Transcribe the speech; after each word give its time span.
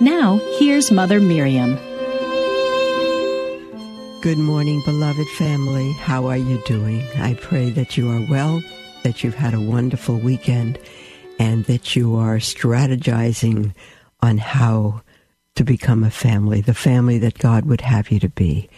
Now, 0.00 0.42
here's 0.58 0.90
Mother 0.90 1.20
Miriam. 1.22 1.76
Good 4.20 4.36
morning, 4.36 4.82
beloved 4.84 5.26
family. 5.38 5.92
How 5.92 6.26
are 6.26 6.36
you 6.36 6.62
doing? 6.66 7.02
I 7.16 7.32
pray 7.40 7.70
that 7.70 7.96
you 7.96 8.10
are 8.10 8.20
well, 8.28 8.62
that 9.04 9.24
you've 9.24 9.36
had 9.36 9.54
a 9.54 9.60
wonderful 9.60 10.18
weekend, 10.18 10.78
and 11.38 11.64
that 11.64 11.96
you 11.96 12.14
are 12.14 12.36
strategizing 12.36 13.74
on 14.20 14.36
how 14.36 15.00
to 15.54 15.64
become 15.64 16.04
a 16.04 16.10
family, 16.10 16.60
the 16.60 16.74
family 16.74 17.16
that 17.16 17.38
God 17.38 17.64
would 17.64 17.80
have 17.80 18.10
you 18.10 18.20
to 18.20 18.28
be, 18.28 18.68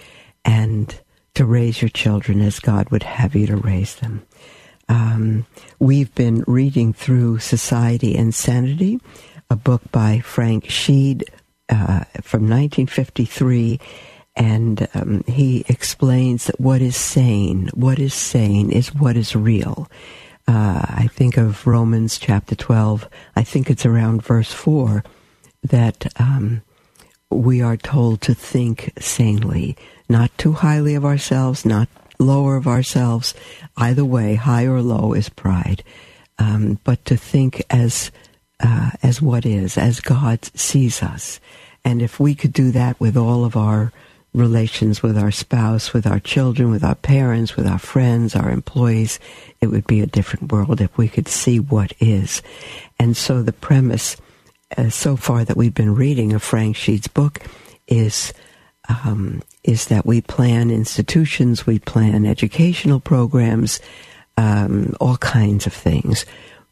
and 0.45 1.01
to 1.35 1.45
raise 1.45 1.83
your 1.83 1.89
children 1.89 2.41
as 2.41 2.61
God 2.61 2.91
would 2.91 3.03
have 3.03 3.35
you 3.35 3.49
to 3.49 3.57
raise 3.57 3.97
them. 3.97 4.23
Um, 4.89 5.47
we've 5.81 6.15
been 6.15 6.45
reading 6.47 6.93
through 6.93 7.41
Society 7.41 8.17
and 8.17 8.33
Sanity, 8.33 9.01
a 9.51 9.57
book 9.57 9.83
by 9.91 10.21
Frank 10.21 10.65
Sheed 10.65 11.23
uh, 11.69 12.05
from 12.23 12.43
1953 12.43 13.81
and 14.37 14.87
um, 14.95 15.25
he 15.27 15.65
explains 15.69 16.47
that 16.47 16.61
what 16.61 16.81
is 16.81 16.97
sane, 16.97 17.71
what 17.75 17.99
is 17.99 18.15
sane 18.15 18.71
is 18.71 18.95
what 18.95 19.17
is 19.17 19.35
real. 19.35 19.91
Uh, 20.47 20.81
I 20.89 21.09
think 21.13 21.37
of 21.37 21.67
Romans 21.67 22.19
chapter 22.19 22.55
12, 22.55 23.09
I 23.35 23.43
think 23.43 23.69
it's 23.69 23.85
around 23.85 24.23
verse 24.23 24.53
4, 24.53 25.03
that 25.65 26.07
um, 26.21 26.63
we 27.31 27.61
are 27.61 27.77
told 27.77 28.21
to 28.23 28.35
think 28.35 28.93
sanely, 28.99 29.77
not 30.09 30.37
too 30.39 30.53
highly 30.53 30.95
of 30.95 31.05
ourselves, 31.05 31.65
not 31.65 31.89
lower 32.21 32.57
of 32.57 32.69
ourselves. 32.69 33.35
Either 33.77 34.05
way, 34.05 34.37
high 34.37 34.67
or 34.67 34.81
low 34.81 35.15
is 35.15 35.29
pride. 35.29 35.83
Um, 36.39 36.79
but 36.85 37.05
to 37.07 37.17
think 37.17 37.63
as 37.71 38.13
uh, 38.61 38.91
as 39.03 39.23
what 39.23 39.47
is, 39.47 39.79
as 39.79 40.01
God 40.01 40.45
sees 40.55 41.03
us. 41.03 41.41
And 41.85 42.03
if 42.03 42.19
we 42.19 42.35
could 42.35 42.53
do 42.53 42.71
that 42.73 42.99
with 43.01 43.17
all 43.17 43.45
of 43.45 43.57
our 43.57 43.93
relations 44.35 45.03
with 45.03 45.17
our 45.17 45.31
spouse, 45.31 45.93
with 45.93 46.07
our 46.07 46.21
children, 46.21 46.71
with 46.71 46.85
our 46.85 46.95
parents, 46.95 47.57
with 47.57 47.67
our 47.67 47.79
friends, 47.79 48.37
our 48.37 48.51
employees, 48.51 49.19
it 49.61 49.69
would 49.69 49.87
be 49.87 50.01
a 50.01 50.07
different 50.07 50.53
world 50.53 50.81
if 50.81 50.97
we 50.97 51.09
could 51.09 51.29
see 51.29 51.59
what 51.59 51.93
is. 51.99 52.43
And 52.99 53.17
so 53.17 53.43
the 53.43 53.53
premise 53.53 54.17
uh, 54.77 54.91
so 54.91 55.17
far 55.17 55.45
that 55.45 55.57
we've 55.57 55.75
been 55.75 55.95
reading 55.95 56.33
of 56.33 56.43
Frank 56.43 56.77
Sheed's 56.77 57.09
book 57.09 57.41
is 57.87 58.33
um, 58.89 59.43
is 59.65 59.87
that 59.87 60.07
we 60.07 60.23
plan 60.23 60.71
institutions, 60.71 61.67
we 61.67 61.79
plan 61.79 62.25
educational 62.25 63.01
programs, 63.01 63.81
um, 64.39 64.95
all 64.99 65.19
kinds 65.19 65.67
of 65.67 65.75
things 65.75 66.25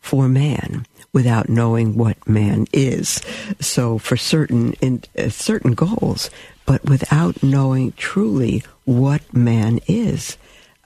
for 0.07 0.29
man 0.29 0.87
without 1.13 1.49
knowing 1.49 1.97
what 1.97 2.29
man 2.29 2.67
is. 2.73 3.21
So 3.61 3.99
for 3.99 4.17
certain 4.17 4.73
in, 4.75 5.03
uh, 5.19 5.31
certain 5.31 5.75
goals, 5.75 6.31
but 6.65 6.85
without 6.85 7.43
knowing 7.43 7.93
truly 7.93 8.63
what 8.85 9.35
man 9.35 9.81
is. 9.89 10.37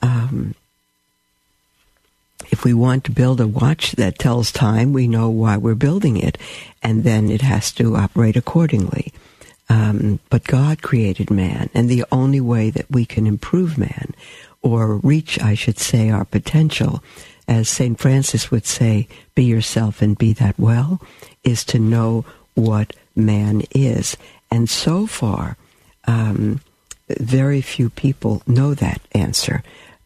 Um, 0.01 0.55
if 2.49 2.65
we 2.65 2.73
want 2.73 3.03
to 3.05 3.11
build 3.11 3.39
a 3.39 3.47
watch 3.47 3.93
that 3.93 4.19
tells 4.19 4.51
time, 4.51 4.91
we 4.91 5.07
know 5.07 5.29
why 5.29 5.57
we're 5.57 5.75
building 5.75 6.17
it, 6.17 6.37
and 6.81 7.03
then 7.03 7.29
it 7.29 7.41
has 7.41 7.71
to 7.73 7.95
operate 7.95 8.35
accordingly. 8.35 9.13
Um, 9.69 10.19
but 10.29 10.43
God 10.43 10.81
created 10.81 11.29
man, 11.29 11.69
and 11.73 11.87
the 11.87 12.03
only 12.11 12.41
way 12.41 12.69
that 12.71 12.91
we 12.91 13.05
can 13.05 13.25
improve 13.25 13.77
man, 13.77 14.13
or 14.61 14.97
reach, 14.97 15.39
I 15.39 15.55
should 15.55 15.79
say, 15.79 16.09
our 16.09 16.25
potential, 16.25 17.01
as 17.47 17.69
St. 17.69 17.99
Francis 17.99 18.51
would 18.51 18.65
say, 18.65 19.07
be 19.35 19.43
yourself 19.43 20.01
and 20.01 20.17
be 20.17 20.33
that 20.33 20.57
well, 20.59 21.01
is 21.43 21.63
to 21.65 21.79
know 21.79 22.25
what 22.55 22.93
man 23.15 23.63
is. 23.71 24.17
And 24.49 24.69
so 24.69 25.07
far, 25.07 25.57
um, 26.05 26.61
very 27.19 27.61
few 27.61 27.89
people 27.89 28.41
know 28.47 28.73
that 28.73 29.01
answer. 29.13 29.63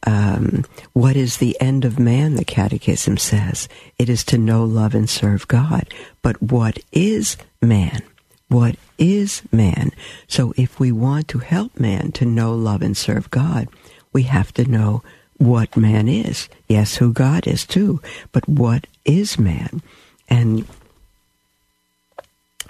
Um, 0.08 0.66
what 0.94 1.16
is 1.16 1.38
the 1.38 1.60
end 1.60 1.84
of 1.84 2.00
man, 2.00 2.36
the 2.36 2.46
Catechism 2.46 3.18
says? 3.18 3.68
It 3.98 4.08
is 4.08 4.24
to 4.26 4.38
know, 4.38 4.64
love, 4.64 4.94
and 4.94 5.10
serve 5.10 5.48
God. 5.48 5.92
But 6.22 6.42
what 6.42 6.80
is 6.92 7.38
man? 7.62 8.02
What 8.48 8.76
is 9.00 9.42
man? 9.52 9.92
So 10.28 10.54
if 10.58 10.80
we 10.80 10.92
want 10.92 11.28
to 11.30 11.40
help 11.40 11.80
man 11.80 12.12
to 12.14 12.26
know, 12.26 12.54
love, 12.54 12.84
and 12.84 12.96
serve 12.96 13.32
God, 13.32 13.68
we 14.14 14.24
have 14.24 14.54
to 14.54 14.66
know 14.66 15.02
what 15.38 15.76
man 15.76 16.08
is. 16.08 16.50
Yes, 16.68 16.98
who 16.98 17.12
God 17.12 17.48
is 17.48 17.66
too, 17.66 18.02
but 18.32 18.48
what 18.48 18.88
is 19.04 19.38
man? 19.38 19.82
And 20.30 20.66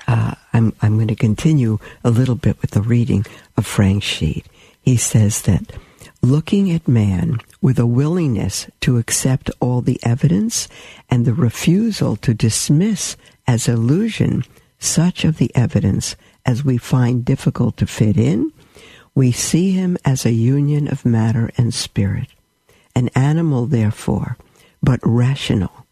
uh, 0.08 0.36
I'm, 0.54 0.74
I'm 0.82 0.96
going 0.96 1.08
to 1.08 1.16
continue 1.16 1.80
a 2.04 2.10
little 2.10 2.36
bit 2.36 2.62
with 2.62 2.72
the 2.72 2.82
reading 2.82 3.26
of 3.58 3.66
Frank 3.66 4.04
Sheed. 4.04 4.46
He 4.82 4.98
says 4.98 5.44
that 5.44 5.64
looking 6.22 6.72
at 6.72 6.88
man 6.88 7.40
with 7.62 7.80
a 7.80 7.86
willingness 7.86 8.68
to 8.82 8.98
accept 8.98 9.50
all 9.60 9.82
the 9.82 10.00
evidence 10.04 10.68
and 11.10 11.26
the 11.26 11.34
refusal 11.34 12.16
to 12.18 12.34
dismiss 12.34 13.16
as 13.48 13.68
illusion 13.68 14.44
such 14.80 15.24
of 15.24 15.38
the 15.38 15.52
evidence 15.56 16.16
as 16.46 16.64
we 16.64 16.78
find 16.78 17.26
difficult 17.26 17.78
to 17.78 17.88
fit 17.88 18.18
in, 18.18 18.52
we 19.16 19.32
see 19.32 19.72
him 19.72 19.98
as 20.04 20.26
a 20.26 20.32
union 20.32 20.88
of 20.88 21.06
matter 21.06 21.50
and 21.58 21.74
spirit, 21.74 22.28
an 22.96 23.10
animal, 23.10 23.66
therefore, 23.66 24.38
but 24.82 25.00
rational, 25.04 25.86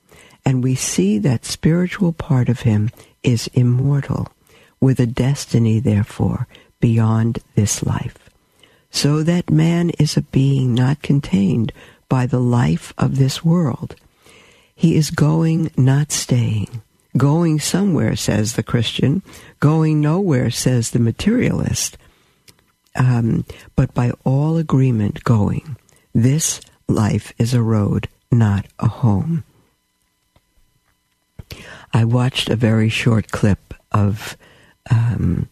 and 0.46 0.64
we 0.64 0.76
see 0.76 1.18
that 1.20 1.46
spiritual 1.46 2.14
part 2.14 2.50
of 2.50 2.62
him 2.62 2.90
is 3.24 3.50
immortal, 3.54 4.30
with 4.80 5.00
a 5.00 5.06
destiny, 5.06 5.80
therefore, 5.80 6.48
beyond 6.80 7.40
this 7.56 7.84
life. 7.84 8.30
So 8.92 9.24
that 9.24 9.50
man 9.50 9.90
is 9.92 10.18
a 10.18 10.22
being 10.22 10.74
not 10.74 11.02
contained 11.02 11.72
by 12.10 12.26
the 12.26 12.40
life 12.40 12.94
of 12.98 13.18
this 13.18 13.44
world. 13.44 13.96
He 14.76 14.96
is 14.96 15.10
going, 15.10 15.72
not 15.78 16.12
staying. 16.12 16.82
Going 17.16 17.60
somewhere, 17.60 18.16
says 18.16 18.54
the 18.54 18.64
Christian. 18.64 19.24
Going 19.60 20.02
nowhere, 20.02 20.52
says 20.52 20.92
the 20.92 21.00
materialist. 21.00 21.98
Um, 22.96 23.46
but 23.76 23.94
by 23.94 24.12
all 24.24 24.58
agreement, 24.58 25.24
going. 25.24 25.78
This 26.14 26.62
life 26.88 27.34
is 27.38 27.54
a 27.54 27.62
road, 27.62 28.08
not 28.32 28.66
a 28.80 28.88
home. 28.88 29.44
I 31.94 32.06
watched 32.06 32.50
a 32.50 32.56
very 32.56 32.90
short 32.90 33.32
clip 33.32 33.74
of 33.92 34.36
um, 34.90 35.48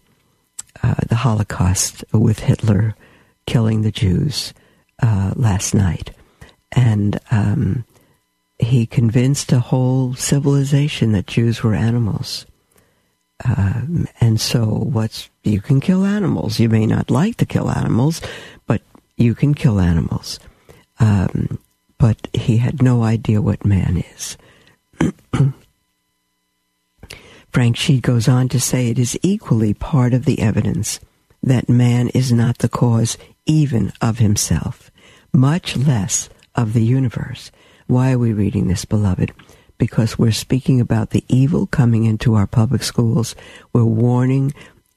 uh, 0.81 0.95
the 1.07 1.15
Holocaust 1.15 2.03
with 2.11 2.39
Hitler 2.39 2.95
killing 3.45 3.81
the 3.81 3.91
Jews 3.91 4.53
uh, 5.01 5.33
last 5.35 5.73
night. 5.73 6.11
And 6.71 7.19
um, 7.29 7.85
he 8.59 8.85
convinced 8.85 9.51
a 9.51 9.59
whole 9.59 10.15
civilization 10.15 11.11
that 11.11 11.27
Jews 11.27 11.63
were 11.63 11.75
animals. 11.75 12.45
Um, 13.43 14.07
and 14.19 14.39
so, 14.39 14.65
what's 14.65 15.29
you 15.43 15.61
can 15.61 15.79
kill 15.79 16.05
animals. 16.05 16.59
You 16.59 16.69
may 16.69 16.85
not 16.85 17.09
like 17.09 17.37
to 17.37 17.45
kill 17.45 17.69
animals, 17.69 18.21
but 18.67 18.81
you 19.17 19.33
can 19.33 19.53
kill 19.53 19.79
animals. 19.79 20.39
Um, 21.01 21.59
but 21.97 22.29
he 22.31 22.57
had 22.57 22.81
no 22.81 23.03
idea 23.03 23.41
what 23.41 23.65
man 23.65 24.03
is. 24.13 24.37
Frank 27.51 27.75
Sheed 27.75 28.01
goes 28.01 28.29
on 28.29 28.47
to 28.49 28.59
say 28.59 28.87
it 28.87 28.99
is 28.99 29.19
equally 29.21 29.73
part 29.73 30.13
of 30.13 30.25
the 30.25 30.39
evidence 30.39 30.99
that 31.43 31.67
man 31.67 32.09
is 32.09 32.31
not 32.31 32.59
the 32.59 32.69
cause 32.69 33.17
even 33.45 33.91
of 33.99 34.19
himself, 34.19 34.91
much 35.33 35.75
less 35.75 36.29
of 36.55 36.73
the 36.73 36.83
universe. 36.83 37.51
Why 37.87 38.13
are 38.13 38.19
we 38.19 38.31
reading 38.31 38.67
this, 38.67 38.85
beloved? 38.85 39.33
Because 39.79 40.19
we're 40.19 40.31
speaking 40.31 40.79
about 40.79 41.09
the 41.09 41.25
evil 41.27 41.65
coming 41.65 42.05
into 42.05 42.35
our 42.35 42.47
public 42.47 42.83
schools. 42.83 43.35
We're 43.73 43.83
warning 43.83 44.53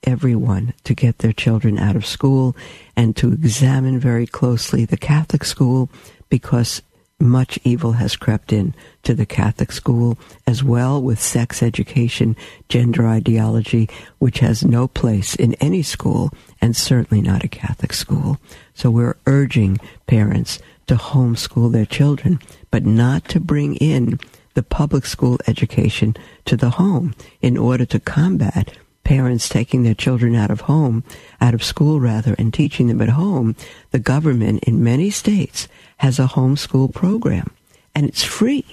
everyone 0.06 0.75
to 0.85 0.95
get 0.95 1.19
their 1.19 1.33
children 1.33 1.79
out 1.79 1.97
of 1.97 2.06
school 2.06 2.56
and 2.97 3.17
to 3.17 3.33
examine 3.33 3.99
very 3.99 4.27
closely 4.27 4.85
the 4.85 4.97
Catholic 4.97 5.45
school 5.45 5.91
because 6.29 6.83
much 7.21 7.59
evil 7.65 7.93
has 7.93 8.17
crept 8.17 8.53
in 8.53 8.75
to 9.03 9.15
the 9.15 9.27
Catholic 9.27 9.73
school 9.73 10.19
as 10.47 10.62
well 10.62 11.01
with 11.01 11.21
sex 11.21 11.62
education, 11.62 12.37
gender 12.69 13.06
ideology, 13.06 13.89
which 14.19 14.41
has 14.41 14.65
no 14.65 14.89
place 14.89 15.35
in 15.35 15.55
any 15.55 15.83
school 15.83 16.31
and 16.61 16.77
certainly 16.77 17.23
not 17.23 17.45
a 17.45 17.49
Catholic 17.49 17.93
school. 17.93 18.39
So 18.75 18.91
we're 18.91 19.17
urging 19.27 19.79
parents 20.06 20.59
to 20.87 20.97
homeschool 20.97 21.73
their 21.73 21.87
children, 21.87 22.41
but 22.71 22.85
not 22.85 23.29
to 23.29 23.41
bring 23.41 23.77
in 23.77 24.19
the 24.55 24.62
public 24.62 25.06
school 25.06 25.39
education 25.47 26.17
to 26.45 26.56
the 26.56 26.71
home 26.71 27.15
in 27.41 27.56
order 27.56 27.85
to 27.87 27.99
combat 27.99 28.77
parents 29.05 29.49
taking 29.49 29.83
their 29.83 29.95
children 29.95 30.35
out 30.35 30.51
of 30.51 30.62
home, 30.62 31.05
out 31.41 31.55
of 31.55 31.62
school 31.62 32.01
rather, 32.01 32.35
and 32.39 32.53
teaching 32.53 32.89
them 32.89 33.01
at 33.01 33.11
home. 33.11 33.55
The 33.91 33.99
government 33.99 34.65
in 34.65 34.83
many 34.83 35.11
states 35.11 35.69
has 35.99 36.19
a 36.19 36.27
homeschool 36.27 36.93
program 36.93 37.51
and 37.95 38.06
it's 38.06 38.25
free 38.25 38.65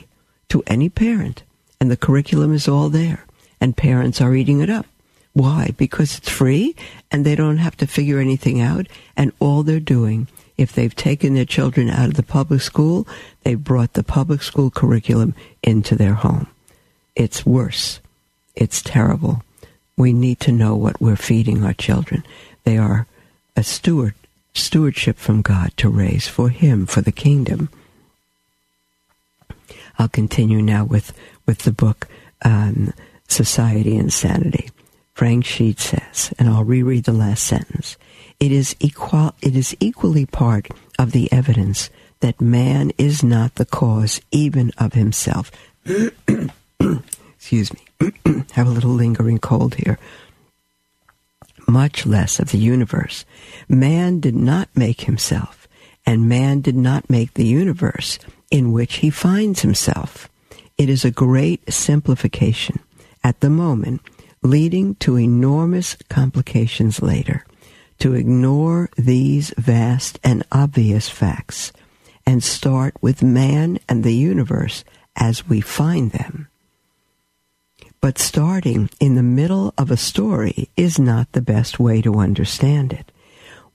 to 0.49 0.63
any 0.67 0.89
parent 0.89 1.43
and 1.79 1.91
the 1.91 1.97
curriculum 1.97 2.53
is 2.53 2.67
all 2.67 2.89
there 2.89 3.25
and 3.59 3.77
parents 3.77 4.21
are 4.21 4.35
eating 4.35 4.61
it 4.61 4.69
up. 4.69 4.85
Why? 5.33 5.73
Because 5.77 6.17
it's 6.17 6.29
free 6.29 6.75
and 7.11 7.25
they 7.25 7.35
don't 7.35 7.57
have 7.57 7.77
to 7.77 7.87
figure 7.87 8.19
anything 8.19 8.59
out 8.59 8.87
and 9.15 9.31
all 9.39 9.63
they're 9.63 9.79
doing 9.79 10.27
if 10.57 10.73
they've 10.73 10.95
taken 10.95 11.33
their 11.33 11.45
children 11.45 11.89
out 11.89 12.09
of 12.09 12.15
the 12.15 12.23
public 12.23 12.61
school, 12.61 13.07
they've 13.43 13.63
brought 13.63 13.93
the 13.93 14.03
public 14.03 14.43
school 14.43 14.69
curriculum 14.69 15.33
into 15.63 15.95
their 15.95 16.13
home. 16.13 16.47
It's 17.15 17.45
worse. 17.45 17.99
It's 18.55 18.81
terrible. 18.81 19.43
We 20.01 20.13
need 20.13 20.39
to 20.39 20.51
know 20.51 20.75
what 20.75 20.99
we're 20.99 21.15
feeding 21.15 21.63
our 21.63 21.75
children. 21.75 22.25
They 22.63 22.79
are 22.79 23.05
a 23.55 23.61
steward 23.61 24.15
stewardship 24.51 25.17
from 25.17 25.43
God 25.43 25.73
to 25.77 25.89
raise 25.89 26.27
for 26.27 26.49
Him, 26.49 26.87
for 26.87 27.01
the 27.01 27.11
kingdom. 27.11 27.69
I'll 29.99 30.09
continue 30.09 30.59
now 30.59 30.85
with, 30.85 31.13
with 31.45 31.59
the 31.59 31.71
book 31.71 32.07
um, 32.41 32.95
Society 33.27 33.95
and 33.95 34.11
Sanity. 34.11 34.71
Frank 35.13 35.45
Sheed 35.45 35.79
says, 35.79 36.33
and 36.39 36.49
I'll 36.49 36.63
reread 36.63 37.03
the 37.03 37.13
last 37.13 37.43
sentence. 37.43 37.95
It 38.39 38.51
is 38.51 38.75
equal. 38.79 39.35
It 39.43 39.55
is 39.55 39.77
equally 39.79 40.25
part 40.25 40.69
of 40.97 41.11
the 41.11 41.31
evidence 41.31 41.91
that 42.21 42.41
man 42.41 42.91
is 42.97 43.23
not 43.23 43.53
the 43.53 43.65
cause 43.65 44.19
even 44.31 44.71
of 44.79 44.93
himself. 44.93 45.51
Excuse 47.41 47.73
me. 47.73 47.81
Have 48.53 48.67
a 48.67 48.71
little 48.71 48.91
lingering 48.91 49.39
cold 49.39 49.75
here 49.75 49.97
much 51.71 52.05
less 52.05 52.39
of 52.39 52.51
the 52.51 52.57
universe. 52.57 53.25
Man 53.67 54.19
did 54.19 54.35
not 54.35 54.69
make 54.75 55.01
himself, 55.01 55.67
and 56.05 56.29
man 56.29 56.61
did 56.61 56.75
not 56.75 57.09
make 57.09 57.33
the 57.33 57.45
universe 57.45 58.19
in 58.51 58.71
which 58.71 58.95
he 58.95 59.09
finds 59.09 59.61
himself. 59.61 60.29
It 60.77 60.89
is 60.89 61.05
a 61.05 61.11
great 61.11 61.71
simplification 61.71 62.79
at 63.23 63.39
the 63.39 63.49
moment, 63.49 64.01
leading 64.43 64.95
to 64.95 65.17
enormous 65.17 65.95
complications 66.09 67.01
later. 67.01 67.45
To 67.99 68.13
ignore 68.15 68.89
these 68.97 69.53
vast 69.57 70.19
and 70.23 70.43
obvious 70.51 71.07
facts 71.07 71.71
and 72.25 72.43
start 72.43 72.95
with 72.99 73.21
man 73.21 73.79
and 73.87 74.03
the 74.03 74.15
universe 74.15 74.83
as 75.15 75.47
we 75.47 75.61
find 75.61 76.11
them. 76.11 76.47
But 78.01 78.17
starting 78.17 78.89
in 78.99 79.13
the 79.13 79.21
middle 79.21 79.75
of 79.77 79.91
a 79.91 79.97
story 79.97 80.69
is 80.75 80.97
not 80.97 81.31
the 81.31 81.41
best 81.41 81.79
way 81.79 82.01
to 82.01 82.15
understand 82.15 82.91
it. 82.93 83.11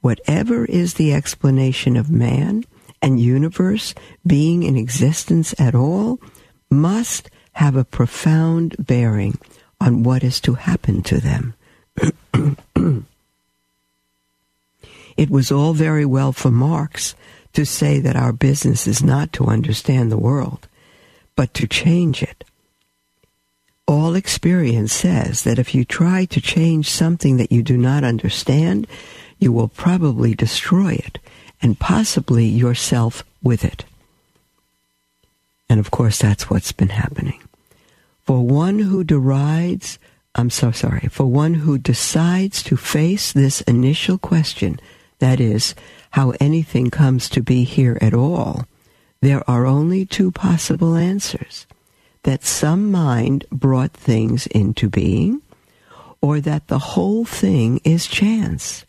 Whatever 0.00 0.64
is 0.64 0.94
the 0.94 1.14
explanation 1.14 1.96
of 1.96 2.11
man 2.11 2.64
and 3.00 3.20
universe 3.20 3.94
being 4.26 4.64
in 4.64 4.76
existence 4.76 5.55
at 5.61 5.76
all 5.76 6.19
must 6.69 7.31
have 7.52 7.76
a 7.76 7.84
profound 7.84 8.75
bearing 8.81 9.38
on 9.81 10.02
what 10.02 10.25
is 10.25 10.40
to 10.40 10.55
happen 10.55 11.05
to 11.05 11.20
them. 11.20 11.55
it 15.17 15.31
was 15.31 15.52
all 15.52 15.72
very 15.72 16.05
well 16.05 16.32
for 16.32 16.50
Marx 16.50 17.14
to 17.52 17.64
say 17.64 18.00
that 18.00 18.17
our 18.17 18.32
business 18.32 18.88
is 18.88 19.05
not 19.05 19.32
to 19.32 19.46
understand 19.46 20.11
the 20.11 20.19
world, 20.19 20.67
but 21.37 21.55
to 21.55 21.69
change 21.69 22.25
it 22.25 22.43
all 23.86 24.14
experience 24.14 24.92
says 24.92 25.44
that 25.44 25.58
if 25.58 25.74
you 25.74 25.84
try 25.84 26.24
to 26.26 26.40
change 26.40 26.90
something 26.90 27.36
that 27.36 27.52
you 27.52 27.62
do 27.62 27.76
not 27.76 28.02
understand, 28.02 28.86
you 29.38 29.52
will 29.52 29.68
probably 29.68 30.34
destroy 30.34 30.92
it 30.94 31.18
and 31.62 31.78
possibly 31.78 32.46
yourself 32.46 33.24
with 33.42 33.64
it. 33.64 33.84
And 35.68 35.78
of 35.80 35.90
course, 35.90 36.18
that's 36.18 36.50
what's 36.50 36.72
been 36.72 36.90
happening. 36.90 37.40
For 38.24 38.44
one 38.44 38.80
who 38.80 39.04
derides, 39.04 39.98
I'm 40.34 40.50
so 40.50 40.72
sorry, 40.72 41.08
for 41.08 41.26
one 41.26 41.54
who 41.54 41.78
decides 41.78 42.62
to 42.64 42.76
face 42.76 43.32
this 43.32 43.60
initial 43.62 44.18
question, 44.18 44.80
that 45.20 45.40
is, 45.40 45.74
how 46.10 46.32
anything 46.40 46.90
comes 46.90 47.28
to 47.30 47.42
be 47.42 47.64
here 47.64 47.98
at 48.00 48.14
all, 48.14 48.66
there 49.20 49.48
are 49.48 49.66
only 49.66 50.04
two 50.04 50.30
possible 50.30 50.96
answers 50.96 51.66
that 52.26 52.44
some 52.44 52.90
mind 52.90 53.44
brought 53.52 53.93
things 53.93 54.49
into 54.49 54.90
being, 54.90 55.40
or 56.20 56.40
that 56.40 56.67
the 56.67 56.81
whole 56.81 57.25
thing 57.25 57.81
is 57.84 58.08
chance. 58.08 58.84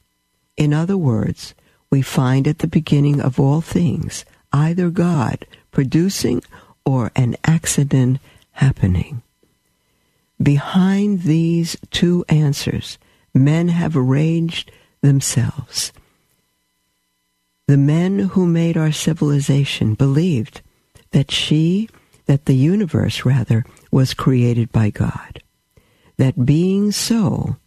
In 0.57 0.73
other 0.73 0.97
words, 0.97 1.53
we 1.91 2.01
find 2.01 2.47
at 2.47 2.57
the 2.59 2.67
beginning 2.67 3.21
of 3.21 3.39
all 3.39 3.61
things 3.61 4.25
either 4.51 4.89
God 4.89 5.45
producing 5.69 6.41
or 6.83 7.11
an 7.15 7.35
accident 7.45 8.17
happening. 8.53 9.21
Behind 10.41 11.21
these 11.21 11.77
two 11.91 12.25
answers, 12.29 12.97
men 13.35 13.67
have 13.67 13.95
arranged 13.95 14.71
themselves. 15.01 15.93
The 17.67 17.77
men 17.77 18.17
who 18.33 18.47
made 18.47 18.77
our 18.77 18.91
civilization 18.91 19.93
believed 19.93 20.61
that 21.11 21.29
she 21.29 21.87
that 22.27 22.45
the 22.45 22.55
universe, 22.55 23.25
rather, 23.25 23.65
was 23.91 24.13
created 24.13 24.71
by 24.71 24.89
God. 24.89 25.41
That 26.17 26.45
being 26.45 26.91
so, 26.91 27.57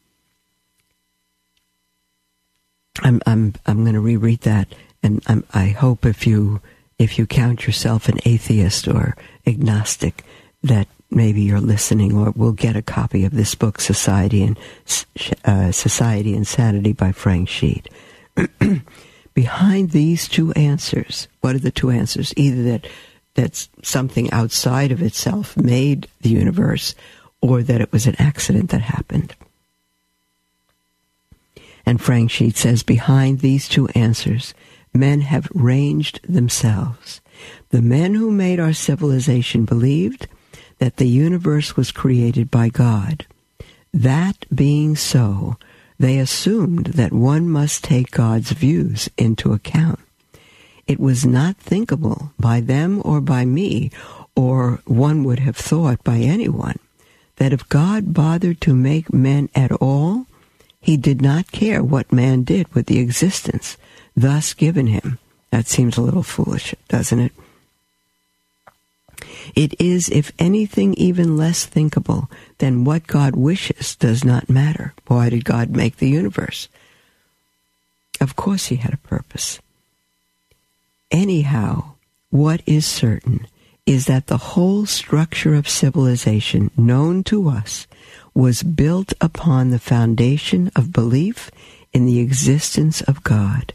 I'm 3.01 3.21
I'm 3.27 3.55
I'm 3.67 3.83
going 3.83 3.95
to 3.95 4.01
reread 4.01 4.41
that, 4.43 4.69
and 5.03 5.23
I'm, 5.27 5.45
I 5.53 5.69
hope 5.69 6.05
if 6.05 6.27
you 6.27 6.61
if 6.99 7.19
you 7.19 7.27
count 7.27 7.67
yourself 7.67 8.09
an 8.09 8.19
atheist 8.25 8.87
or 8.87 9.17
agnostic, 9.47 10.25
that 10.63 10.87
maybe 11.11 11.43
you're 11.43 11.61
listening 11.61 12.17
or 12.17 12.31
will 12.33 12.53
get 12.53 12.77
a 12.77 12.83
copy 12.83 13.25
of 13.25 13.33
this 13.33 13.55
book, 13.55 13.81
Society 13.81 14.43
and 14.43 14.59
uh, 15.45 15.73
Society 15.73 16.35
and 16.35 16.47
Sanity 16.47 16.93
by 16.93 17.13
Frank 17.13 17.49
Sheed. 17.49 17.87
Behind 19.35 19.91
these 19.91 20.29
two 20.29 20.53
answers, 20.53 21.29
what 21.41 21.55
are 21.55 21.61
the 21.61 21.71
two 21.71 21.91
answers? 21.91 22.35
Either 22.37 22.63
that 22.65 22.87
that 23.41 23.67
something 23.83 24.31
outside 24.31 24.93
of 24.93 25.01
itself 25.01 25.57
made 25.57 26.07
the 26.21 26.29
universe 26.29 26.95
or 27.41 27.63
that 27.63 27.81
it 27.81 27.91
was 27.91 28.07
an 28.07 28.17
accident 28.19 28.69
that 28.71 28.83
happened. 28.83 29.35
And 31.87 32.01
Frank 32.01 32.31
Sheed 32.31 32.57
says 32.57 32.83
behind 32.83 33.39
these 33.39 33.67
two 33.67 33.89
answers, 33.89 34.53
men 34.93 35.23
have 35.23 35.49
ranged 35.55 36.21
themselves. 36.29 37.23
The 37.71 37.81
men 37.81 38.15
who 38.15 38.31
made 38.31 38.61
our 38.61 38.75
civilization 38.75 39.65
believed 39.65 40.29
that 40.79 40.97
the 40.97 41.09
universe 41.09 41.77
was 41.77 41.93
created 41.93 42.51
by 42.51 42.69
God. 42.69 43.27
That 43.95 44.45
being 44.55 44.97
so, 44.97 45.57
they 45.99 46.19
assumed 46.19 46.87
that 46.87 47.13
one 47.13 47.49
must 47.49 47.85
take 47.85 48.11
God's 48.11 48.53
views 48.53 49.09
into 49.17 49.55
account. 49.55 50.01
It 50.91 50.99
was 50.99 51.25
not 51.25 51.57
thinkable 51.57 52.33
by 52.37 52.59
them 52.59 53.01
or 53.05 53.21
by 53.21 53.45
me, 53.45 53.93
or 54.35 54.83
one 54.87 55.23
would 55.23 55.39
have 55.39 55.57
thought 55.57 56.03
by 56.03 56.19
anyone, 56.19 56.81
that 57.37 57.53
if 57.53 57.69
God 57.69 58.13
bothered 58.13 58.61
to 58.63 58.75
make 58.75 59.15
men 59.15 59.51
at 59.55 59.71
all, 59.71 60.27
he 60.81 60.97
did 60.97 61.23
not 61.23 61.53
care 61.53 61.81
what 61.81 62.11
man 62.11 62.43
did 62.43 62.67
with 62.75 62.87
the 62.87 62.99
existence 62.99 63.77
thus 64.17 64.53
given 64.53 64.89
him. 64.89 65.21
That 65.53 65.69
seems 65.69 65.97
a 65.97 66.03
little 66.03 66.25
foolish, 66.25 66.75
doesn't 66.89 67.21
it? 67.21 67.33
It 69.55 69.81
is, 69.81 70.09
if 70.09 70.33
anything, 70.41 70.95
even 70.95 71.37
less 71.37 71.67
thinkable 71.67 72.29
than 72.59 72.83
what 72.83 73.07
God 73.07 73.37
wishes 73.37 73.95
does 73.95 74.25
not 74.25 74.51
matter. 74.51 74.93
Why 75.07 75.31
did 75.31 75.45
God 75.45 75.71
make 75.71 75.99
the 75.99 76.09
universe? 76.09 76.67
Of 78.21 78.35
course, 78.35 78.67
he 78.67 78.77
had 78.83 78.93
a 78.93 79.07
purpose. 79.07 79.61
Anyhow, 81.11 81.95
what 82.31 82.63
is 82.67 82.87
certain 82.87 83.47
is 83.87 84.07
that 84.07 84.29
the 84.29 84.55
whole 84.55 84.87
structure 84.87 85.55
of 85.55 85.69
civilization 85.69 86.71
known 86.77 87.25
to 87.25 87.49
us 87.49 87.87
was 88.35 88.63
built 88.63 89.13
upon 89.21 89.71
the 89.71 89.79
foundation 89.81 90.71
of 90.77 90.93
belief 90.93 91.51
in 91.93 92.07
the 92.07 92.21
existence 92.21 93.01
of 93.03 93.25
God 93.25 93.73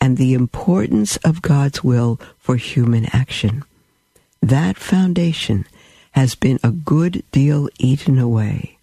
and 0.00 0.16
the 0.16 0.32
importance 0.32 1.16
of 1.18 1.42
God's 1.42 1.84
will 1.84 2.18
for 2.38 2.56
human 2.56 3.06
action. 3.12 3.64
that 4.40 4.76
foundation 4.76 5.66
has 6.12 6.34
been 6.34 6.58
a 6.62 6.70
good 6.70 7.22
deal 7.32 7.68
eaten 7.78 8.18
away, 8.18 8.78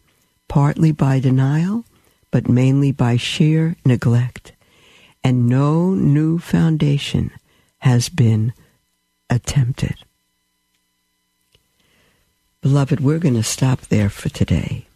partly 0.47 0.91
by 0.91 1.19
denial, 1.19 1.83
but 2.29 2.49
mainly 2.49 2.91
by 2.91 3.17
sheer 3.17 3.75
neglect. 3.85 4.51
And 5.23 5.47
no 5.47 5.91
new 5.91 6.37
foundation 6.37 7.31
has 7.85 8.09
been 8.09 8.51
attempted. 9.29 9.95
Beloved, 12.61 12.99
we're 12.99 13.19
going 13.19 13.35
to 13.35 13.43
stop 13.43 13.81
there 13.81 14.09
for 14.09 14.27
today. 14.27 14.87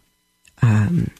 Um, 0.60 1.12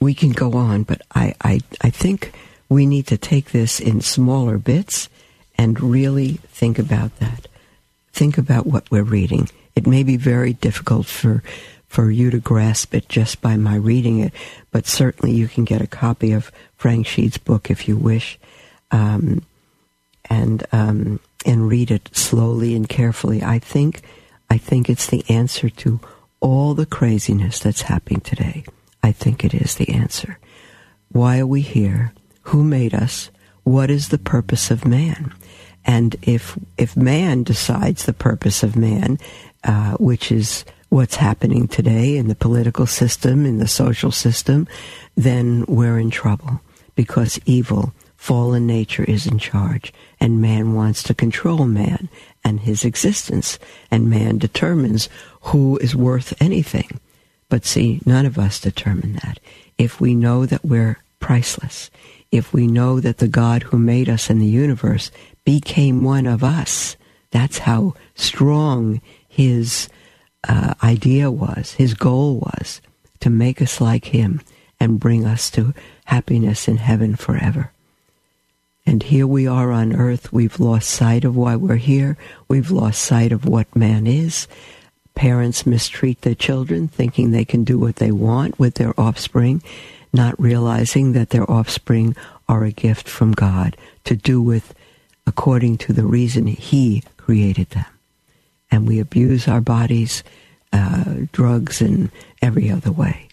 we 0.00 0.14
can 0.14 0.30
go 0.30 0.54
on, 0.54 0.84
but 0.84 1.02
I, 1.14 1.34
I, 1.42 1.60
I 1.82 1.90
think 1.90 2.32
we 2.70 2.86
need 2.86 3.06
to 3.08 3.18
take 3.18 3.52
this 3.52 3.80
in 3.80 4.00
smaller 4.00 4.56
bits 4.56 5.10
and 5.58 5.78
really 5.78 6.40
think 6.48 6.78
about 6.78 7.18
that. 7.18 7.46
Think 8.14 8.38
about 8.38 8.66
what 8.66 8.90
we're 8.90 9.02
reading. 9.02 9.50
It 9.76 9.86
may 9.86 10.04
be 10.04 10.16
very 10.16 10.54
difficult 10.54 11.06
for 11.06 11.42
for 11.86 12.10
you 12.10 12.30
to 12.30 12.38
grasp 12.38 12.94
it 12.94 13.06
just 13.10 13.42
by 13.42 13.58
my 13.58 13.74
reading 13.74 14.20
it, 14.20 14.32
but 14.70 14.86
certainly 14.86 15.34
you 15.34 15.46
can 15.46 15.64
get 15.66 15.82
a 15.82 15.86
copy 15.86 16.32
of 16.32 16.50
Frank 16.78 17.06
Sheed's 17.06 17.36
book 17.36 17.70
if 17.70 17.86
you 17.86 17.98
wish, 17.98 18.38
um, 18.90 19.42
and 20.32 20.64
um, 20.72 21.20
and 21.44 21.68
read 21.68 21.90
it 21.90 22.08
slowly 22.12 22.74
and 22.74 22.88
carefully. 22.88 23.42
I 23.42 23.58
think 23.58 24.00
I 24.48 24.56
think 24.58 24.88
it's 24.88 25.06
the 25.06 25.24
answer 25.28 25.68
to 25.68 26.00
all 26.40 26.74
the 26.74 26.86
craziness 26.86 27.58
that's 27.58 27.82
happening 27.82 28.20
today. 28.20 28.64
I 29.02 29.12
think 29.12 29.44
it 29.44 29.54
is 29.54 29.74
the 29.74 29.90
answer. 29.90 30.38
Why 31.10 31.38
are 31.38 31.46
we 31.46 31.60
here? 31.60 32.12
Who 32.42 32.64
made 32.64 32.94
us? 32.94 33.30
What 33.64 33.90
is 33.90 34.08
the 34.08 34.18
purpose 34.18 34.70
of 34.70 34.86
man? 34.86 35.34
And 35.84 36.16
if 36.22 36.58
if 36.78 36.96
man 36.96 37.42
decides 37.42 38.04
the 38.04 38.14
purpose 38.14 38.62
of 38.62 38.74
man, 38.74 39.18
uh, 39.64 39.96
which 39.98 40.32
is 40.32 40.64
what's 40.88 41.16
happening 41.16 41.68
today 41.68 42.16
in 42.16 42.28
the 42.28 42.34
political 42.34 42.86
system, 42.86 43.44
in 43.44 43.58
the 43.58 43.68
social 43.68 44.12
system, 44.12 44.66
then 45.14 45.64
we're 45.66 45.98
in 45.98 46.10
trouble 46.10 46.60
because 46.94 47.40
evil, 47.44 47.92
fallen 48.22 48.64
nature 48.68 49.02
is 49.02 49.26
in 49.26 49.36
charge, 49.36 49.92
and 50.20 50.40
man 50.40 50.74
wants 50.74 51.02
to 51.02 51.12
control 51.12 51.66
man 51.66 52.08
and 52.44 52.60
his 52.60 52.84
existence, 52.84 53.58
and 53.90 54.08
man 54.08 54.38
determines 54.38 55.08
who 55.40 55.76
is 55.78 55.96
worth 55.96 56.32
anything. 56.40 57.00
But 57.48 57.64
see, 57.64 58.00
none 58.06 58.24
of 58.24 58.38
us 58.38 58.60
determine 58.60 59.14
that. 59.14 59.40
If 59.76 60.00
we 60.00 60.14
know 60.14 60.46
that 60.46 60.64
we're 60.64 61.02
priceless, 61.18 61.90
if 62.30 62.52
we 62.52 62.68
know 62.68 63.00
that 63.00 63.18
the 63.18 63.26
God 63.26 63.64
who 63.64 63.76
made 63.76 64.08
us 64.08 64.30
in 64.30 64.38
the 64.38 64.46
universe 64.46 65.10
became 65.44 66.04
one 66.04 66.26
of 66.28 66.44
us, 66.44 66.96
that's 67.32 67.58
how 67.58 67.94
strong 68.14 69.00
his 69.28 69.88
uh, 70.48 70.74
idea 70.80 71.28
was, 71.28 71.72
his 71.72 71.94
goal 71.94 72.38
was 72.38 72.80
to 73.18 73.30
make 73.30 73.60
us 73.60 73.80
like 73.80 74.04
him 74.04 74.40
and 74.78 75.00
bring 75.00 75.24
us 75.24 75.50
to 75.50 75.74
happiness 76.04 76.68
in 76.68 76.76
heaven 76.76 77.16
forever. 77.16 77.72
And 78.84 79.02
here 79.02 79.26
we 79.26 79.46
are 79.46 79.70
on 79.70 79.94
earth. 79.94 80.32
We've 80.32 80.58
lost 80.58 80.90
sight 80.90 81.24
of 81.24 81.36
why 81.36 81.56
we're 81.56 81.76
here. 81.76 82.16
We've 82.48 82.70
lost 82.70 83.02
sight 83.02 83.32
of 83.32 83.46
what 83.46 83.74
man 83.76 84.06
is. 84.06 84.48
Parents 85.14 85.66
mistreat 85.66 86.22
their 86.22 86.34
children, 86.34 86.88
thinking 86.88 87.30
they 87.30 87.44
can 87.44 87.64
do 87.64 87.78
what 87.78 87.96
they 87.96 88.10
want 88.10 88.58
with 88.58 88.74
their 88.74 88.98
offspring, 88.98 89.62
not 90.12 90.40
realizing 90.40 91.12
that 91.12 91.30
their 91.30 91.48
offspring 91.50 92.16
are 92.48 92.64
a 92.64 92.72
gift 92.72 93.08
from 93.08 93.32
God 93.32 93.76
to 94.04 94.16
do 94.16 94.40
with 94.42 94.74
according 95.26 95.78
to 95.78 95.92
the 95.92 96.04
reason 96.04 96.46
He 96.46 97.04
created 97.16 97.70
them. 97.70 97.86
And 98.70 98.88
we 98.88 98.98
abuse 98.98 99.46
our 99.46 99.60
bodies, 99.60 100.24
uh, 100.72 101.26
drugs, 101.30 101.80
and 101.80 102.10
every 102.40 102.70
other 102.70 102.90
way. 102.90 103.28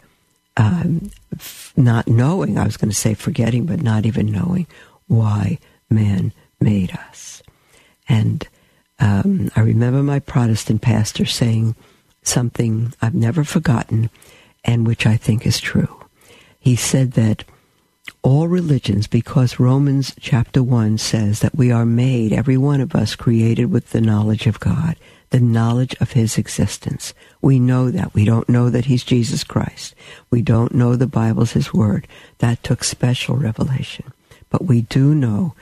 Um, 0.57 1.09
f- 1.33 1.73
not 1.77 2.07
knowing, 2.07 2.57
I 2.57 2.65
was 2.65 2.77
going 2.77 2.91
to 2.91 2.95
say 2.95 3.13
forgetting, 3.13 3.65
but 3.65 3.81
not 3.81 4.05
even 4.05 4.31
knowing 4.31 4.67
why 5.09 5.59
man 5.89 6.31
made 6.61 6.91
us. 7.09 7.43
And 8.07 8.47
um, 8.99 9.51
I 9.55 9.61
remember 9.61 10.01
my 10.01 10.19
Protestant 10.19 10.81
pastor 10.81 11.25
saying 11.25 11.75
something 12.23 12.93
I've 13.01 13.15
never 13.15 13.43
forgotten 13.43 14.09
and 14.63 14.85
which 14.85 15.05
I 15.05 15.17
think 15.17 15.45
is 15.45 15.59
true. 15.59 16.03
He 16.59 16.75
said 16.75 17.13
that 17.13 17.43
all 18.21 18.47
religions, 18.47 19.07
because 19.07 19.59
Romans 19.59 20.13
chapter 20.19 20.61
1 20.61 20.97
says 20.97 21.39
that 21.39 21.55
we 21.55 21.71
are 21.71 21.85
made, 21.85 22.33
every 22.33 22.57
one 22.57 22.81
of 22.81 22.95
us 22.95 23.15
created 23.15 23.71
with 23.71 23.91
the 23.91 24.01
knowledge 24.01 24.47
of 24.47 24.59
God, 24.59 24.97
the 25.29 25.39
knowledge 25.39 25.95
of 26.01 26.11
His 26.11 26.37
existence. 26.37 27.13
We 27.41 27.59
know 27.59 27.91
that. 27.91 28.13
We 28.13 28.25
don't 28.25 28.49
know 28.49 28.69
that 28.69 28.85
He's 28.85 29.03
Jesus 29.03 29.43
Christ. 29.43 29.95
We 30.31 30.41
don't 30.41 30.73
know 30.73 30.95
the 30.95 31.07
Bible's 31.07 31.53
His 31.53 31.73
Word. 31.73 32.07
That 32.39 32.63
took 32.63 32.83
special 32.83 33.35
revelation. 33.35 34.11
But 34.49 34.65
we 34.65 34.81
do 34.81 35.13
know 35.13 35.53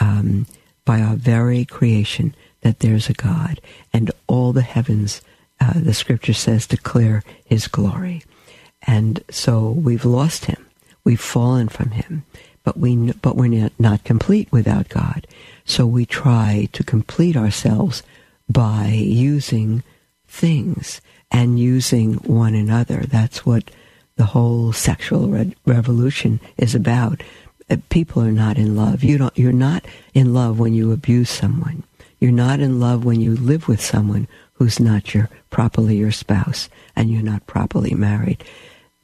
um, 0.00 0.46
by 0.84 1.00
our 1.00 1.16
very 1.16 1.64
creation 1.64 2.34
that 2.62 2.80
there's 2.80 3.08
a 3.08 3.14
God, 3.14 3.60
and 3.92 4.10
all 4.26 4.52
the 4.52 4.62
heavens, 4.62 5.22
uh, 5.60 5.74
the 5.76 5.94
scripture 5.94 6.32
says, 6.32 6.66
declare 6.66 7.22
his 7.44 7.68
glory. 7.68 8.22
And 8.86 9.22
so 9.30 9.70
we've 9.70 10.04
lost 10.04 10.46
him. 10.46 10.66
We've 11.04 11.20
fallen 11.20 11.68
from 11.68 11.90
him. 11.92 12.24
But, 12.64 12.78
we, 12.78 13.12
but 13.12 13.36
we're 13.36 13.70
not 13.78 14.04
complete 14.04 14.50
without 14.52 14.88
God. 14.88 15.26
So 15.64 15.86
we 15.86 16.04
try 16.04 16.68
to 16.72 16.84
complete 16.84 17.36
ourselves 17.36 18.02
by 18.48 18.88
using 18.88 19.82
things 20.26 21.00
and 21.30 21.58
using 21.58 22.14
one 22.14 22.54
another. 22.54 23.04
That's 23.06 23.46
what 23.46 23.70
the 24.16 24.26
whole 24.26 24.72
sexual 24.72 25.28
re- 25.28 25.54
revolution 25.64 26.40
is 26.56 26.74
about. 26.74 27.22
Uh, 27.70 27.76
people 27.90 28.22
are 28.22 28.32
not 28.32 28.56
in 28.56 28.76
love. 28.76 29.04
You 29.04 29.18
don't, 29.18 29.36
you're 29.38 29.52
not 29.52 29.84
in 30.14 30.32
love 30.32 30.58
when 30.58 30.74
you 30.74 30.92
abuse 30.92 31.30
someone. 31.30 31.82
You're 32.20 32.32
not 32.32 32.60
in 32.60 32.80
love 32.80 33.04
when 33.04 33.20
you 33.20 33.36
live 33.36 33.68
with 33.68 33.80
someone 33.80 34.26
who's 34.54 34.80
not 34.80 35.14
your 35.14 35.30
properly 35.50 35.96
your 35.96 36.12
spouse 36.12 36.68
and 36.96 37.10
you're 37.10 37.22
not 37.22 37.46
properly 37.46 37.94
married. 37.94 38.42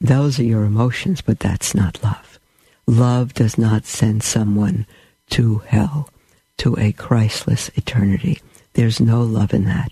Those 0.01 0.39
are 0.39 0.43
your 0.43 0.65
emotions, 0.65 1.21
but 1.21 1.39
that's 1.39 1.73
not 1.73 2.03
love. 2.03 2.39
Love 2.87 3.33
does 3.33 3.57
not 3.57 3.85
send 3.85 4.21
someone 4.21 4.85
to 5.31 5.59
hell, 5.59 6.09
to 6.57 6.77
a 6.77 6.91
Christless 6.91 7.69
eternity. 7.75 8.39
There's 8.73 8.99
no 8.99 9.23
love 9.23 9.53
in 9.53 9.65
that. 9.65 9.91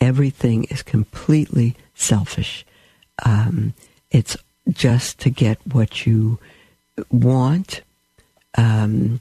Everything 0.00 0.64
is 0.64 0.82
completely 0.82 1.76
selfish. 1.94 2.64
Um, 3.24 3.74
it's 4.10 4.36
just 4.70 5.18
to 5.20 5.30
get 5.30 5.58
what 5.72 6.06
you 6.06 6.38
want. 7.10 7.82
Um, 8.56 9.20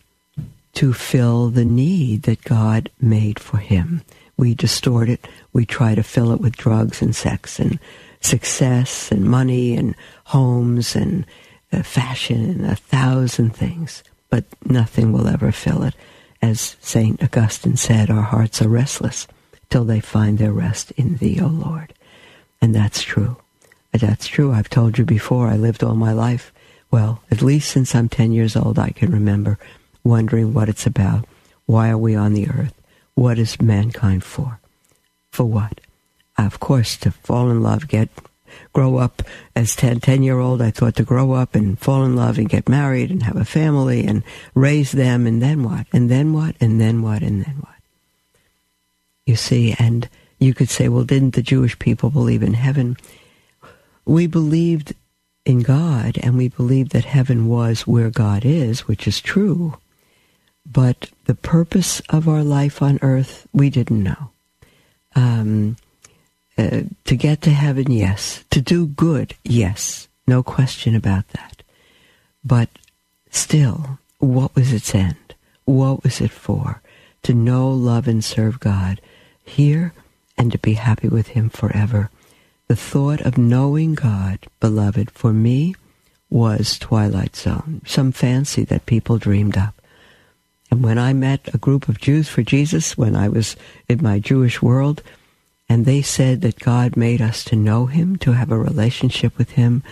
to 0.74 0.94
fill 0.94 1.50
the 1.50 1.66
need 1.66 2.24
that 2.24 2.44
God 2.44 2.90
made 3.00 3.40
for 3.40 3.58
him. 3.58 4.02
We 4.38 4.56
distort 4.56 5.10
it. 5.10 5.28
We 5.54 5.66
try 5.66 5.96
to 5.96 6.04
fill 6.04 6.32
it 6.32 6.42
with 6.42 6.56
drugs 6.58 7.02
and 7.02 7.16
sex 7.16 7.60
and 7.60 7.80
success 8.22 9.12
and 9.12 9.26
money 9.26 9.76
and 9.76 9.96
homes 10.26 10.96
and 10.96 11.26
uh, 11.74 11.84
fashion 11.84 12.50
and 12.50 12.66
a 12.66 12.76
thousand 12.76 13.56
things. 13.56 14.04
But 14.30 14.46
nothing 14.66 15.12
will 15.12 15.28
ever 15.28 15.52
fill 15.52 15.84
it. 15.84 15.96
As 16.42 16.78
St. 16.82 17.22
Augustine 17.22 17.78
said, 17.78 18.10
our 18.10 18.24
hearts 18.24 18.62
are 18.62 18.70
restless 18.70 19.28
till 19.70 19.84
they 19.84 20.00
find 20.00 20.38
their 20.38 20.54
rest 20.54 20.92
in 20.92 21.18
Thee, 21.18 21.40
O 21.42 21.48
Lord. 21.48 21.94
And 22.62 22.74
that's 22.74 23.04
true. 23.04 23.38
That's 23.92 24.26
true. 24.26 24.52
I've 24.52 24.70
told 24.70 24.98
you 24.98 25.06
before, 25.06 25.48
I 25.48 25.58
lived 25.58 25.84
all 25.84 25.96
my 25.96 26.14
life. 26.14 26.52
Well, 26.92 27.24
at 27.32 27.42
least 27.42 27.72
since 27.72 27.96
I'm 27.96 28.10
10 28.10 28.34
years 28.34 28.56
old, 28.56 28.78
I 28.78 28.90
can 28.90 29.12
remember 29.12 29.58
wondering 30.04 30.54
what 30.54 30.70
it's 30.70 30.86
about. 30.86 31.26
Why 31.66 31.90
are 31.90 31.98
we 31.98 32.16
on 32.16 32.34
the 32.34 32.50
earth? 32.50 32.74
What 33.16 33.40
is 33.40 33.62
mankind 33.62 34.24
for? 34.24 34.60
For 35.32 35.46
what? 35.46 35.80
Of 36.38 36.60
course, 36.60 36.98
to 36.98 37.12
fall 37.12 37.50
in 37.50 37.64
love, 37.64 37.88
get 37.88 38.10
grow 38.74 38.98
up 38.98 39.24
as 39.56 39.76
10, 39.76 40.02
10 40.02 40.24
year 40.24 40.40
old. 40.40 40.62
I 40.62 40.72
thought 40.72 40.96
to 40.96 41.04
grow 41.04 41.34
up 41.34 41.56
and 41.56 41.80
fall 41.80 42.04
in 42.04 42.16
love 42.16 42.38
and 42.38 42.50
get 42.50 42.68
married 42.68 43.10
and 43.10 43.24
have 43.24 43.38
a 43.38 43.46
family 43.46 44.06
and 44.06 44.24
raise 44.54 44.92
them 44.92 45.26
and 45.26 45.42
then 45.42 45.64
what? 45.64 45.88
And 45.94 46.10
then 46.10 46.34
what? 46.34 46.56
And 46.60 46.80
then 46.80 47.02
what? 47.02 47.22
And 47.22 47.44
then 47.46 47.56
what? 47.62 47.76
You 49.26 49.36
see, 49.36 49.76
and 49.80 50.10
you 50.40 50.54
could 50.54 50.70
say, 50.70 50.90
well, 50.90 51.04
didn't 51.04 51.36
the 51.36 51.42
Jewish 51.42 51.78
people 51.80 52.10
believe 52.10 52.44
in 52.44 52.54
heaven? 52.54 52.98
We 54.06 54.28
believed 54.28 54.94
in 55.46 55.62
God 55.62 56.18
and 56.22 56.38
we 56.38 56.50
believed 56.50 56.92
that 56.92 57.06
heaven 57.06 57.48
was 57.48 57.88
where 57.88 58.10
God 58.10 58.46
is, 58.46 58.88
which 58.88 59.08
is 59.08 59.22
true. 59.22 59.78
But 60.66 61.10
the 61.26 61.36
purpose 61.36 62.02
of 62.10 62.28
our 62.28 62.44
life 62.44 62.82
on 62.82 63.00
earth, 63.02 63.48
we 63.52 63.70
didn't 63.70 64.04
know. 64.04 64.30
Um, 65.16 65.78
uh, 66.58 66.82
to 67.06 67.16
get 67.16 67.42
to 67.42 67.50
heaven, 67.52 67.92
yes. 67.92 68.44
To 68.52 68.62
do 68.62 68.86
good, 68.86 69.36
yes. 69.44 70.08
No 70.28 70.44
question 70.44 70.96
about 70.96 71.28
that. 71.30 71.64
But 72.44 72.70
still, 73.32 74.00
what 74.20 74.56
was 74.56 74.72
its 74.72 74.94
end? 74.94 75.36
What 75.66 76.04
was 76.04 76.22
it 76.22 76.32
for? 76.32 76.82
To 77.24 77.34
know, 77.34 77.70
love, 77.70 78.08
and 78.08 78.24
serve 78.24 78.60
God. 78.60 79.02
here 79.44 79.94
and 80.38 80.52
to 80.52 80.58
be 80.58 80.74
happy 80.74 81.08
with 81.08 81.30
Him 81.30 81.50
forever. 81.50 82.10
The 82.72 82.78
thought 82.78 83.20
of 83.20 83.38
knowing 83.38 83.96
God, 83.96 84.40
beloved, 84.62 85.12
for 85.12 85.34
me 85.34 85.76
was 86.30 86.80
Twilight 86.80 87.36
Zone, 87.36 87.82
some 87.86 88.14
fancy 88.14 88.64
that 88.64 88.86
people 88.86 89.18
dreamed 89.18 89.58
up. 89.58 89.76
And 90.72 90.82
when 90.82 90.98
I 90.98 91.12
met 91.12 91.54
a 91.54 91.58
group 91.58 91.90
of 91.90 92.00
Jews 92.00 92.30
for 92.30 92.44
Jesus, 92.44 92.98
when 92.98 93.14
I 93.14 93.28
was 93.28 93.58
in 93.90 94.02
my 94.02 94.20
Jewish 94.20 94.62
world, 94.62 95.04
and 95.68 95.86
they 95.86 96.02
said 96.02 96.40
that 96.44 96.62
God 96.62 96.96
made 96.96 97.22
us 97.22 97.44
to 97.44 97.58
know 97.58 97.88
Him, 97.88 98.16
to 98.20 98.32
have 98.32 98.54
a 98.54 98.58
relationship 98.58 99.38
with 99.38 99.50
Him, 99.50 99.84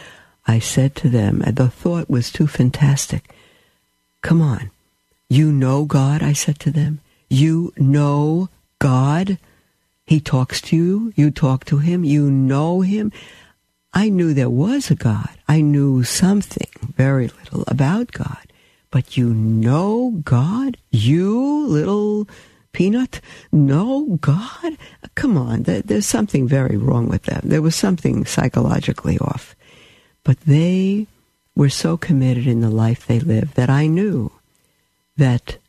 I 0.47 0.59
said 0.59 0.95
to 0.95 1.09
them, 1.09 1.41
and 1.41 1.57
the 1.57 1.67
thought 1.67 2.09
was 2.09 2.31
too 2.31 2.47
fantastic. 2.47 3.35
Come 4.21 4.41
on. 4.41 4.71
You 5.27 5.51
know 5.51 5.83
God, 5.83 6.23
I 6.23 6.31
said 6.31 6.59
to 6.59 6.71
them. 6.71 7.01
You 7.29 7.73
know 7.75 8.47
God. 8.79 9.37
He 10.09 10.19
talks 10.19 10.59
to 10.61 10.75
you. 10.75 11.13
You 11.15 11.29
talk 11.29 11.65
to 11.65 11.77
Him. 11.77 12.03
You 12.03 12.31
know 12.31 12.81
Him. 12.81 13.11
I 13.93 14.09
knew 14.09 14.33
there 14.33 14.49
was 14.49 14.89
a 14.89 14.95
God. 14.95 15.29
I 15.47 15.61
knew 15.61 16.03
something, 16.03 16.67
very 16.95 17.27
little, 17.27 17.63
about 17.67 18.11
God. 18.11 18.51
But 18.89 19.17
you 19.17 19.31
know 19.35 20.19
God? 20.23 20.77
You 20.89 21.67
little 21.67 22.27
peanut? 22.71 23.21
No 23.51 24.17
God? 24.19 24.79
Come 25.13 25.37
on, 25.37 25.61
there's 25.61 26.07
something 26.07 26.47
very 26.47 26.75
wrong 26.75 27.07
with 27.07 27.23
them. 27.29 27.41
There 27.43 27.61
was 27.61 27.75
something 27.75 28.25
psychologically 28.25 29.19
off. 29.19 29.55
But 30.23 30.39
they 30.39 31.05
were 31.53 31.69
so 31.69 31.97
committed 31.97 32.47
in 32.47 32.61
the 32.61 32.71
life 32.71 33.05
they 33.05 33.19
lived 33.19 33.53
that 33.57 33.69
I 33.69 33.85
knew 33.85 34.31
that 35.17 35.59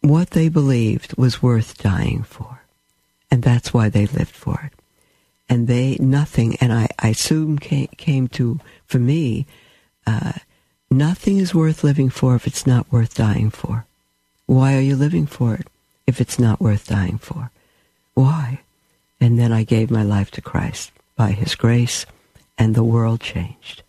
what 0.00 0.30
they 0.30 0.48
believed 0.48 1.16
was 1.16 1.42
worth 1.42 1.78
dying 1.78 2.22
for. 2.22 2.62
And 3.30 3.42
that's 3.42 3.74
why 3.74 3.88
they 3.88 4.06
lived 4.06 4.34
for 4.34 4.60
it. 4.64 4.72
And 5.48 5.66
they, 5.66 5.96
nothing, 5.98 6.56
and 6.56 6.72
I, 6.72 6.88
I 6.98 7.12
soon 7.12 7.58
came, 7.58 7.88
came 7.96 8.28
to, 8.28 8.60
for 8.86 8.98
me, 8.98 9.46
uh, 10.06 10.32
nothing 10.90 11.38
is 11.38 11.54
worth 11.54 11.84
living 11.84 12.10
for 12.10 12.34
if 12.34 12.46
it's 12.46 12.66
not 12.66 12.90
worth 12.92 13.14
dying 13.14 13.50
for. 13.50 13.86
Why 14.46 14.76
are 14.76 14.80
you 14.80 14.96
living 14.96 15.26
for 15.26 15.54
it 15.54 15.66
if 16.06 16.20
it's 16.20 16.38
not 16.38 16.60
worth 16.60 16.86
dying 16.88 17.18
for? 17.18 17.50
Why? 18.14 18.60
And 19.20 19.38
then 19.38 19.52
I 19.52 19.64
gave 19.64 19.90
my 19.90 20.02
life 20.02 20.30
to 20.32 20.40
Christ 20.40 20.90
by 21.16 21.32
His 21.32 21.54
grace, 21.54 22.06
and 22.56 22.74
the 22.74 22.84
world 22.84 23.20
changed. 23.20 23.82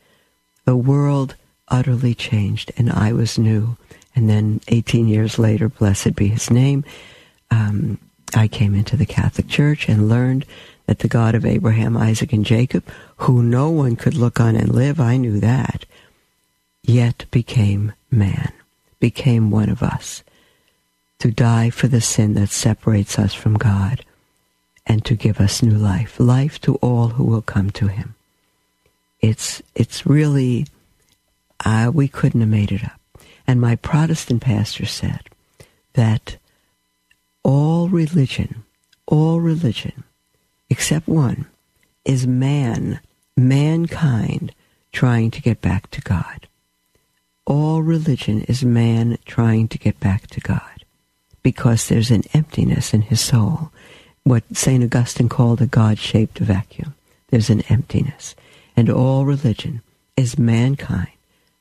The 0.66 0.76
world 0.76 1.36
utterly 1.68 2.14
changed, 2.14 2.72
and 2.78 2.92
I 2.92 3.14
was 3.14 3.38
new. 3.38 3.78
And 4.16 4.30
then 4.30 4.62
18 4.68 5.08
years 5.08 5.40
later, 5.40 5.70
blessed 5.70 6.16
be 6.16 6.28
His 6.28 6.50
name, 6.50 6.84
um, 7.52 7.98
I 8.36 8.48
came 8.48 8.76
into 8.76 8.96
the 8.96 9.06
Catholic 9.06 9.48
Church 9.48 9.88
and 9.88 10.10
learned 10.10 10.46
that 10.86 11.00
the 11.00 11.08
God 11.08 11.36
of 11.36 11.46
Abraham, 11.46 11.96
Isaac, 11.96 12.34
and 12.34 12.46
Jacob, 12.46 12.84
who 13.18 13.44
no 13.44 13.70
one 13.70 13.96
could 13.96 14.16
look 14.16 14.40
on 14.40 14.56
and 14.56 14.74
live, 14.74 15.00
I 15.00 15.18
knew 15.18 15.40
that, 15.40 15.86
yet 16.84 17.26
became 17.32 17.94
man, 18.10 18.52
became 19.00 19.52
one 19.52 19.70
of 19.70 19.84
us, 19.84 20.24
to 21.20 21.32
die 21.32 21.70
for 21.70 21.88
the 21.88 22.02
sin 22.02 22.34
that 22.34 22.50
separates 22.50 23.20
us 23.20 23.34
from 23.34 23.56
God, 23.56 24.04
and 24.86 25.06
to 25.06 25.16
give 25.16 25.40
us 25.40 25.62
new 25.62 25.78
life, 25.78 26.20
life 26.20 26.60
to 26.62 26.76
all 26.76 27.10
who 27.10 27.24
will 27.24 27.44
come 27.44 27.70
to 27.72 27.88
Him. 27.88 28.16
It's 29.22 29.62
it's 29.76 30.06
really 30.06 30.66
uh, 31.64 31.92
we 31.94 32.08
couldn't 32.08 32.42
have 32.42 32.50
made 32.50 32.72
it 32.72 32.84
up. 32.84 32.99
And 33.50 33.60
my 33.60 33.78
Protestant 33.78 34.44
pastor 34.44 34.86
said 34.86 35.22
that 35.94 36.38
all 37.44 37.90
religion, 37.90 38.64
all 39.08 39.40
religion, 39.40 40.04
except 40.70 41.08
one, 41.08 41.48
is 42.06 42.28
man, 42.28 43.00
mankind 43.36 44.54
trying 44.92 45.32
to 45.32 45.42
get 45.42 45.62
back 45.62 45.90
to 45.90 46.02
God. 46.02 46.48
All 47.48 47.82
religion 47.82 48.44
is 48.44 48.64
man 48.64 49.18
trying 49.26 49.68
to 49.70 49.80
get 49.80 50.00
back 50.00 50.28
to 50.28 50.40
God 50.40 50.86
because 51.42 51.88
there's 51.88 52.12
an 52.12 52.26
emptiness 52.36 52.94
in 52.94 53.02
his 53.02 53.20
soul, 53.20 53.72
what 54.26 54.44
St. 54.54 54.84
Augustine 54.84 55.28
called 55.28 55.60
a 55.60 55.66
God 55.66 55.98
shaped 55.98 56.38
vacuum. 56.38 56.94
There's 57.30 57.50
an 57.50 57.62
emptiness. 57.62 58.36
And 58.78 58.92
all 58.92 59.26
religion 59.26 59.82
is 60.16 60.38
mankind 60.38 61.10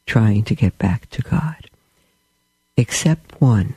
trying 0.05 0.43
to 0.43 0.55
get 0.55 0.77
back 0.77 1.09
to 1.09 1.23
God. 1.23 1.58
Except 2.79 3.39
one, 3.39 3.75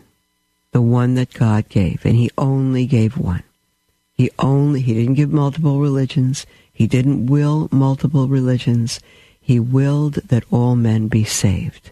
the 0.72 0.82
one 0.82 1.16
that 1.16 1.34
God 1.34 1.68
gave, 1.68 2.06
and 2.06 2.16
He 2.16 2.32
only 2.38 2.86
gave 2.86 3.18
one. 3.18 3.44
He 4.22 4.30
only, 4.38 4.82
he 4.82 4.94
didn't 4.94 5.16
give 5.16 5.34
multiple 5.34 5.80
religions. 5.80 6.46
He 6.72 6.86
didn't 6.86 7.26
will 7.26 7.68
multiple 7.72 8.28
religions. 8.28 9.00
He 9.42 9.60
willed 9.60 10.14
that 10.14 10.44
all 10.52 10.76
men 10.76 11.08
be 11.08 11.24
saved 11.24 11.90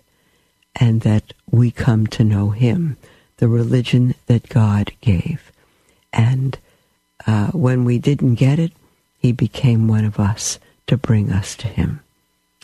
and 0.76 1.02
that 1.02 1.34
we 1.50 1.72
come 1.72 2.06
to 2.06 2.24
know 2.24 2.52
him, 2.52 2.98
the 3.38 3.48
religion 3.48 4.13
that 4.28 4.48
God 4.48 4.91
gave. 5.02 5.52
And 6.13 6.60
uh, 7.26 7.48
when 7.48 7.84
we 7.84 7.98
didn't 7.98 8.36
get 8.36 8.60
it, 8.60 8.74
he 9.17 9.32
became 9.32 9.88
one 9.88 10.06
of 10.06 10.19
us 10.19 10.60
to 10.86 10.98
bring 10.98 11.32
us 11.32 11.56
to 11.56 11.67
him. 11.67 12.02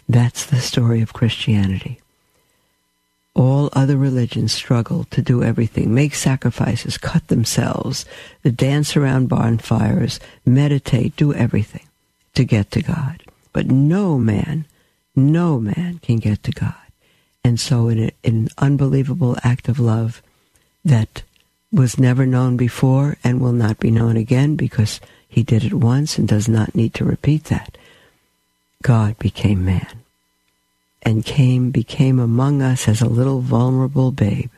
That's 0.08 0.46
the 0.46 0.60
story 0.60 1.02
of 1.02 1.14
Christianity. 1.14 2.00
All 3.36 3.70
other 3.74 3.98
religions 3.98 4.54
struggle 4.54 5.04
to 5.12 5.22
do 5.22 5.44
everything, 5.44 5.94
make 5.94 6.16
sacrifices, 6.16 6.98
cut 6.98 7.28
themselves, 7.28 8.06
dance 8.44 8.96
around 8.96 9.28
bonfires, 9.28 10.22
meditate, 10.46 11.18
do 11.18 11.34
everything 11.34 11.86
to 12.34 12.46
get 12.46 12.72
to 12.72 12.82
God. 12.82 13.24
But 13.52 13.68
no 13.68 14.18
man, 14.18 14.66
no 15.18 15.60
man 15.60 16.00
can 16.00 16.18
get 16.18 16.44
to 16.44 16.52
God. 16.52 16.76
And 17.44 17.60
so, 17.60 17.90
in, 17.90 18.00
a, 18.06 18.12
in 18.24 18.36
an 18.36 18.50
unbelievable 18.58 19.36
act 19.44 19.68
of 19.68 19.80
love 19.80 20.22
that 20.86 21.24
was 21.74 22.00
never 22.00 22.26
known 22.26 22.56
before 22.56 23.18
and 23.22 23.42
will 23.42 23.52
not 23.52 23.80
be 23.80 23.92
known 23.92 24.16
again 24.16 24.56
because 24.56 25.02
he 25.28 25.44
did 25.44 25.66
it 25.66 25.74
once 25.74 26.18
and 26.18 26.26
does 26.26 26.48
not 26.48 26.74
need 26.74 26.94
to 26.94 27.04
repeat 27.04 27.46
that, 27.46 27.78
God 28.82 29.20
became 29.20 29.66
man 29.66 30.05
and 31.06 31.24
came, 31.24 31.70
became 31.70 32.20
among 32.20 32.62
us 32.62 32.88
as 32.88 33.02
a 33.02 33.08
little 33.08 33.40
vulnerable 33.40 34.12
babe, 34.12 34.50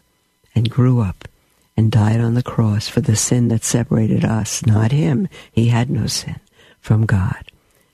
and 0.55 0.69
grew 0.69 1.01
up 1.01 1.27
and 1.75 1.91
died 1.91 2.19
on 2.19 2.33
the 2.33 2.41
cross 2.41 2.87
for 2.87 3.01
the 3.01 3.15
sin 3.15 3.49
that 3.49 3.63
separated 3.63 4.25
us, 4.25 4.65
not 4.65 4.91
him, 4.91 5.27
he 5.51 5.67
had 5.67 5.89
no 5.89 6.07
sin, 6.07 6.39
from 6.79 7.05
God, 7.05 7.51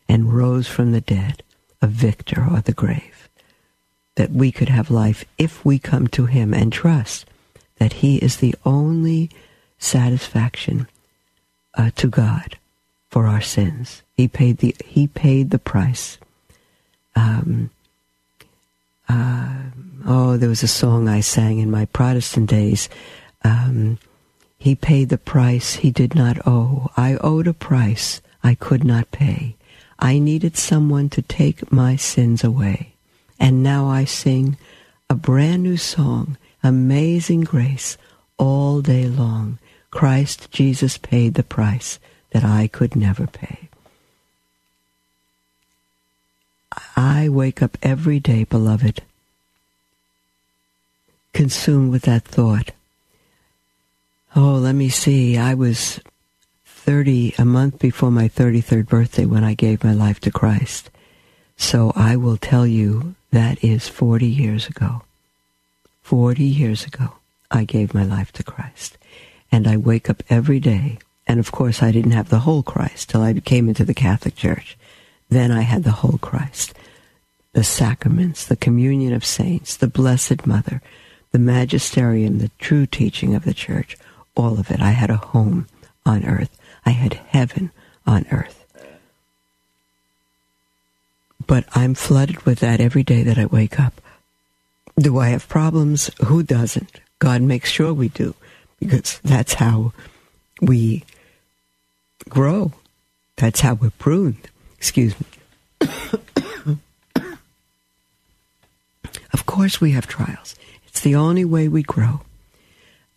and 0.08 0.34
rose 0.34 0.68
from 0.68 0.92
the 0.92 1.02
dead, 1.02 1.44
a 1.82 1.88
victor 1.88 2.48
o'er 2.50 2.62
the 2.62 2.72
grave, 2.72 3.28
that 4.16 4.32
we 4.32 4.52
could 4.52 4.70
have 4.70 4.90
life 4.90 5.26
if 5.38 5.66
we 5.66 5.80
come 5.80 6.08
to 6.08 6.28
him 6.28 6.54
and 6.54 6.72
trust 6.72 7.26
that 7.78 7.94
he 7.94 8.18
is 8.18 8.38
the 8.38 8.56
only 8.66 9.30
satisfaction 9.78 10.88
uh, 11.74 11.90
to 11.96 12.08
God 12.08 12.58
for 13.10 13.28
our 13.28 13.42
sins. 13.42 14.02
He 14.16 14.28
paid 14.28 14.60
the 14.60 14.76
he 14.86 15.08
paid 15.08 15.50
the 15.50 15.60
price. 15.60 16.18
Um, 17.16 17.72
uh, 19.10 19.54
oh, 20.06 20.38
there 20.38 20.50
was 20.50 20.64
a 20.64 20.68
song 20.68 21.08
I 21.08 21.20
sang 21.20 21.60
in 21.60 21.72
my 21.72 21.86
Protestant 21.86 22.50
days. 22.50 22.90
Um, 23.44 24.00
he 24.58 24.76
paid 24.76 25.10
the 25.10 25.18
price 25.18 25.76
he 25.76 25.92
did 25.92 26.16
not 26.16 26.48
owe. 26.48 26.90
I 26.96 27.16
owed 27.18 27.48
a 27.48 27.54
price 27.54 28.22
I 28.44 28.56
could 28.56 28.84
not 28.84 29.12
pay. 29.12 29.56
I 30.00 30.20
needed 30.20 30.58
someone 30.58 31.10
to 31.10 31.22
take 31.22 31.72
my 31.72 31.96
sins 31.96 32.44
away. 32.44 32.94
And 33.40 33.64
now 33.64 33.88
I 33.88 34.06
sing 34.06 34.58
a 35.10 35.16
brand 35.16 35.64
new 35.64 35.78
song, 35.78 36.38
Amazing 36.64 37.42
Grace, 37.42 37.98
all 38.38 38.82
day 38.82 39.08
long. 39.08 39.60
Christ 39.92 40.50
Jesus 40.50 40.98
paid 40.98 41.34
the 41.34 41.44
price 41.44 42.00
that 42.32 42.44
I 42.44 42.68
could 42.68 42.96
never 42.96 43.28
pay. 43.28 43.70
I 46.96 47.28
wake 47.30 47.62
up 47.62 47.78
every 47.82 48.20
day, 48.20 48.44
beloved, 48.44 49.02
consumed 51.34 51.92
with 51.92 52.04
that 52.04 52.24
thought. 52.24 52.72
Oh, 54.36 54.56
let 54.56 54.76
me 54.76 54.90
see. 54.90 55.38
I 55.38 55.54
was 55.56 56.00
30, 56.66 57.36
a 57.38 57.46
month 57.46 57.80
before 57.80 58.12
my 58.12 58.28
33rd 58.28 58.88
birthday 58.88 59.26
when 59.26 59.44
I 59.44 59.54
gave 59.54 59.84
my 59.84 59.94
life 59.94 60.20
to 60.22 60.32
Christ. 60.32 60.92
So 61.58 61.94
I 61.96 62.16
will 62.16 62.38
tell 62.38 62.68
you 62.68 63.16
that 63.32 63.64
is 63.64 63.88
40 63.88 64.28
years 64.28 64.68
ago. 64.68 65.02
40 66.04 66.44
years 66.44 66.86
ago, 66.86 67.14
I 67.50 67.64
gave 67.64 67.94
my 67.94 68.04
life 68.04 68.32
to 68.34 68.44
Christ. 68.44 68.98
And 69.52 69.68
I 69.68 69.78
wake 69.78 70.10
up 70.10 70.22
every 70.30 70.60
day. 70.60 71.00
And 71.26 71.40
of 71.40 71.52
course, 71.52 71.82
I 71.82 71.92
didn't 71.92 72.12
have 72.12 72.30
the 72.30 72.40
whole 72.40 72.64
Christ 72.64 73.10
till 73.10 73.22
I 73.22 73.34
came 73.34 73.68
into 73.68 73.86
the 73.86 73.94
Catholic 73.94 74.36
Church. 74.36 74.78
Then 75.30 75.52
I 75.52 75.62
had 75.62 75.84
the 75.84 75.92
whole 75.92 76.18
Christ 76.18 76.74
the 77.54 77.64
sacraments, 77.64 78.46
the 78.46 78.56
communion 78.56 79.14
of 79.14 79.26
saints, 79.26 79.78
the 79.78 79.88
Blessed 79.88 80.46
Mother, 80.46 80.82
the 81.32 81.40
magisterium, 81.40 82.40
the 82.40 82.52
true 82.60 82.86
teaching 82.86 83.36
of 83.36 83.46
the 83.46 83.54
church, 83.54 83.96
all 84.36 84.60
of 84.60 84.70
it. 84.72 84.82
I 84.82 84.92
had 84.92 85.10
a 85.10 85.18
home 85.18 85.68
on 86.06 86.26
earth. 86.26 86.60
I 86.86 86.92
had 86.92 87.14
heaven 87.14 87.72
on 88.06 88.26
earth. 88.32 88.60
But 91.46 91.66
I'm 91.74 91.94
flooded 91.94 92.46
with 92.46 92.60
that 92.60 92.80
every 92.80 93.04
day 93.04 93.24
that 93.24 93.38
I 93.38 93.46
wake 93.46 93.80
up. 93.80 94.02
Do 94.98 95.18
I 95.20 95.30
have 95.30 95.50
problems? 95.50 96.10
Who 96.26 96.44
doesn't? 96.44 97.00
God 97.20 97.42
makes 97.42 97.70
sure 97.70 97.94
we 97.94 98.10
do, 98.10 98.36
because 98.80 99.20
that's 99.24 99.56
how 99.56 99.94
we 100.62 101.04
grow. 102.30 102.74
That's 103.38 103.62
how 103.62 103.74
we're 103.76 103.92
pruned. 103.92 104.50
Excuse 104.78 105.16
me. 105.20 105.26
of 109.34 109.43
course, 109.54 109.80
we 109.80 109.92
have 109.92 110.08
trials. 110.08 110.56
It's 110.88 111.02
the 111.02 111.14
only 111.14 111.46
way 111.46 111.68
we 111.68 111.84
grow. 111.84 112.22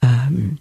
Um, 0.03 0.59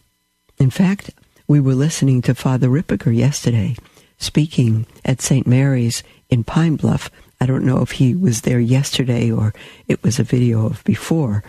in 0.57 0.69
fact, 0.69 1.09
we 1.49 1.59
were 1.59 1.75
listening 1.75 2.21
to 2.21 2.33
Father 2.33 2.69
Ripperger 2.69 3.13
yesterday 3.13 3.75
speaking 4.17 4.85
at 5.03 5.19
St. 5.19 5.45
Mary's 5.45 6.01
in 6.29 6.45
Pine 6.45 6.77
Bluff. 6.77 7.11
I 7.41 7.45
don't 7.45 7.65
know 7.65 7.81
if 7.81 7.91
he 7.91 8.15
was 8.15 8.41
there 8.41 8.61
yesterday 8.61 9.29
or 9.29 9.53
it 9.89 10.01
was 10.01 10.17
a 10.17 10.23
video 10.23 10.65
of 10.65 10.81
before 10.85 11.43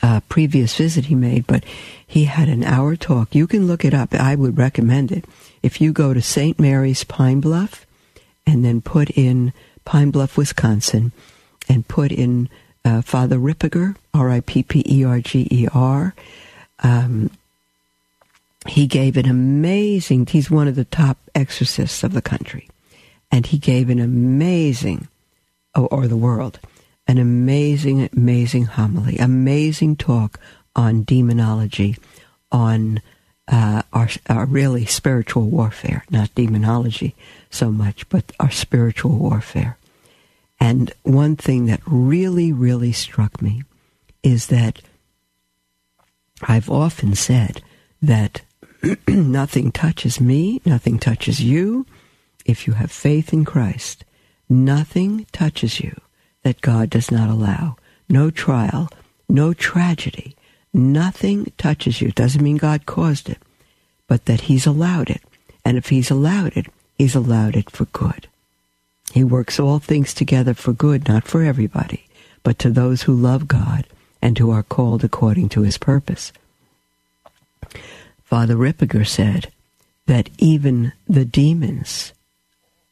a 0.00 0.22
previous 0.28 0.76
visit 0.76 1.06
he 1.06 1.16
made, 1.16 1.48
but 1.48 1.64
he 2.06 2.26
had 2.26 2.48
an 2.48 2.62
hour 2.62 2.94
talk. 2.94 3.34
You 3.34 3.48
can 3.48 3.66
look 3.66 3.84
it 3.84 3.92
up. 3.92 4.14
I 4.14 4.36
would 4.36 4.56
recommend 4.56 5.10
it. 5.10 5.24
If 5.64 5.80
you 5.80 5.92
go 5.92 6.14
to 6.14 6.22
St. 6.22 6.60
Mary's 6.60 7.02
Pine 7.02 7.40
Bluff 7.40 7.86
and 8.46 8.64
then 8.64 8.80
put 8.80 9.10
in 9.10 9.52
Pine 9.84 10.12
Bluff, 10.12 10.36
Wisconsin, 10.36 11.10
and 11.68 11.88
put 11.88 12.12
in 12.12 12.48
uh, 12.84 13.02
Father 13.02 13.38
Ripperger, 13.38 13.96
R 14.12 14.30
I 14.30 14.40
P 14.40 14.62
P 14.62 14.84
E 14.86 15.04
R 15.04 15.20
G 15.20 15.48
E 15.50 15.68
R, 15.72 16.14
um, 16.82 17.30
he 18.66 18.86
gave 18.86 19.16
an 19.16 19.26
amazing, 19.26 20.26
he's 20.26 20.50
one 20.50 20.68
of 20.68 20.74
the 20.74 20.84
top 20.84 21.18
exorcists 21.34 22.02
of 22.02 22.12
the 22.12 22.22
country. 22.22 22.68
And 23.30 23.46
he 23.46 23.58
gave 23.58 23.90
an 23.90 23.98
amazing, 23.98 25.08
or, 25.74 25.88
or 25.88 26.08
the 26.08 26.16
world, 26.16 26.60
an 27.06 27.18
amazing, 27.18 28.08
amazing 28.16 28.64
homily, 28.64 29.18
amazing 29.18 29.96
talk 29.96 30.38
on 30.74 31.02
demonology, 31.04 31.96
on 32.50 33.02
uh, 33.48 33.82
our, 33.92 34.08
our 34.28 34.46
really 34.46 34.86
spiritual 34.86 35.46
warfare, 35.46 36.04
not 36.10 36.34
demonology 36.34 37.14
so 37.50 37.70
much, 37.70 38.08
but 38.08 38.32
our 38.40 38.50
spiritual 38.50 39.16
warfare. 39.16 39.76
And 40.60 40.92
one 41.02 41.36
thing 41.36 41.66
that 41.66 41.80
really, 41.86 42.52
really 42.52 42.92
struck 42.92 43.42
me 43.42 43.62
is 44.22 44.46
that 44.46 44.80
I've 46.42 46.70
often 46.70 47.14
said 47.14 47.62
that 48.02 48.42
nothing 49.08 49.72
touches 49.72 50.20
me, 50.20 50.60
nothing 50.64 50.98
touches 50.98 51.40
you. 51.40 51.86
If 52.44 52.66
you 52.66 52.74
have 52.74 52.90
faith 52.90 53.32
in 53.32 53.44
Christ, 53.44 54.04
nothing 54.48 55.26
touches 55.32 55.80
you 55.80 55.98
that 56.42 56.60
God 56.60 56.90
does 56.90 57.10
not 57.10 57.30
allow. 57.30 57.76
No 58.08 58.30
trial, 58.30 58.88
no 59.28 59.54
tragedy, 59.54 60.36
nothing 60.72 61.52
touches 61.56 62.00
you. 62.00 62.12
Doesn't 62.12 62.42
mean 62.42 62.58
God 62.58 62.84
caused 62.84 63.30
it, 63.30 63.38
but 64.06 64.26
that 64.26 64.42
He's 64.42 64.66
allowed 64.66 65.08
it. 65.10 65.22
And 65.64 65.78
if 65.78 65.88
He's 65.88 66.10
allowed 66.10 66.56
it, 66.56 66.66
He's 66.98 67.14
allowed 67.14 67.56
it 67.56 67.70
for 67.70 67.86
good. 67.86 68.28
He 69.14 69.22
works 69.22 69.60
all 69.60 69.78
things 69.78 70.12
together 70.12 70.54
for 70.54 70.72
good, 70.72 71.06
not 71.06 71.22
for 71.22 71.44
everybody, 71.44 72.08
but 72.42 72.58
to 72.58 72.68
those 72.68 73.02
who 73.02 73.14
love 73.14 73.46
God 73.46 73.86
and 74.20 74.36
who 74.36 74.50
are 74.50 74.64
called 74.64 75.04
according 75.04 75.50
to 75.50 75.60
His 75.60 75.78
purpose. 75.78 76.32
Father 78.24 78.56
Ripperger 78.56 79.06
said 79.06 79.52
that 80.06 80.30
even 80.38 80.90
the 81.06 81.24
demons, 81.24 82.12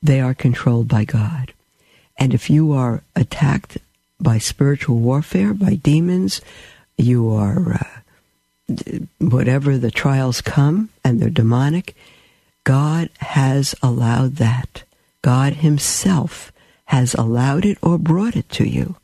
they 0.00 0.20
are 0.20 0.32
controlled 0.32 0.86
by 0.86 1.02
God. 1.02 1.52
And 2.16 2.32
if 2.32 2.48
you 2.48 2.70
are 2.70 3.02
attacked 3.16 3.78
by 4.20 4.38
spiritual 4.38 5.00
warfare, 5.00 5.52
by 5.52 5.74
demons, 5.74 6.40
you 6.96 7.32
are, 7.32 7.80
uh, 8.68 8.78
whatever 9.18 9.76
the 9.76 9.90
trials 9.90 10.40
come 10.40 10.90
and 11.02 11.20
they're 11.20 11.30
demonic, 11.30 11.96
God 12.62 13.10
has 13.18 13.74
allowed 13.82 14.36
that. 14.36 14.84
God 15.22 15.54
Himself 15.54 16.52
has 16.86 17.14
allowed 17.14 17.64
it 17.64 17.78
or 17.80 17.96
brought 17.96 18.36
it 18.36 18.48
to 18.50 18.64
you 18.68 18.96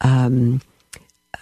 um, 0.00 0.62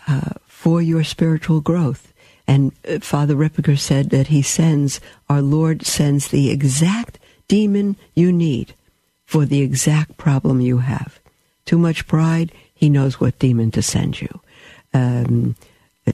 uh, 0.09 0.31
for 0.47 0.83
your 0.83 1.05
spiritual 1.05 1.61
growth. 1.61 2.13
And 2.47 2.73
uh, 2.89 2.99
Father 3.01 3.35
Ripperger 3.35 3.79
said 3.79 4.11
that 4.11 4.29
he 4.29 4.43
sends, 4.43 5.01
our 5.29 5.43
Lord 5.43 5.85
sends 5.85 6.29
the 6.29 6.51
exact 6.51 7.19
demon 7.49 7.97
you 8.15 8.33
need 8.33 8.75
for 9.25 9.45
the 9.45 9.61
exact 9.61 10.17
problem 10.17 10.61
you 10.61 10.79
have. 10.79 11.21
Too 11.65 11.79
much 11.79 12.07
pride, 12.07 12.53
he 12.75 12.91
knows 12.91 13.21
what 13.21 13.39
demon 13.39 13.71
to 13.73 13.83
send 13.83 14.21
you. 14.21 14.41
Um, 14.93 15.55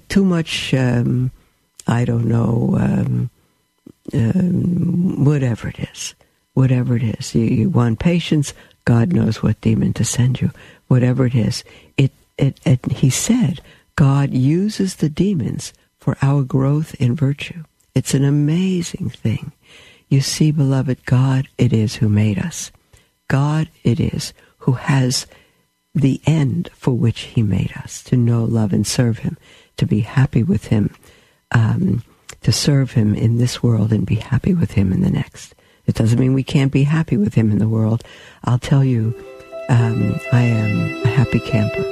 too 0.08 0.24
much, 0.24 0.74
um, 0.74 1.30
I 1.86 2.04
don't 2.04 2.26
know, 2.26 2.76
um, 2.78 3.30
um 4.12 5.24
whatever 5.24 5.68
it 5.68 5.78
is. 5.78 6.14
Whatever 6.58 6.96
it 6.96 7.04
is. 7.04 7.36
You, 7.36 7.44
you, 7.44 7.70
want 7.70 8.00
patience, 8.00 8.52
God 8.84 9.12
knows 9.12 9.44
what 9.44 9.60
demon 9.60 9.92
to 9.92 10.04
send 10.04 10.40
you. 10.40 10.50
Whatever 10.88 11.24
it 11.24 11.36
is. 11.36 11.62
It, 11.96 12.10
it, 12.36 12.58
it, 12.64 12.84
he 12.90 13.10
said, 13.10 13.60
God 13.94 14.30
uses 14.32 14.96
the 14.96 15.08
demons 15.08 15.72
for 16.00 16.16
our 16.20 16.42
growth 16.42 16.96
in 16.96 17.14
virtue. 17.14 17.62
It's 17.94 18.12
an 18.12 18.24
amazing 18.24 19.10
thing. 19.10 19.52
You 20.08 20.20
see, 20.20 20.50
beloved, 20.50 21.06
God 21.06 21.46
it 21.58 21.72
is 21.72 21.94
who 21.94 22.08
made 22.08 22.40
us. 22.40 22.72
God 23.28 23.68
it 23.84 24.00
is 24.00 24.32
who 24.58 24.72
has 24.72 25.28
the 25.94 26.20
end 26.26 26.70
for 26.74 26.92
which 26.92 27.20
he 27.20 27.42
made 27.44 27.72
us 27.76 28.02
to 28.02 28.16
know, 28.16 28.42
love, 28.42 28.72
and 28.72 28.84
serve 28.84 29.18
him, 29.18 29.38
to 29.76 29.86
be 29.86 30.00
happy 30.00 30.42
with 30.42 30.66
him, 30.66 30.92
um, 31.52 32.02
to 32.42 32.50
serve 32.50 32.94
him 32.94 33.14
in 33.14 33.38
this 33.38 33.62
world 33.62 33.92
and 33.92 34.04
be 34.04 34.16
happy 34.16 34.54
with 34.54 34.72
him 34.72 34.92
in 34.92 35.02
the 35.02 35.10
next. 35.10 35.54
It 35.88 35.94
doesn't 35.94 36.20
mean 36.20 36.35
we 36.35 36.44
can't 36.44 36.70
be 36.70 36.85
happy 36.85 37.16
with 37.16 37.35
him 37.35 37.51
in 37.51 37.59
the 37.59 37.68
world. 37.68 38.05
I'll 38.44 38.59
tell 38.59 38.85
you, 38.85 39.14
um, 39.70 40.20
I 40.33 40.42
am 40.42 41.03
a 41.03 41.09
happy 41.09 41.40
camper. 41.40 41.83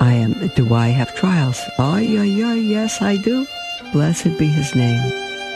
I 0.00 0.14
am, 0.14 0.48
do 0.56 0.74
I 0.74 0.88
have 0.88 1.14
trials? 1.14 1.60
Oh, 1.78 1.98
yeah, 1.98 2.22
yeah, 2.22 2.54
yes, 2.54 3.02
I 3.02 3.18
do. 3.18 3.46
Blessed 3.92 4.38
be 4.38 4.46
his 4.46 4.74
name. 4.74 5.02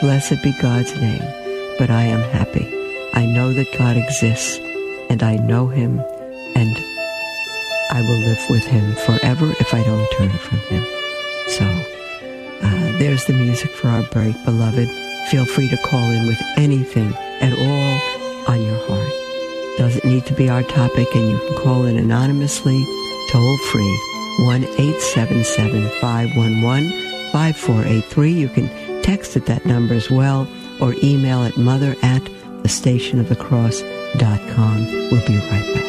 Blessed 0.03 0.43
be 0.43 0.53
God's 0.61 0.95
name. 1.01 1.25
But 1.79 1.89
I 1.89 2.03
am 2.03 2.21
happy. 2.31 2.69
I 3.15 3.25
know 3.25 3.55
that 3.55 3.79
God 3.79 3.97
exists, 3.97 4.59
and 5.09 5.23
I 5.23 5.37
know 5.37 5.69
him, 5.69 6.01
and 6.55 6.77
I 7.91 8.03
will 8.03 8.29
live 8.29 8.45
with 8.51 8.65
him 8.65 8.95
forever 9.07 9.51
if 9.59 9.73
I 9.73 9.83
don't 9.83 10.13
turn 10.13 10.31
from 10.31 10.59
him. 10.59 10.85
So, 11.49 11.65
uh, 12.61 12.99
there's 12.99 13.25
the 13.25 13.33
music 13.33 13.71
for 13.71 13.89
our 13.89 14.03
break, 14.03 14.37
beloved. 14.45 14.91
Feel 15.31 15.47
free 15.47 15.71
to 15.71 15.79
call 15.79 16.11
in 16.11 16.27
with 16.27 16.43
anything 16.59 17.15
at 17.41 17.53
all 17.53 18.53
on 18.53 18.63
your 18.63 18.79
heart. 18.87 19.13
Doesn't 19.79 20.05
need 20.05 20.27
to 20.27 20.35
be 20.35 20.49
our 20.49 20.63
topic, 20.63 21.09
and 21.15 21.31
you 21.31 21.39
can 21.39 21.57
call 21.57 21.85
in 21.85 21.97
anonymously, 21.97 22.85
toll 23.31 23.57
free 23.73 23.99
1 24.41 24.65
877 24.65 25.89
511 26.01 26.91
5483. 27.33 28.33
You 28.33 28.49
can 28.49 29.03
text 29.03 29.37
at 29.37 29.47
that 29.47 29.67
number 29.67 29.95
as 29.95 30.11
well 30.11 30.49
or 30.81 30.95
email 31.03 31.43
at 31.43 31.57
mother 31.57 31.95
at 32.03 32.23
the 32.63 32.69
station 32.69 33.19
of 33.21 33.29
the 33.29 33.37
cross.com. 33.37 34.87
We'll 35.11 35.27
be 35.27 35.37
right 35.37 35.75
back. 35.75 35.85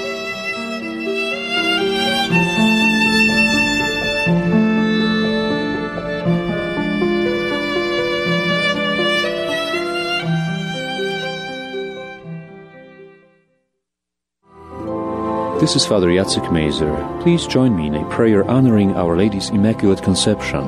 This 15.66 15.78
is 15.78 15.88
Father 15.88 16.10
Jacek 16.10 16.54
Mazer. 16.54 16.94
Please 17.24 17.48
join 17.48 17.76
me 17.76 17.88
in 17.88 17.96
a 17.96 18.08
prayer 18.12 18.48
honoring 18.48 18.96
Our 18.96 19.18
Lady's 19.18 19.50
Immaculate 19.50 20.04
Conception. 20.04 20.62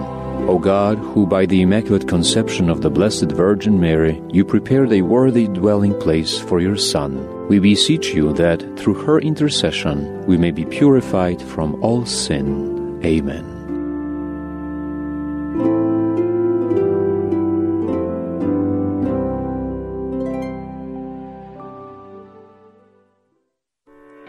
O 0.49 0.57
God, 0.57 0.97
who 0.97 1.27
by 1.27 1.45
the 1.45 1.61
Immaculate 1.61 2.07
Conception 2.07 2.67
of 2.67 2.81
the 2.81 2.89
Blessed 2.89 3.31
Virgin 3.31 3.79
Mary, 3.79 4.19
you 4.31 4.43
prepared 4.43 4.91
a 4.91 5.03
worthy 5.03 5.47
dwelling 5.47 5.93
place 5.99 6.39
for 6.39 6.59
your 6.59 6.77
Son, 6.77 7.47
we 7.47 7.59
beseech 7.59 8.15
you 8.15 8.33
that 8.33 8.59
through 8.75 8.95
her 9.05 9.19
intercession 9.19 10.25
we 10.25 10.35
may 10.35 10.49
be 10.49 10.65
purified 10.65 11.43
from 11.43 11.75
all 11.83 12.03
sin. 12.03 12.99
Amen. 13.05 13.56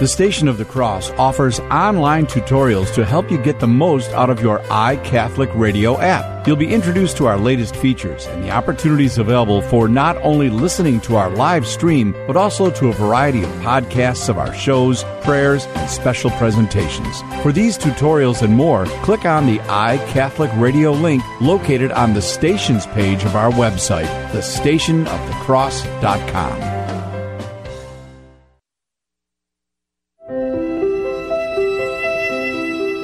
The 0.00 0.08
Station 0.08 0.48
of 0.48 0.56
the 0.56 0.64
Cross 0.64 1.10
offers 1.18 1.60
online 1.60 2.24
tutorials 2.24 2.94
to 2.94 3.04
help 3.04 3.30
you 3.30 3.36
get 3.36 3.60
the 3.60 3.66
most 3.66 4.10
out 4.12 4.30
of 4.30 4.40
your 4.40 4.60
iCatholic 4.60 5.54
Radio 5.54 6.00
app. 6.00 6.46
You'll 6.46 6.56
be 6.56 6.72
introduced 6.72 7.18
to 7.18 7.26
our 7.26 7.36
latest 7.36 7.76
features 7.76 8.24
and 8.28 8.42
the 8.42 8.50
opportunities 8.50 9.18
available 9.18 9.60
for 9.60 9.88
not 9.88 10.16
only 10.22 10.48
listening 10.48 11.02
to 11.02 11.16
our 11.16 11.28
live 11.28 11.66
stream, 11.66 12.14
but 12.26 12.34
also 12.34 12.70
to 12.70 12.88
a 12.88 12.94
variety 12.94 13.42
of 13.42 13.50
podcasts 13.56 14.30
of 14.30 14.38
our 14.38 14.54
shows, 14.54 15.04
prayers, 15.20 15.66
and 15.66 15.90
special 15.90 16.30
presentations. 16.30 17.20
For 17.42 17.52
these 17.52 17.76
tutorials 17.76 18.40
and 18.40 18.54
more, 18.54 18.86
click 19.04 19.26
on 19.26 19.44
the 19.44 19.58
iCatholic 19.58 20.58
Radio 20.58 20.92
link 20.92 21.22
located 21.42 21.92
on 21.92 22.14
the 22.14 22.22
stations 22.22 22.86
page 22.86 23.22
of 23.24 23.36
our 23.36 23.50
website, 23.50 24.08
thestationofthecross.com. 24.30 26.79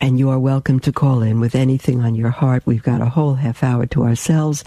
and 0.00 0.18
you 0.18 0.30
are 0.30 0.38
welcome 0.38 0.80
to 0.80 0.92
call 0.92 1.22
in 1.22 1.40
with 1.40 1.54
anything 1.54 2.00
on 2.00 2.14
your 2.14 2.30
heart. 2.30 2.62
We've 2.66 2.82
got 2.82 3.00
a 3.00 3.08
whole 3.10 3.34
half 3.34 3.62
hour 3.62 3.86
to 3.86 4.02
ourselves, 4.04 4.64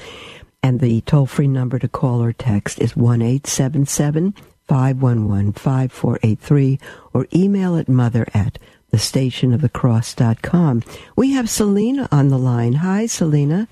and 0.62 0.80
the 0.80 1.02
toll 1.02 1.26
free 1.26 1.48
number 1.48 1.80
to 1.80 1.88
call 1.88 2.24
or 2.24 2.34
text 2.34 2.80
is 2.80 2.96
1 2.96 3.22
877 3.22 4.34
511 4.68 5.54
5483 5.54 6.80
or 7.14 7.28
email 7.34 7.76
at 7.76 7.90
mother 7.90 8.28
at 8.34 8.60
thestationofthecross.com. 8.94 10.84
We 11.16 11.32
have 11.32 11.50
Selena 11.50 12.08
on 12.12 12.28
the 12.30 12.38
line. 12.38 12.74
Hi, 12.74 13.08
Selena. 13.08 13.68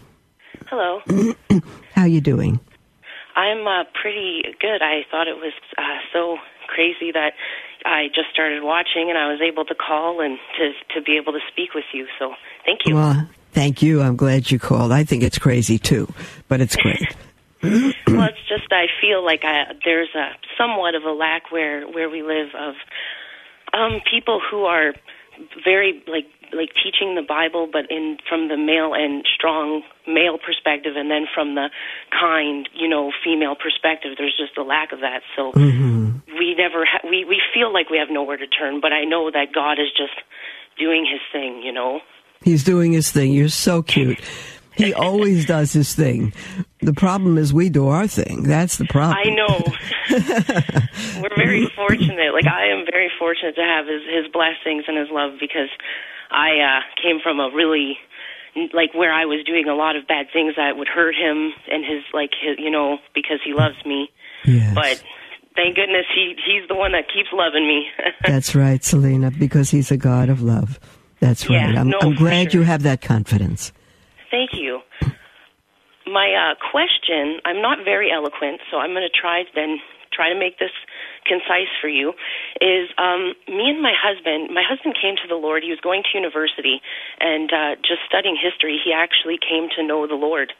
Hello. 0.67 1.01
How 1.95 2.05
you 2.05 2.21
doing? 2.21 2.59
I'm 3.35 3.67
uh, 3.67 3.83
pretty 4.01 4.43
good. 4.59 4.81
I 4.81 5.05
thought 5.09 5.27
it 5.27 5.37
was 5.37 5.53
uh, 5.77 5.99
so 6.11 6.37
crazy 6.67 7.11
that 7.11 7.33
I 7.85 8.07
just 8.07 8.29
started 8.31 8.63
watching 8.63 9.09
and 9.09 9.17
I 9.17 9.31
was 9.31 9.41
able 9.41 9.65
to 9.65 9.75
call 9.75 10.21
and 10.21 10.37
to 10.57 10.71
to 10.95 11.01
be 11.01 11.17
able 11.17 11.33
to 11.33 11.39
speak 11.51 11.73
with 11.73 11.85
you. 11.93 12.07
So 12.19 12.33
thank 12.65 12.81
you. 12.85 12.95
Well, 12.95 13.27
thank 13.51 13.81
you. 13.81 14.01
I'm 14.01 14.15
glad 14.15 14.51
you 14.51 14.59
called. 14.59 14.91
I 14.91 15.03
think 15.03 15.23
it's 15.23 15.39
crazy 15.39 15.77
too, 15.77 16.11
but 16.47 16.61
it's 16.61 16.75
great. 16.75 17.15
well, 17.63 18.29
it's 18.29 18.47
just 18.49 18.71
I 18.71 18.87
feel 18.99 19.23
like 19.23 19.41
I, 19.43 19.73
there's 19.85 20.09
a 20.15 20.31
somewhat 20.57 20.95
of 20.95 21.03
a 21.03 21.11
lack 21.11 21.51
where 21.51 21.87
where 21.87 22.09
we 22.09 22.23
live 22.23 22.49
of 22.57 22.73
um 23.73 24.01
people 24.09 24.41
who 24.49 24.63
are 24.63 24.93
very 25.63 26.03
like 26.07 26.25
like 26.53 26.69
teaching 26.83 27.15
the 27.15 27.21
Bible, 27.21 27.67
but 27.71 27.89
in 27.89 28.17
from 28.27 28.47
the 28.47 28.57
male 28.57 28.93
and 28.93 29.25
strong 29.35 29.83
male 30.07 30.37
perspective, 30.37 30.93
and 30.95 31.09
then 31.09 31.25
from 31.33 31.55
the 31.55 31.69
kind, 32.11 32.67
you 32.73 32.87
know, 32.87 33.11
female 33.23 33.55
perspective. 33.55 34.13
There's 34.17 34.35
just 34.37 34.57
a 34.57 34.63
lack 34.63 34.91
of 34.91 34.99
that. 34.99 35.21
So 35.35 35.51
mm-hmm. 35.51 36.00
We 36.37 36.55
never 36.55 36.85
ha- 36.85 37.07
we 37.09 37.25
we 37.25 37.41
feel 37.53 37.73
like 37.73 37.89
we 37.89 37.97
have 37.97 38.09
nowhere 38.09 38.37
to 38.37 38.47
turn. 38.47 38.79
But 38.81 38.93
I 38.93 39.03
know 39.03 39.31
that 39.31 39.53
God 39.53 39.73
is 39.73 39.89
just 39.95 40.13
doing 40.77 41.05
His 41.05 41.21
thing. 41.31 41.61
You 41.63 41.71
know, 41.71 42.01
He's 42.43 42.63
doing 42.63 42.91
His 42.93 43.11
thing. 43.11 43.31
You're 43.31 43.49
so 43.49 43.81
cute. 43.81 44.19
He 44.75 44.93
always 45.07 45.45
does 45.45 45.73
his 45.73 45.93
thing. 45.93 46.33
The 46.79 46.93
problem 46.93 47.37
is 47.37 47.53
we 47.53 47.69
do 47.69 47.87
our 47.87 48.07
thing. 48.07 48.43
That's 48.43 48.77
the 48.77 48.85
problem. 48.85 49.17
I 49.19 49.29
know. 49.29 49.63
We're 51.21 51.35
very 51.35 51.67
fortunate. 51.75 52.33
Like 52.33 52.47
I 52.47 52.67
am 52.67 52.85
very 52.89 53.11
fortunate 53.19 53.55
to 53.55 53.61
have 53.61 53.85
his 53.85 54.01
his 54.03 54.31
blessings 54.31 54.85
and 54.87 54.97
his 54.97 55.09
love 55.11 55.33
because 55.39 55.69
I 56.31 56.59
uh 56.59 57.01
came 57.01 57.19
from 57.21 57.39
a 57.39 57.49
really 57.53 57.97
like 58.73 58.93
where 58.93 59.13
I 59.13 59.25
was 59.25 59.43
doing 59.45 59.67
a 59.67 59.75
lot 59.75 59.95
of 59.95 60.07
bad 60.07 60.27
things 60.33 60.55
that 60.57 60.77
would 60.77 60.87
hurt 60.87 61.15
him 61.15 61.53
and 61.69 61.85
his 61.85 62.03
like 62.13 62.31
his 62.41 62.57
you 62.57 62.71
know 62.71 62.97
because 63.13 63.39
he 63.43 63.53
loves 63.53 63.77
me. 63.85 64.09
Yes. 64.45 64.73
But 64.73 65.03
thank 65.55 65.75
goodness 65.75 66.05
he 66.13 66.35
he's 66.45 66.67
the 66.67 66.75
one 66.75 66.91
that 66.93 67.05
keeps 67.13 67.29
loving 67.33 67.67
me. 67.67 67.87
That's 68.25 68.55
right, 68.55 68.83
Selena, 68.83 69.31
because 69.31 69.71
he's 69.71 69.91
a 69.91 69.97
God 69.97 70.29
of 70.29 70.41
love. 70.41 70.79
That's 71.19 71.49
right. 71.49 71.73
Yeah, 71.73 71.81
I'm, 71.81 71.89
no, 71.89 71.99
I'm 72.01 72.15
glad 72.15 72.51
sure. 72.51 72.61
you 72.61 72.67
have 72.67 72.83
that 72.83 73.01
confidence. 73.01 73.71
Thank 74.31 74.51
you. 74.53 74.79
My 76.07 76.33
uh, 76.33 76.55
question, 76.71 77.39
I'm 77.45 77.61
not 77.61 77.85
very 77.85 78.11
eloquent, 78.11 78.59
so 78.71 78.77
I'm 78.77 78.91
going 78.91 79.07
to 79.07 79.21
try 79.21 79.43
then 79.55 79.77
try 80.11 80.27
to 80.27 80.37
make 80.37 80.59
this 80.59 80.71
concise 81.25 81.71
for 81.79 81.87
you 81.87 82.11
is 82.59 82.91
um 82.97 83.33
me 83.47 83.71
and 83.71 83.81
my 83.81 83.93
husband 83.95 84.49
my 84.53 84.63
husband 84.63 84.95
came 84.99 85.15
to 85.15 85.27
the 85.27 85.39
lord 85.39 85.63
he 85.63 85.69
was 85.69 85.79
going 85.79 86.03
to 86.03 86.17
university 86.17 86.81
and 87.19 87.53
uh 87.53 87.75
just 87.79 88.03
studying 88.07 88.35
history 88.35 88.75
he 88.75 88.91
actually 88.91 89.39
came 89.39 89.69
to 89.71 89.85
know 89.85 90.05
the 90.07 90.19
lord 90.19 90.51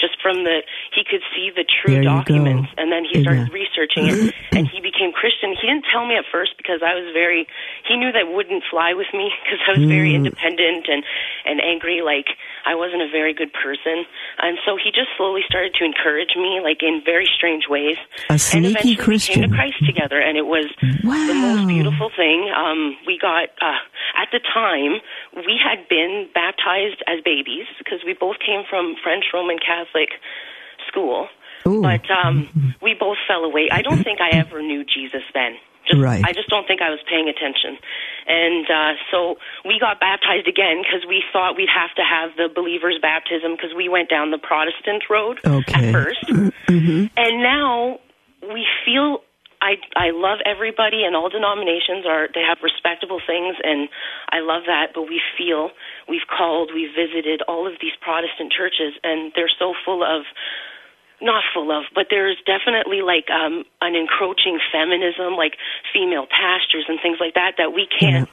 just 0.00 0.16
from 0.22 0.44
the 0.44 0.62
he 0.96 1.04
could 1.04 1.22
see 1.36 1.50
the 1.54 1.64
true 1.64 2.00
documents 2.02 2.68
go. 2.74 2.82
and 2.82 2.90
then 2.90 3.04
he 3.04 3.20
started 3.22 3.52
researching 3.52 4.08
it 4.08 4.34
and 4.56 4.66
he 4.68 4.80
became 4.80 5.12
christian 5.12 5.52
he 5.60 5.66
didn't 5.68 5.84
tell 5.92 6.06
me 6.06 6.16
at 6.16 6.24
first 6.32 6.56
because 6.56 6.80
i 6.80 6.94
was 6.96 7.06
very 7.12 7.46
he 7.86 7.96
knew 7.96 8.10
that 8.12 8.26
wouldn't 8.32 8.64
fly 8.70 8.94
with 8.94 9.08
me 9.12 9.28
because 9.44 9.60
i 9.68 9.78
was 9.78 9.84
very 9.88 10.10
Mm. 10.10 10.26
independent 10.26 10.88
and 10.88 11.04
and 11.44 11.60
angry 11.60 12.00
like 12.02 12.26
i 12.64 12.74
wasn't 12.74 13.02
a 13.02 13.10
very 13.12 13.34
good 13.34 13.52
person 13.52 14.04
and 14.40 14.56
so 14.64 14.76
he 14.80 14.90
just 14.90 15.12
slowly 15.16 15.42
started 15.46 15.74
to 15.78 15.84
encourage 15.84 16.32
me 16.36 16.58
like 16.64 16.82
in 16.82 17.02
very 17.04 17.28
strange 17.36 17.68
ways 17.68 17.96
A 18.28 18.32
and 18.32 18.40
sneaky 18.40 18.70
eventually 18.70 18.90
we 18.90 18.96
came 18.96 19.04
Christian. 19.04 19.42
to 19.44 19.48
christ 19.54 19.78
together 19.86 20.18
and 20.18 20.38
it 20.40 20.46
was 20.46 20.66
the 20.80 21.34
most 21.36 21.68
beautiful 21.68 22.08
thing 22.16 22.48
um 22.56 22.96
we 23.06 23.18
got 23.20 23.52
uh 23.60 23.78
at 24.16 24.28
the 24.32 24.40
time 24.40 24.98
we 25.46 25.58
had 25.60 25.86
been 25.88 26.26
baptized 26.34 27.02
as 27.06 27.20
babies 27.24 27.66
because 27.78 28.00
we 28.06 28.14
both 28.14 28.38
came 28.40 28.62
from 28.68 28.96
french 29.04 29.24
roman 29.34 29.58
catholic 29.58 29.89
school 30.88 31.28
Ooh. 31.66 31.82
but 31.82 32.10
um 32.10 32.48
we 32.82 32.94
both 32.98 33.18
fell 33.28 33.44
away 33.44 33.68
i 33.72 33.82
don't 33.82 34.02
think 34.02 34.20
i 34.20 34.30
ever 34.36 34.62
knew 34.62 34.84
jesus 34.84 35.22
then 35.34 35.56
just, 35.86 36.00
Right. 36.00 36.22
i 36.24 36.32
just 36.32 36.48
don't 36.48 36.66
think 36.66 36.80
i 36.82 36.90
was 36.90 37.00
paying 37.08 37.28
attention 37.28 37.78
and 38.26 38.66
uh 38.70 38.92
so 39.10 39.36
we 39.64 39.78
got 39.80 40.00
baptized 40.00 40.46
again 40.48 40.82
because 40.82 41.06
we 41.08 41.22
thought 41.32 41.56
we'd 41.56 41.68
have 41.72 41.94
to 41.96 42.02
have 42.02 42.30
the 42.36 42.48
believer's 42.54 42.98
baptism 43.00 43.52
because 43.56 43.74
we 43.76 43.88
went 43.88 44.08
down 44.08 44.30
the 44.30 44.38
protestant 44.38 45.04
road 45.10 45.38
Okay. 45.44 45.88
at 45.88 45.94
1st 45.94 46.50
and 47.16 47.42
now 47.42 47.98
we 48.42 48.66
feel 48.84 49.22
I 49.60 49.76
I 49.96 50.10
love 50.10 50.40
everybody 50.44 51.04
and 51.04 51.14
all 51.14 51.28
denominations 51.28 52.06
are 52.08 52.28
they 52.32 52.42
have 52.42 52.58
respectable 52.62 53.20
things 53.20 53.56
and 53.62 53.88
I 54.32 54.40
love 54.40 54.64
that 54.66 54.92
but 54.94 55.04
we 55.04 55.20
feel 55.36 55.70
we've 56.08 56.26
called 56.26 56.72
we've 56.74 56.92
visited 56.96 57.42
all 57.46 57.66
of 57.66 57.74
these 57.80 57.94
Protestant 58.00 58.52
churches 58.52 58.96
and 59.04 59.32
they're 59.36 59.52
so 59.52 59.74
full 59.84 60.02
of 60.02 60.24
not 61.20 61.44
full 61.52 61.68
of 61.70 61.84
but 61.94 62.06
there's 62.08 62.40
definitely 62.48 63.02
like 63.04 63.28
um 63.28 63.64
an 63.80 63.94
encroaching 63.94 64.58
feminism 64.72 65.36
like 65.36 65.60
female 65.92 66.26
pastors 66.26 66.88
and 66.88 66.98
things 67.02 67.18
like 67.20 67.34
that 67.34 67.60
that 67.60 67.72
we 67.76 67.86
can't 67.86 68.28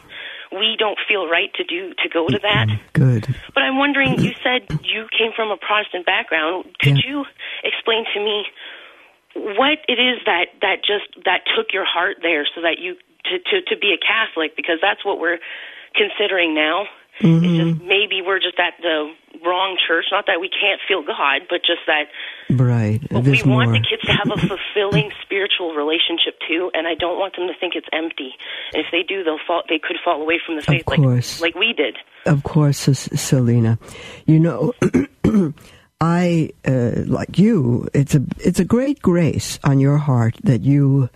we 0.51 0.75
don't 0.79 0.97
feel 1.07 1.27
right 1.27 1.53
to 1.55 1.63
do 1.63 1.93
to 1.99 2.09
go 2.09 2.29
to 2.29 2.39
that. 2.41 2.67
Good. 2.93 3.27
But 3.53 3.63
I'm 3.63 3.77
wondering, 3.77 4.19
you 4.19 4.31
said 4.43 4.67
you 4.79 5.07
came 5.11 5.31
from 5.35 5.51
a 5.51 5.57
Protestant 5.57 6.05
background. 6.05 6.65
Could 6.79 7.03
Yeah. 7.03 7.09
you 7.09 7.25
explain 7.63 8.05
to 8.13 8.19
me 8.19 8.45
what 9.37 9.79
it 9.87 9.99
is 10.01 10.17
that 10.25 10.47
that 10.61 10.81
just 10.81 11.07
that 11.25 11.41
took 11.55 11.67
your 11.73 11.85
heart 11.85 12.17
there, 12.21 12.45
so 12.55 12.61
that 12.61 12.79
you 12.79 12.95
to 13.25 13.37
to, 13.39 13.61
to 13.69 13.77
be 13.79 13.93
a 13.93 13.99
Catholic? 14.01 14.55
Because 14.55 14.79
that's 14.81 15.05
what 15.05 15.19
we're 15.19 15.39
considering 15.95 16.53
now. 16.55 16.85
Mm-hmm. 17.21 17.45
It's 17.45 17.57
just 17.57 17.81
maybe 17.81 18.21
we're 18.21 18.37
just 18.39 18.59
at 18.59 18.73
the 18.79 19.09
wrong 19.43 19.75
church. 19.87 20.05
Not 20.11 20.25
that 20.27 20.39
we 20.39 20.49
can't 20.49 20.79
feel 20.87 21.01
God, 21.01 21.49
but 21.49 21.61
just 21.65 21.81
that 21.87 22.13
Right. 22.49 23.01
we 23.11 23.41
want 23.43 23.45
more. 23.45 23.65
the 23.73 23.79
kids 23.89 24.03
to 24.05 24.13
have 24.13 24.29
a 24.31 24.37
fulfilling 24.37 25.09
spiritual 25.25 25.73
relationship 25.73 26.37
too, 26.47 26.69
and 26.75 26.87
I 26.87 26.93
don't 26.93 27.17
want 27.17 27.35
them 27.35 27.47
to 27.47 27.53
think 27.59 27.73
it's 27.75 27.87
empty. 27.91 28.33
And 28.73 28.85
if 28.85 28.91
they 28.91 29.01
do, 29.01 29.23
they'll 29.23 29.39
fall. 29.47 29.63
They 29.67 29.79
could 29.79 29.97
fall 30.05 30.21
away 30.21 30.39
from 30.45 30.57
the 30.57 30.61
faith, 30.61 30.85
course. 30.85 31.41
like 31.41 31.55
like 31.55 31.59
we 31.59 31.73
did. 31.73 31.97
Of 32.27 32.43
course, 32.43 32.77
Selena. 32.77 33.79
You 34.27 34.39
know, 34.39 34.73
I 35.99 36.51
uh, 36.65 37.03
like 37.05 37.39
you. 37.39 37.87
It's 37.93 38.13
a 38.13 38.23
it's 38.39 38.59
a 38.59 38.65
great 38.65 39.01
grace 39.01 39.59
on 39.63 39.79
your 39.79 39.97
heart 39.97 40.35
that 40.43 40.61
you 40.61 41.09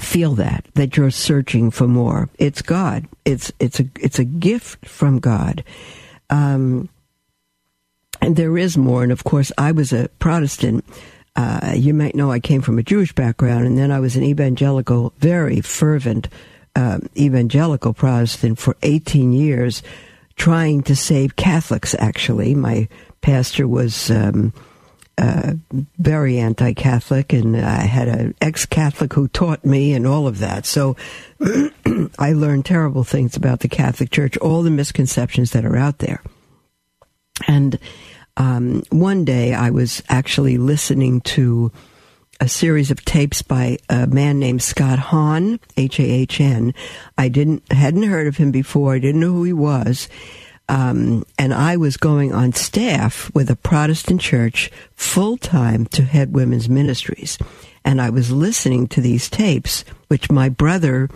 feel 0.00 0.34
that 0.34 0.66
that 0.74 0.96
you're 0.96 1.10
searching 1.10 1.70
for 1.70 1.88
more. 1.88 2.28
It's 2.38 2.62
God. 2.62 3.06
It's 3.24 3.52
it's 3.58 3.80
a 3.80 3.88
it's 4.00 4.18
a 4.18 4.24
gift 4.24 4.86
from 4.86 5.18
God. 5.18 5.64
Um, 6.30 6.88
and 8.20 8.36
there 8.36 8.56
is 8.56 8.78
more. 8.78 9.02
And 9.02 9.10
of 9.10 9.24
course, 9.24 9.50
I 9.58 9.72
was 9.72 9.92
a 9.92 10.08
Protestant. 10.20 10.84
Uh, 11.34 11.72
you 11.74 11.92
might 11.92 12.14
know 12.14 12.30
I 12.30 12.40
came 12.40 12.62
from 12.62 12.78
a 12.78 12.82
Jewish 12.82 13.12
background, 13.12 13.66
and 13.66 13.76
then 13.76 13.90
I 13.90 13.98
was 13.98 14.16
an 14.16 14.22
evangelical, 14.22 15.12
very 15.18 15.60
fervent 15.60 16.28
um, 16.76 17.08
evangelical 17.16 17.92
Protestant 17.92 18.58
for 18.58 18.76
18 18.82 19.32
years, 19.32 19.82
trying 20.36 20.82
to 20.84 20.94
save 20.94 21.36
Catholics. 21.36 21.94
Actually, 21.98 22.54
my 22.54 22.88
pastor 23.22 23.66
was 23.66 24.10
um, 24.10 24.52
uh, 25.18 25.54
very 25.98 26.38
anti-Catholic, 26.38 27.32
and 27.32 27.56
I 27.56 27.82
had 27.82 28.08
an 28.08 28.34
ex-Catholic 28.40 29.12
who 29.12 29.28
taught 29.28 29.64
me, 29.64 29.94
and 29.94 30.06
all 30.06 30.26
of 30.26 30.38
that. 30.38 30.66
So 30.66 30.96
I 32.18 32.32
learned 32.32 32.64
terrible 32.64 33.04
things 33.04 33.36
about 33.36 33.60
the 33.60 33.68
Catholic 33.68 34.10
Church, 34.10 34.36
all 34.38 34.62
the 34.62 34.70
misconceptions 34.70 35.52
that 35.52 35.64
are 35.64 35.76
out 35.76 35.98
there. 35.98 36.22
And 37.46 37.78
um, 38.36 38.82
one 38.90 39.24
day 39.24 39.54
I 39.54 39.70
was 39.70 40.02
actually 40.08 40.58
listening 40.58 41.20
to 41.22 41.72
a 42.40 42.48
series 42.48 42.90
of 42.90 43.04
tapes 43.04 43.42
by 43.42 43.78
a 43.88 44.06
man 44.06 44.38
named 44.38 44.62
Scott 44.62 44.98
Hahn, 44.98 45.60
H 45.76 46.00
A 46.00 46.02
H 46.02 46.40
N. 46.40 46.74
I 47.16 47.28
didn't 47.28 47.70
hadn't 47.70 48.02
heard 48.04 48.26
of 48.26 48.36
him 48.36 48.50
before. 48.50 48.94
I 48.94 48.98
didn't 48.98 49.20
know 49.20 49.32
who 49.32 49.44
he 49.44 49.52
was. 49.52 50.08
Um, 50.68 51.24
and 51.38 51.52
I 51.52 51.76
was 51.76 51.96
going 51.96 52.32
on 52.32 52.52
staff 52.52 53.30
with 53.34 53.50
a 53.50 53.56
Protestant 53.56 54.20
church 54.20 54.70
full 54.94 55.36
time 55.36 55.86
to 55.86 56.02
head 56.02 56.32
women's 56.32 56.68
ministries. 56.68 57.38
And 57.84 58.00
I 58.00 58.10
was 58.10 58.30
listening 58.30 58.86
to 58.88 59.00
these 59.00 59.28
tapes, 59.28 59.84
which 60.08 60.30
my 60.30 60.48
brother 60.48 61.08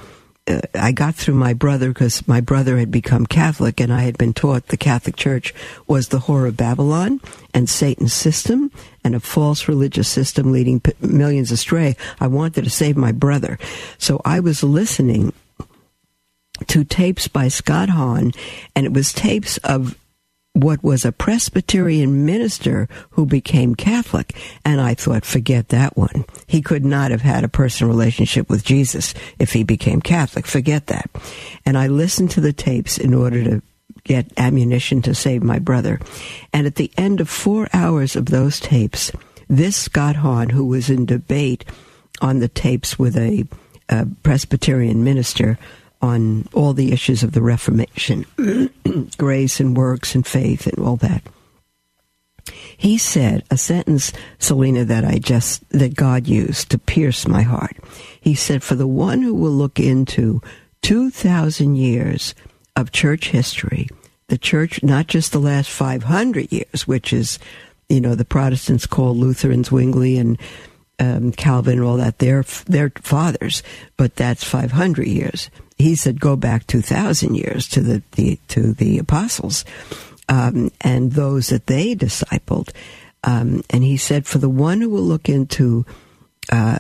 uh, 0.48 0.60
I 0.74 0.92
got 0.92 1.14
through 1.14 1.34
my 1.34 1.54
brother 1.54 1.88
because 1.88 2.26
my 2.28 2.40
brother 2.40 2.78
had 2.78 2.90
become 2.90 3.26
Catholic 3.26 3.80
and 3.80 3.92
I 3.92 4.02
had 4.02 4.16
been 4.16 4.32
taught 4.32 4.68
the 4.68 4.76
Catholic 4.76 5.16
Church 5.16 5.52
was 5.86 6.08
the 6.08 6.20
whore 6.20 6.46
of 6.46 6.56
Babylon 6.56 7.20
and 7.52 7.68
Satan's 7.68 8.12
system 8.12 8.70
and 9.02 9.14
a 9.14 9.20
false 9.20 9.66
religious 9.66 10.08
system 10.08 10.52
leading 10.52 10.80
p- 10.80 10.92
millions 11.00 11.50
astray. 11.50 11.96
I 12.20 12.28
wanted 12.28 12.64
to 12.64 12.70
save 12.70 12.96
my 12.96 13.12
brother. 13.12 13.58
So 13.98 14.20
I 14.24 14.40
was 14.40 14.62
listening 14.62 15.32
to 16.68 16.84
tapes 16.84 17.28
by 17.28 17.48
Scott 17.48 17.88
Hahn 17.88 18.32
and 18.74 18.86
it 18.86 18.92
was 18.92 19.12
tapes 19.12 19.58
of 19.58 19.96
what 20.56 20.82
was 20.82 21.04
a 21.04 21.12
Presbyterian 21.12 22.24
minister 22.24 22.88
who 23.10 23.26
became 23.26 23.74
Catholic. 23.74 24.34
And 24.64 24.80
I 24.80 24.94
thought, 24.94 25.26
forget 25.26 25.68
that 25.68 25.98
one. 25.98 26.24
He 26.46 26.62
could 26.62 26.84
not 26.84 27.10
have 27.10 27.20
had 27.20 27.44
a 27.44 27.48
personal 27.48 27.92
relationship 27.92 28.48
with 28.48 28.64
Jesus 28.64 29.12
if 29.38 29.52
he 29.52 29.64
became 29.64 30.00
Catholic. 30.00 30.46
Forget 30.46 30.86
that. 30.86 31.10
And 31.66 31.76
I 31.76 31.88
listened 31.88 32.30
to 32.32 32.40
the 32.40 32.54
tapes 32.54 32.96
in 32.96 33.12
order 33.12 33.44
to 33.44 33.62
get 34.04 34.32
ammunition 34.38 35.02
to 35.02 35.14
save 35.14 35.42
my 35.42 35.58
brother. 35.58 36.00
And 36.54 36.66
at 36.66 36.76
the 36.76 36.90
end 36.96 37.20
of 37.20 37.28
four 37.28 37.68
hours 37.74 38.16
of 38.16 38.26
those 38.26 38.58
tapes, 38.58 39.12
this 39.48 39.76
Scott 39.76 40.16
Hahn, 40.16 40.48
who 40.48 40.64
was 40.64 40.88
in 40.88 41.04
debate 41.04 41.66
on 42.22 42.38
the 42.38 42.48
tapes 42.48 42.98
with 42.98 43.16
a, 43.16 43.44
a 43.90 44.06
Presbyterian 44.22 45.04
minister, 45.04 45.58
on 46.02 46.48
all 46.52 46.72
the 46.72 46.92
issues 46.92 47.22
of 47.22 47.32
the 47.32 47.42
Reformation, 47.42 48.26
grace 49.18 49.60
and 49.60 49.76
works 49.76 50.14
and 50.14 50.26
faith 50.26 50.66
and 50.66 50.78
all 50.78 50.96
that. 50.96 51.22
He 52.76 52.98
said 52.98 53.44
a 53.50 53.56
sentence, 53.56 54.12
Selena, 54.38 54.84
that 54.84 55.04
I 55.04 55.18
just, 55.18 55.68
that 55.70 55.96
God 55.96 56.26
used 56.26 56.70
to 56.70 56.78
pierce 56.78 57.26
my 57.26 57.42
heart. 57.42 57.76
He 58.20 58.34
said, 58.34 58.62
For 58.62 58.74
the 58.74 58.86
one 58.86 59.22
who 59.22 59.34
will 59.34 59.52
look 59.52 59.80
into 59.80 60.42
2,000 60.82 61.76
years 61.76 62.34
of 62.76 62.92
church 62.92 63.30
history, 63.30 63.88
the 64.28 64.38
church, 64.38 64.82
not 64.82 65.06
just 65.06 65.32
the 65.32 65.38
last 65.38 65.70
500 65.70 66.52
years, 66.52 66.86
which 66.86 67.12
is, 67.12 67.38
you 67.88 68.00
know, 68.00 68.14
the 68.14 68.24
Protestants 68.24 68.86
call 68.86 69.16
Lutherans, 69.16 69.68
Zwingli, 69.68 70.18
and 70.18 70.38
um, 70.98 71.32
Calvin, 71.32 71.78
and 71.78 71.82
all 71.82 71.96
that, 71.96 72.18
they're, 72.18 72.44
they're 72.66 72.92
fathers, 72.96 73.62
but 73.96 74.16
that's 74.16 74.44
500 74.44 75.06
years 75.06 75.50
he 75.76 75.94
said 75.94 76.20
go 76.20 76.36
back 76.36 76.66
2000 76.66 77.34
years 77.34 77.68
to 77.68 77.80
the, 77.80 78.02
the 78.12 78.38
to 78.48 78.72
the 78.72 78.98
apostles 78.98 79.64
um, 80.28 80.70
and 80.80 81.12
those 81.12 81.48
that 81.48 81.66
they 81.66 81.94
discipled. 81.94 82.70
Um, 83.22 83.62
and 83.70 83.84
he 83.84 83.96
said 83.96 84.26
for 84.26 84.38
the 84.38 84.48
one 84.48 84.80
who 84.80 84.90
will 84.90 85.02
look 85.02 85.28
into 85.28 85.84
uh, 86.50 86.78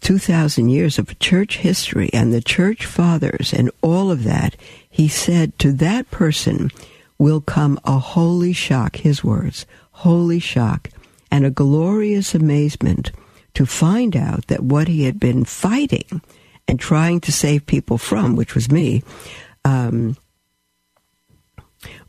2000 0.00 0.68
years 0.68 0.98
of 0.98 1.18
church 1.18 1.58
history 1.58 2.08
and 2.12 2.32
the 2.32 2.40
church 2.40 2.86
fathers 2.86 3.52
and 3.52 3.70
all 3.82 4.10
of 4.10 4.24
that 4.24 4.56
he 4.88 5.08
said 5.08 5.58
to 5.58 5.72
that 5.72 6.10
person 6.10 6.70
will 7.18 7.40
come 7.40 7.78
a 7.84 7.98
holy 7.98 8.52
shock 8.52 8.96
his 8.96 9.22
words 9.22 9.66
holy 9.92 10.38
shock 10.38 10.88
and 11.30 11.44
a 11.44 11.50
glorious 11.50 12.34
amazement 12.34 13.12
to 13.52 13.66
find 13.66 14.16
out 14.16 14.46
that 14.46 14.62
what 14.62 14.88
he 14.88 15.04
had 15.04 15.20
been 15.20 15.44
fighting 15.44 16.22
and 16.68 16.80
trying 16.80 17.20
to 17.20 17.32
save 17.32 17.66
people 17.66 17.98
from, 17.98 18.36
which 18.36 18.54
was 18.54 18.70
me, 18.70 19.02
um, 19.64 20.16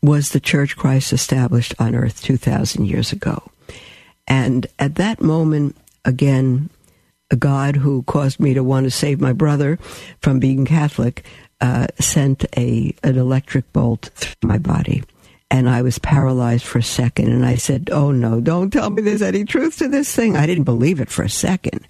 was 0.01 0.29
the 0.29 0.39
church 0.39 0.75
Christ 0.75 1.11
established 1.11 1.73
on 1.79 1.95
earth 1.95 2.21
2,000 2.21 2.85
years 2.85 3.11
ago. 3.11 3.43
And 4.27 4.67
at 4.79 4.95
that 4.95 5.21
moment, 5.21 5.75
again, 6.03 6.69
a 7.31 7.35
God 7.35 7.75
who 7.75 8.03
caused 8.03 8.39
me 8.39 8.53
to 8.53 8.63
want 8.63 8.85
to 8.85 8.91
save 8.91 9.19
my 9.19 9.33
brother 9.33 9.77
from 10.21 10.39
being 10.39 10.65
Catholic 10.65 11.25
uh, 11.61 11.87
sent 11.99 12.45
a 12.57 12.93
an 13.03 13.17
electric 13.17 13.71
bolt 13.73 14.11
through 14.15 14.47
my 14.47 14.57
body. 14.57 15.03
And 15.49 15.69
I 15.69 15.81
was 15.81 15.99
paralyzed 15.99 16.65
for 16.65 16.79
a 16.79 16.83
second. 16.83 17.31
And 17.31 17.45
I 17.45 17.55
said, 17.55 17.89
Oh 17.91 18.11
no, 18.11 18.41
don't 18.41 18.71
tell 18.71 18.89
me 18.89 19.01
there's 19.01 19.21
any 19.21 19.45
truth 19.45 19.77
to 19.77 19.87
this 19.87 20.13
thing. 20.13 20.35
I 20.35 20.45
didn't 20.45 20.63
believe 20.65 20.99
it 20.99 21.09
for 21.09 21.23
a 21.23 21.29
second. 21.29 21.87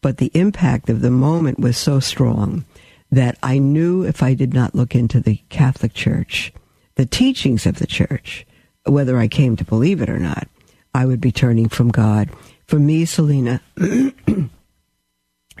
But 0.00 0.16
the 0.16 0.30
impact 0.34 0.88
of 0.88 1.00
the 1.00 1.10
moment 1.10 1.58
was 1.58 1.76
so 1.76 2.00
strong 2.00 2.64
that 3.10 3.38
I 3.42 3.58
knew 3.58 4.02
if 4.02 4.22
I 4.22 4.34
did 4.34 4.54
not 4.54 4.74
look 4.74 4.94
into 4.94 5.20
the 5.20 5.40
Catholic 5.48 5.94
Church, 5.94 6.52
the 6.94 7.06
teachings 7.06 7.66
of 7.66 7.78
the 7.78 7.86
Church, 7.86 8.46
whether 8.84 9.18
I 9.18 9.28
came 9.28 9.56
to 9.56 9.64
believe 9.64 10.00
it 10.00 10.08
or 10.08 10.18
not, 10.18 10.48
I 10.94 11.06
would 11.06 11.20
be 11.20 11.32
turning 11.32 11.68
from 11.68 11.88
God. 11.90 12.30
For 12.66 12.78
me, 12.78 13.04
Selena, 13.04 13.60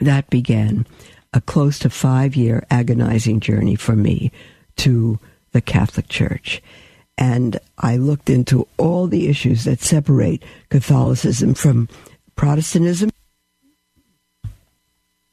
that 0.00 0.30
began 0.30 0.86
a 1.32 1.40
close 1.40 1.78
to 1.80 1.90
five 1.90 2.34
year 2.34 2.66
agonizing 2.70 3.40
journey 3.40 3.76
for 3.76 3.94
me 3.94 4.32
to 4.76 5.18
the 5.52 5.60
Catholic 5.60 6.08
Church. 6.08 6.62
And 7.18 7.58
I 7.78 7.96
looked 7.96 8.30
into 8.30 8.66
all 8.78 9.06
the 9.06 9.28
issues 9.28 9.64
that 9.64 9.80
separate 9.80 10.42
Catholicism 10.70 11.54
from 11.54 11.88
Protestantism. 12.34 13.10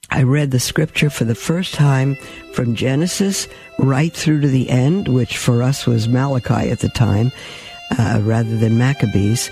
I 0.09 0.23
read 0.23 0.51
the 0.51 0.59
scripture 0.59 1.09
for 1.09 1.25
the 1.25 1.35
first 1.35 1.73
time 1.73 2.15
from 2.53 2.75
Genesis 2.75 3.47
right 3.77 4.13
through 4.13 4.41
to 4.41 4.47
the 4.47 4.69
end, 4.69 5.07
which 5.07 5.37
for 5.37 5.61
us 5.61 5.85
was 5.85 6.07
Malachi 6.07 6.69
at 6.69 6.79
the 6.79 6.89
time, 6.89 7.31
uh, 7.97 8.19
rather 8.23 8.57
than 8.57 8.77
Maccabees, 8.77 9.49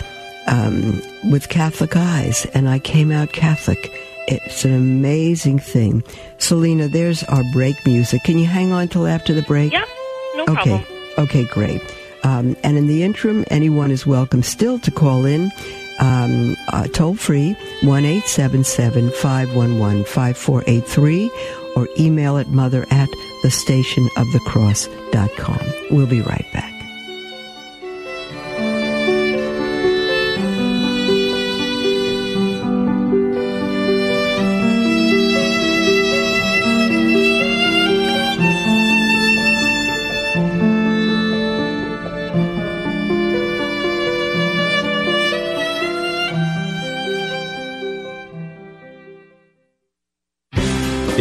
um, 0.47 1.01
with 1.29 1.49
Catholic 1.49 1.95
eyes. 1.95 2.45
And 2.53 2.69
I 2.69 2.79
came 2.79 3.11
out 3.11 3.33
Catholic. 3.33 3.91
It's 4.27 4.65
an 4.65 4.73
amazing 4.73 5.59
thing. 5.59 6.03
Selena, 6.37 6.87
there's 6.87 7.23
our 7.25 7.43
break 7.51 7.85
music. 7.85 8.23
Can 8.23 8.37
you 8.37 8.45
hang 8.45 8.71
on 8.71 8.87
till 8.87 9.07
after 9.07 9.33
the 9.33 9.43
break? 9.43 9.73
Yep, 9.73 9.87
no 10.35 10.43
okay. 10.43 10.53
problem. 10.53 10.85
Okay, 11.17 11.43
great. 11.45 11.81
Um, 12.23 12.57
and 12.63 12.75
in 12.77 12.87
the 12.87 13.03
interim, 13.03 13.45
anyone 13.51 13.91
is 13.91 14.07
welcome 14.07 14.41
still 14.41 14.79
to 14.79 14.89
call 14.89 15.25
in 15.25 15.51
um, 15.99 16.55
uh, 16.69 16.87
toll 16.87 17.15
free 17.15 17.53
1 17.83 18.21
511 18.21 20.05
5483 20.05 21.29
or 21.75 21.89
email 21.99 22.37
at 22.37 22.47
mother 22.49 22.85
at 22.89 23.09
thestationofthecross.com. 23.43 25.59
We'll 25.91 26.07
be 26.07 26.21
right 26.21 26.47
back. 26.53 26.74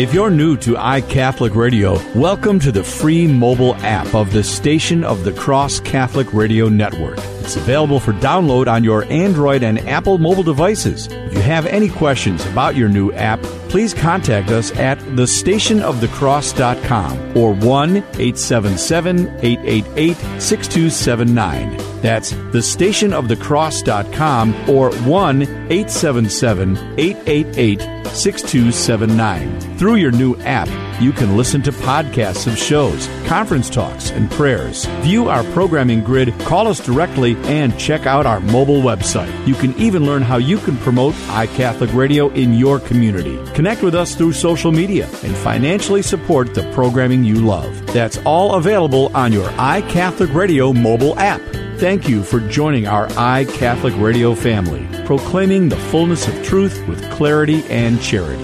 If 0.05 0.13
you're 0.13 0.29
new 0.29 0.59
to 0.59 0.75
iCatholic 0.75 1.55
Radio, 1.55 1.95
welcome 2.15 2.61
to 2.61 2.71
the 2.71 2.85
free 2.85 3.27
mobile 3.27 3.75
app 3.77 4.15
of 4.15 4.35
the 4.35 4.45
Station 4.45 5.03
of 5.03 5.25
the 5.25 5.33
Cross 5.33 5.81
Catholic 5.81 6.35
Radio 6.35 6.69
Network. 6.69 7.17
It's 7.41 7.57
available 7.57 7.99
for 7.99 8.13
download 8.13 8.67
on 8.67 8.85
your 8.85 9.05
Android 9.05 9.63
and 9.63 9.79
Apple 9.89 10.19
mobile 10.19 10.43
devices. 10.43 11.07
If 11.07 11.33
you 11.33 11.41
have 11.41 11.65
any 11.65 11.89
questions 11.89 12.45
about 12.45 12.77
your 12.77 12.91
new 12.91 13.13
app, 13.13 13.41
please 13.71 13.95
contact 13.95 14.51
us 14.51 14.77
at 14.77 14.99
thestationofthecross.com 14.99 17.35
or 17.35 17.55
1 17.55 17.97
877 17.97 19.21
888 19.43 20.17
6279. 20.39 21.94
That's 22.05 22.33
thestationofthecross.com 22.35 24.69
or 24.69 24.95
1 24.95 25.43
877 25.43 26.77
888 26.99 27.81
6279. 28.09 29.79
Through 29.79 29.95
your 29.95 30.13
new 30.13 30.37
app, 30.41 30.69
you 31.01 31.13
can 31.13 31.39
listen 31.39 31.63
to 31.63 31.73
podcasts 31.73 32.47
of 32.47 32.59
shows, 32.59 33.09
conference 33.25 33.71
talks, 33.71 34.11
and 34.11 34.31
prayers. 34.33 34.85
View 35.01 35.31
our 35.31 35.45
programming 35.55 36.05
grid, 36.05 36.39
call 36.41 36.69
us 36.69 36.79
directly, 36.79 37.37
and 37.45 37.79
check 37.79 38.05
out 38.05 38.27
our 38.27 38.41
mobile 38.41 38.83
website. 38.83 39.33
You 39.47 39.55
can 39.55 39.73
even 39.81 40.05
learn 40.05 40.21
how 40.21 40.37
you 40.37 40.59
can 40.59 40.77
promote 40.77 41.15
iCatholic 41.15 41.95
Radio 41.95 42.29
in 42.33 42.53
your 42.53 42.81
community. 42.81 43.41
Connect 43.55 43.83
with 43.83 43.95
us 43.95 44.15
through 44.15 44.35
social 44.35 44.73
media 44.73 45.09
and 45.23 45.35
financially 45.39 46.03
support 46.03 46.53
the 46.53 46.71
programming 46.73 47.25
you 47.25 47.37
love. 47.37 47.87
That's 47.95 48.19
all 48.27 48.57
available 48.57 49.11
on 49.17 49.33
your 49.33 49.49
iCatholic 49.53 50.35
Radio 50.35 50.75
mobile 50.75 51.19
app. 51.19 51.41
Thank 51.85 52.09
you 52.09 52.23
for 52.23 52.41
joining 52.41 52.87
our 52.87 53.09
iCatholic 53.09 54.03
Radio 54.03 54.35
family, 54.35 54.89
proclaiming 55.05 55.69
the 55.69 55.77
fullness 55.77 56.27
of 56.27 56.43
truth 56.43 56.83
with 56.89 57.11
clarity 57.11 57.63
and 57.65 58.01
charity. 58.01 58.43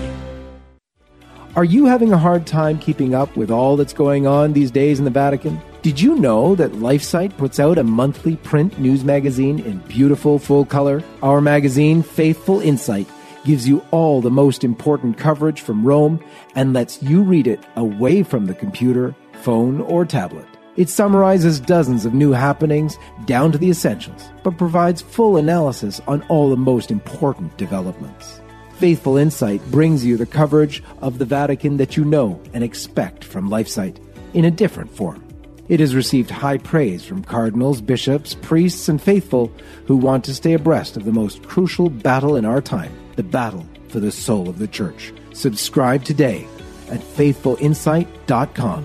Are 1.57 1.64
you 1.64 1.86
having 1.86 2.12
a 2.12 2.18
hard 2.18 2.47
time 2.47 2.78
keeping 2.78 3.14
up 3.14 3.34
with 3.38 3.51
all 3.51 3.78
that's 3.78 3.95
going 3.95 4.26
on 4.26 4.53
these 4.53 4.70
days 4.70 4.99
in 4.99 5.07
the 5.07 5.11
Vatican? 5.11 5.59
Did 5.80 5.99
you 5.99 6.16
know 6.16 6.55
that 6.57 6.72
LifeSite 6.72 7.34
puts 7.38 7.59
out 7.59 7.78
a 7.78 7.82
monthly 7.82 8.36
print 8.36 8.78
news 8.78 9.05
magazine 9.05 9.61
in 9.61 9.78
beautiful 9.88 10.38
full 10.38 10.66
color? 10.66 11.03
Our 11.22 11.41
magazine, 11.41 12.03
Faithful 12.03 12.61
Insight, 12.61 13.09
gives 13.47 13.66
you 13.66 13.82
all 13.91 14.20
the 14.20 14.30
most 14.30 14.64
important 14.64 15.16
coverage 15.16 15.62
from 15.62 15.82
Rome 15.82 16.22
and 16.55 16.74
lets 16.74 17.03
you 17.03 17.22
read 17.22 17.47
it 17.47 17.64
away 17.76 18.22
from 18.22 18.45
the 18.45 18.55
computer, 18.55 19.14
phone, 19.32 19.80
or 19.80 20.05
tablet. 20.05 20.49
It 20.77 20.89
summarizes 20.89 21.61
dozens 21.61 22.05
of 22.05 22.14
new 22.14 22.33
happenings 22.33 22.99
down 23.25 23.53
to 23.53 23.59
the 23.59 23.71
essentials, 23.71 24.31
but 24.43 24.57
provides 24.59 25.03
full 25.03 25.37
analysis 25.37 26.01
on 26.07 26.23
all 26.29 26.51
the 26.51 26.57
most 26.57 26.91
important 26.91 27.57
developments. 27.57 28.41
Faithful 28.79 29.16
Insight 29.16 29.62
brings 29.71 30.05
you 30.05 30.16
the 30.16 30.27
coverage 30.27 30.83
of 31.03 31.18
the 31.18 31.25
Vatican 31.25 31.77
that 31.77 31.97
you 31.97 32.05
know 32.05 32.41
and 32.55 32.64
expect 32.64 33.25
from 33.25 33.51
LifeSite 33.51 33.99
in 34.33 34.45
a 34.45 34.51
different 34.51 34.91
form. 34.91 35.23
It 35.68 35.81
has 35.81 35.95
received 35.95 36.31
high 36.31 36.59
praise 36.59 37.05
from 37.05 37.23
cardinals, 37.23 37.81
bishops, 37.81 38.35
priests, 38.35 38.89
and 38.89 39.01
faithful 39.01 39.53
who 39.87 39.97
want 39.97 40.25
to 40.25 40.35
stay 40.35 40.55
abreast 40.55 40.97
of 40.97 41.05
the 41.05 41.12
most 41.12 41.43
crucial 41.43 41.91
battle 41.91 42.37
in 42.37 42.45
our 42.45 42.61
time 42.61 42.93
the 43.16 43.23
battle 43.23 43.66
for 43.89 44.01
the 44.01 44.11
soul 44.11 44.49
of 44.49 44.59
the 44.59 44.66
Church. 44.66 45.12
Subscribe 45.35 46.05
today 46.05 46.47
at 46.89 47.01
faithfulinsight.com, 47.01 48.85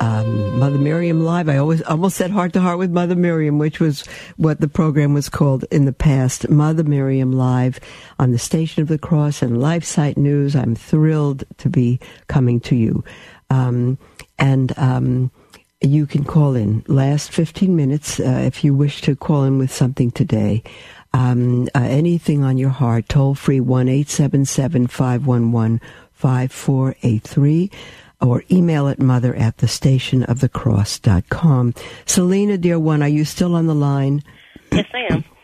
um, 0.00 0.58
Mother 0.58 0.78
Miriam 0.78 1.24
Live. 1.24 1.48
I 1.48 1.56
always 1.56 1.82
almost 1.82 2.16
said 2.16 2.30
Heart 2.30 2.52
to 2.54 2.60
Heart 2.60 2.78
with 2.78 2.90
Mother 2.90 3.16
Miriam, 3.16 3.58
which 3.58 3.80
was 3.80 4.04
what 4.36 4.60
the 4.60 4.68
program 4.68 5.14
was 5.14 5.28
called 5.28 5.64
in 5.70 5.84
the 5.84 5.92
past. 5.92 6.48
Mother 6.48 6.84
Miriam 6.84 7.32
Live 7.32 7.80
on 8.18 8.30
the 8.30 8.38
Station 8.38 8.82
of 8.82 8.88
the 8.88 8.98
Cross 8.98 9.42
and 9.42 9.58
LifeSite 9.58 10.16
News. 10.16 10.54
I'm 10.56 10.74
thrilled 10.74 11.44
to 11.58 11.68
be 11.68 12.00
coming 12.28 12.60
to 12.60 12.76
you. 12.76 13.04
Um, 13.50 13.98
and 14.38 14.76
um, 14.78 15.30
you 15.80 16.06
can 16.06 16.24
call 16.24 16.54
in 16.54 16.84
last 16.88 17.30
15 17.32 17.74
minutes 17.74 18.20
uh, 18.20 18.42
if 18.44 18.64
you 18.64 18.74
wish 18.74 19.02
to 19.02 19.16
call 19.16 19.44
in 19.44 19.58
with 19.58 19.72
something 19.72 20.10
today. 20.10 20.62
Um, 21.12 21.68
uh, 21.74 21.80
anything 21.80 22.44
on 22.44 22.58
your 22.58 22.70
heart, 22.70 23.08
toll 23.08 23.34
free 23.34 23.60
1 23.60 23.88
877 23.88 24.88
511 24.88 25.80
5483 26.12 27.70
or 28.20 28.44
email 28.50 28.88
at 28.88 28.98
mother 28.98 29.34
at 29.34 29.58
the 29.58 29.68
station 29.68 30.22
of 30.24 30.40
the 30.40 30.48
cross.com. 30.48 31.74
Selena, 32.06 32.58
dear 32.58 32.78
one, 32.78 33.02
are 33.02 33.08
you 33.08 33.24
still 33.24 33.54
on 33.54 33.66
the 33.66 33.74
line? 33.74 34.22
Yes, 34.72 34.86
I 34.94 35.14
am. 35.14 35.24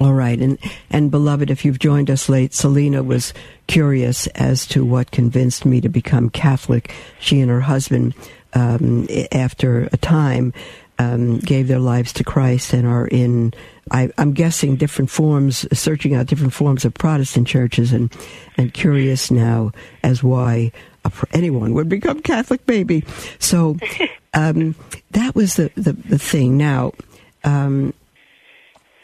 All 0.00 0.14
right. 0.14 0.38
And, 0.40 0.58
and 0.88 1.10
beloved, 1.10 1.50
if 1.50 1.64
you've 1.64 1.78
joined 1.78 2.10
us 2.10 2.28
late, 2.30 2.54
Selena 2.54 3.02
was 3.02 3.34
curious 3.66 4.26
as 4.28 4.66
to 4.68 4.84
what 4.84 5.10
convinced 5.10 5.66
me 5.66 5.82
to 5.82 5.90
become 5.90 6.30
Catholic. 6.30 6.90
She 7.18 7.40
and 7.40 7.50
her 7.50 7.60
husband, 7.60 8.14
um, 8.54 9.06
after 9.30 9.90
a 9.92 9.98
time, 9.98 10.54
um, 10.98 11.38
gave 11.38 11.68
their 11.68 11.78
lives 11.78 12.14
to 12.14 12.24
Christ 12.24 12.72
and 12.72 12.86
are 12.86 13.06
in, 13.06 13.52
I, 13.90 14.10
am 14.16 14.32
guessing, 14.32 14.76
different 14.76 15.10
forms, 15.10 15.66
searching 15.78 16.14
out 16.14 16.26
different 16.26 16.54
forms 16.54 16.86
of 16.86 16.94
Protestant 16.94 17.46
churches 17.46 17.92
and, 17.92 18.10
and 18.56 18.72
curious 18.72 19.30
now 19.30 19.72
as 20.02 20.22
why 20.22 20.72
anyone 21.32 21.74
would 21.74 21.88
become 21.88 22.20
Catholic 22.20 22.64
baby. 22.66 23.04
So 23.38 23.76
um, 24.34 24.74
that 25.12 25.34
was 25.34 25.56
the, 25.56 25.70
the, 25.76 25.92
the 25.92 26.18
thing. 26.18 26.56
Now, 26.56 26.92
um, 27.44 27.94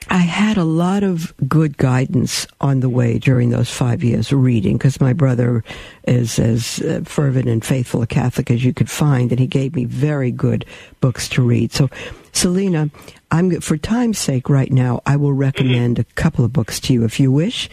I 0.08 0.18
had 0.18 0.56
a 0.56 0.64
lot 0.64 1.02
of 1.02 1.34
good 1.48 1.76
guidance 1.78 2.46
on 2.60 2.78
the 2.78 2.88
way 2.88 3.18
during 3.18 3.50
those 3.50 3.70
five 3.70 4.04
years 4.04 4.32
reading 4.32 4.76
because 4.76 5.00
my 5.00 5.12
brother 5.12 5.64
is 6.06 6.38
as 6.38 6.80
uh, 6.80 7.00
fervent 7.04 7.48
and 7.48 7.64
faithful 7.64 8.02
a 8.02 8.06
Catholic 8.06 8.50
as 8.50 8.64
you 8.64 8.72
could 8.72 8.88
find, 8.88 9.32
and 9.32 9.40
he 9.40 9.48
gave 9.48 9.74
me 9.74 9.84
very 9.84 10.30
good 10.30 10.64
books 11.00 11.28
to 11.30 11.42
read. 11.42 11.72
So, 11.72 11.90
Selena, 12.32 12.88
I'm 13.32 13.60
for 13.60 13.76
time's 13.76 14.18
sake 14.18 14.48
right 14.48 14.70
now, 14.70 15.00
I 15.06 15.16
will 15.16 15.32
recommend 15.32 15.98
a 15.98 16.04
couple 16.04 16.44
of 16.44 16.52
books 16.52 16.78
to 16.80 16.92
you 16.92 17.04
if 17.04 17.18
you 17.18 17.32
wish. 17.32 17.68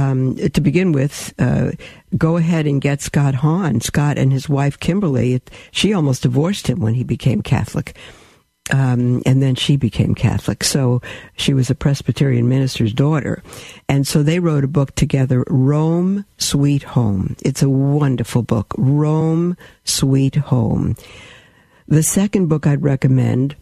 Um, 0.00 0.36
to 0.36 0.60
begin 0.60 0.92
with, 0.92 1.34
uh, 1.38 1.72
go 2.16 2.36
ahead 2.36 2.66
and 2.66 2.80
get 2.80 3.02
Scott 3.02 3.34
Hahn. 3.34 3.80
Scott 3.80 4.18
and 4.18 4.32
his 4.32 4.48
wife 4.48 4.78
Kimberly, 4.78 5.42
she 5.72 5.92
almost 5.92 6.22
divorced 6.22 6.68
him 6.68 6.80
when 6.80 6.94
he 6.94 7.04
became 7.04 7.42
Catholic. 7.42 7.96
Um, 8.72 9.22
and 9.26 9.42
then 9.42 9.56
she 9.56 9.76
became 9.76 10.14
Catholic. 10.14 10.62
So 10.64 11.02
she 11.36 11.52
was 11.54 11.70
a 11.70 11.74
Presbyterian 11.74 12.48
minister's 12.48 12.92
daughter. 12.92 13.42
And 13.88 14.06
so 14.06 14.22
they 14.22 14.38
wrote 14.38 14.64
a 14.64 14.68
book 14.68 14.94
together, 14.94 15.44
Rome 15.48 16.24
Sweet 16.38 16.84
Home. 16.84 17.36
It's 17.42 17.62
a 17.62 17.70
wonderful 17.70 18.42
book, 18.42 18.72
Rome 18.78 19.56
Sweet 19.84 20.36
Home. 20.36 20.94
The 21.88 22.04
second 22.04 22.46
book 22.46 22.66
I'd 22.66 22.82
recommend 22.82 23.56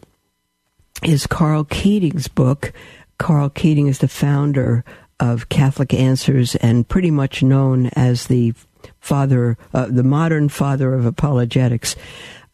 is 1.03 1.27
Karl 1.27 1.65
Keating's 1.65 2.29
book. 2.29 2.73
Karl 3.17 3.49
Keating 3.49 3.87
is 3.87 3.99
the 3.99 4.09
founder 4.09 4.85
of 5.21 5.49
Catholic 5.49 5.93
Answers 5.95 6.55
and 6.57 6.87
pretty 6.89 7.11
much 7.11 7.43
known 7.43 7.87
as 7.95 8.27
the 8.27 8.55
father, 9.01 9.57
uh, 9.75 9.87
the 9.87 10.03
modern 10.03 10.49
father 10.49 10.95
of 10.95 11.07
apologetics. 11.07 11.97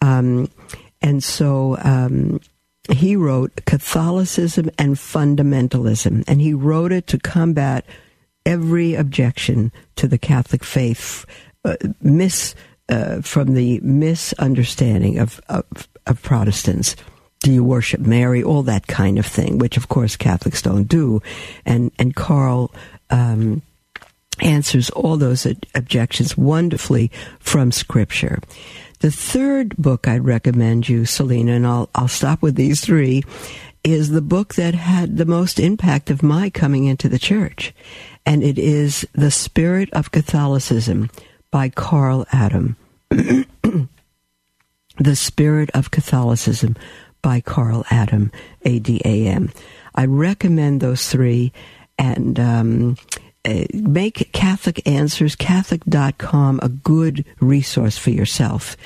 Um, 0.00 0.48
And 1.04 1.22
so 1.22 1.76
um, 1.84 2.40
he 2.88 3.14
wrote 3.14 3.66
Catholicism 3.66 4.70
and 4.78 4.96
Fundamentalism, 4.96 6.24
and 6.26 6.40
he 6.40 6.54
wrote 6.54 6.92
it 6.92 7.06
to 7.08 7.18
combat 7.18 7.84
every 8.46 8.94
objection 8.96 9.70
to 9.96 10.08
the 10.08 10.16
Catholic 10.16 10.64
faith, 10.64 11.26
uh, 11.66 11.76
uh, 12.88 13.20
from 13.20 13.52
the 13.52 13.80
misunderstanding 13.80 15.18
of, 15.18 15.42
of, 15.48 15.64
of 16.06 16.22
Protestants. 16.22 16.96
Do 17.44 17.52
you 17.52 17.62
worship 17.62 18.00
Mary? 18.00 18.42
All 18.42 18.62
that 18.62 18.86
kind 18.86 19.18
of 19.18 19.26
thing, 19.26 19.58
which 19.58 19.76
of 19.76 19.90
course 19.90 20.16
Catholics 20.16 20.62
don't 20.62 20.84
do. 20.84 21.20
And 21.66 21.92
and 21.98 22.16
Karl 22.16 22.72
um, 23.10 23.60
answers 24.40 24.88
all 24.88 25.18
those 25.18 25.46
objections 25.74 26.38
wonderfully 26.38 27.10
from 27.40 27.70
Scripture. 27.70 28.38
The 29.00 29.10
third 29.10 29.76
book 29.76 30.08
I'd 30.08 30.24
recommend 30.24 30.88
you, 30.88 31.04
Selena, 31.04 31.52
and 31.52 31.66
I'll 31.66 31.90
I'll 31.94 32.08
stop 32.08 32.40
with 32.40 32.54
these 32.54 32.80
three, 32.80 33.22
is 33.84 34.08
the 34.08 34.22
book 34.22 34.54
that 34.54 34.74
had 34.74 35.18
the 35.18 35.26
most 35.26 35.60
impact 35.60 36.08
of 36.08 36.22
my 36.22 36.48
coming 36.48 36.86
into 36.86 37.10
the 37.10 37.18
church, 37.18 37.74
and 38.24 38.42
it 38.42 38.58
is 38.58 39.06
The 39.12 39.30
Spirit 39.30 39.90
of 39.92 40.12
Catholicism 40.12 41.10
by 41.50 41.68
Karl 41.68 42.24
Adam. 42.32 42.78
the 43.10 43.86
Spirit 45.14 45.68
of 45.74 45.90
Catholicism 45.90 46.74
by 47.24 47.40
Karl 47.40 47.84
Adam, 47.90 48.30
A 48.62 48.78
D 48.78 49.00
A 49.04 49.26
M. 49.26 49.50
I 49.94 50.04
recommend 50.04 50.80
those 50.80 51.08
three 51.08 51.52
and 51.98 52.38
um, 52.38 52.96
uh, 53.46 53.64
make 53.72 54.30
Catholic 54.32 54.86
Answers, 54.86 55.34
Catholic.com, 55.34 56.60
a 56.62 56.68
good 56.68 57.24
resource 57.40 57.96
for 57.96 58.10
yourself 58.10 58.76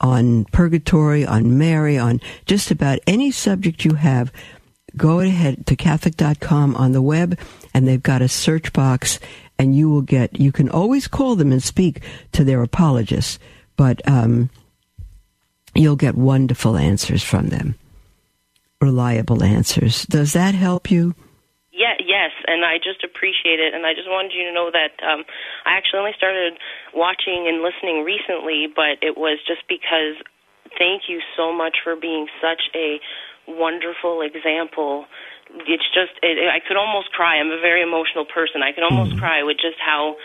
on 0.00 0.44
purgatory, 0.46 1.26
on 1.26 1.58
Mary, 1.58 1.98
on 1.98 2.20
just 2.46 2.70
about 2.70 3.00
any 3.08 3.32
subject 3.32 3.84
you 3.84 3.94
have. 3.94 4.32
Go 4.96 5.18
ahead 5.18 5.66
to 5.66 5.74
Catholic.com 5.74 6.76
on 6.76 6.92
the 6.92 7.02
web, 7.02 7.36
and 7.74 7.86
they've 7.88 8.02
got 8.02 8.22
a 8.22 8.28
search 8.28 8.72
box 8.72 9.18
and 9.58 9.76
you 9.76 9.90
will 9.90 10.02
get, 10.02 10.38
you 10.38 10.52
can 10.52 10.70
always 10.70 11.08
call 11.08 11.34
them 11.34 11.50
and 11.50 11.62
speak 11.62 12.00
to 12.30 12.44
their 12.44 12.62
apologists, 12.62 13.40
but 13.76 14.00
um, 14.08 14.50
you'll 15.74 15.96
get 15.96 16.14
wonderful 16.14 16.76
answers 16.76 17.22
from 17.22 17.48
them, 17.48 17.74
reliable 18.80 19.42
answers. 19.42 20.06
Does 20.06 20.32
that 20.32 20.54
help 20.54 20.90
you? 20.90 21.14
Yeah, 21.72 21.94
yes, 21.98 22.32
and 22.46 22.64
I 22.64 22.78
just 22.78 23.04
appreciate 23.04 23.60
it, 23.60 23.72
and 23.72 23.86
I 23.86 23.94
just 23.94 24.08
wanted 24.08 24.32
you 24.34 24.44
to 24.44 24.52
know 24.52 24.70
that 24.72 24.98
um, 25.06 25.22
I 25.64 25.76
actually 25.76 26.00
only 26.00 26.16
started 26.16 26.58
watching 26.92 27.46
and 27.46 27.62
listening 27.62 28.04
recently, 28.04 28.66
but 28.74 28.98
it 29.02 29.16
was 29.16 29.38
just 29.46 29.62
because. 29.68 30.16
Thank 30.76 31.08
you 31.08 31.20
so 31.34 31.50
much 31.50 31.78
for 31.82 31.96
being 31.96 32.28
such 32.42 32.60
a 32.76 33.00
wonderful 33.48 34.20
example 34.20 35.06
it's 35.66 35.88
just 35.94 36.12
it, 36.22 36.48
I 36.48 36.60
could 36.60 36.76
almost 36.76 37.12
cry. 37.12 37.36
I'm 37.36 37.50
a 37.50 37.60
very 37.60 37.82
emotional 37.82 38.24
person. 38.24 38.62
I 38.62 38.72
could 38.72 38.84
almost 38.84 39.16
mm. 39.16 39.18
cry 39.18 39.42
with 39.42 39.56
just 39.56 39.80
how 39.80 40.16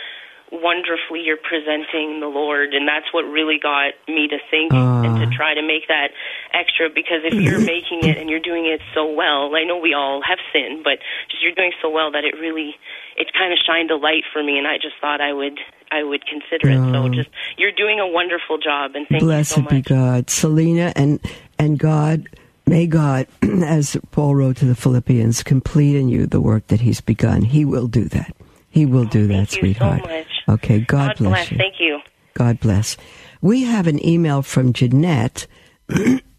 wonderfully 0.51 1.21
you're 1.21 1.41
presenting 1.41 2.19
the 2.19 2.27
Lord, 2.27 2.73
and 2.73 2.87
that's 2.87 3.11
what 3.13 3.23
really 3.23 3.57
got 3.61 3.93
me 4.07 4.27
to 4.27 4.37
think 4.51 4.73
uh. 4.73 5.01
and 5.01 5.17
to 5.17 5.35
try 5.35 5.53
to 5.53 5.61
make 5.61 5.87
that 5.87 6.11
extra. 6.53 6.89
Because 6.89 7.21
if 7.23 7.33
you're 7.33 7.59
making 7.75 8.03
it 8.03 8.17
and 8.17 8.29
you're 8.29 8.43
doing 8.43 8.65
it 8.65 8.81
so 8.93 9.09
well, 9.09 9.55
I 9.55 9.63
know 9.63 9.77
we 9.77 9.93
all 9.93 10.21
have 10.21 10.39
sinned, 10.51 10.83
but 10.83 10.99
just 11.29 11.41
you're 11.41 11.55
doing 11.55 11.73
so 11.81 11.89
well 11.89 12.11
that 12.11 12.23
it 12.23 12.35
really 12.39 12.75
it 13.15 13.31
kind 13.33 13.53
of 13.53 13.59
shined 13.65 13.91
a 13.91 13.97
light 13.97 14.23
for 14.31 14.43
me, 14.43 14.57
and 14.57 14.67
I 14.67 14.77
just 14.77 14.95
thought 15.01 15.21
I 15.21 15.33
would 15.33 15.59
I 15.91 16.03
would 16.03 16.25
consider 16.25 16.69
it. 16.69 16.81
So 16.93 17.09
just 17.09 17.29
you're 17.57 17.71
doing 17.71 17.99
a 17.99 18.07
wonderful 18.07 18.57
job, 18.57 18.95
and 18.95 19.07
thank 19.07 19.23
Blessed 19.23 19.51
you 19.51 19.55
so 19.55 19.61
much. 19.61 19.69
be 19.71 19.81
God, 19.81 20.29
Selena, 20.29 20.93
and 20.95 21.19
and 21.57 21.79
God 21.79 22.27
May 22.65 22.87
God, 22.87 23.27
as 23.41 23.97
Paul 24.11 24.35
wrote 24.35 24.57
to 24.57 24.65
the 24.65 24.75
Philippians, 24.75 25.43
complete 25.43 25.95
in 25.95 26.07
you 26.07 26.25
the 26.25 26.39
work 26.39 26.67
that 26.67 26.81
He's 26.81 27.01
begun. 27.01 27.41
He 27.41 27.65
will 27.65 27.87
do 27.87 28.05
that. 28.05 28.35
He 28.69 28.85
will 28.85 29.05
do 29.05 29.27
that, 29.27 29.51
sweetheart. 29.51 30.01
So 30.03 30.09
okay, 30.47 30.79
God, 30.79 31.09
God 31.09 31.17
bless, 31.17 31.29
bless, 31.29 31.51
you. 31.51 31.57
Thank 31.57 31.79
you. 31.79 31.99
God 32.33 32.59
bless. 32.59 32.97
We 33.41 33.63
have 33.63 33.87
an 33.87 34.05
email 34.05 34.41
from 34.41 34.73
Jeanette. 34.73 35.47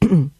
and 0.00 0.30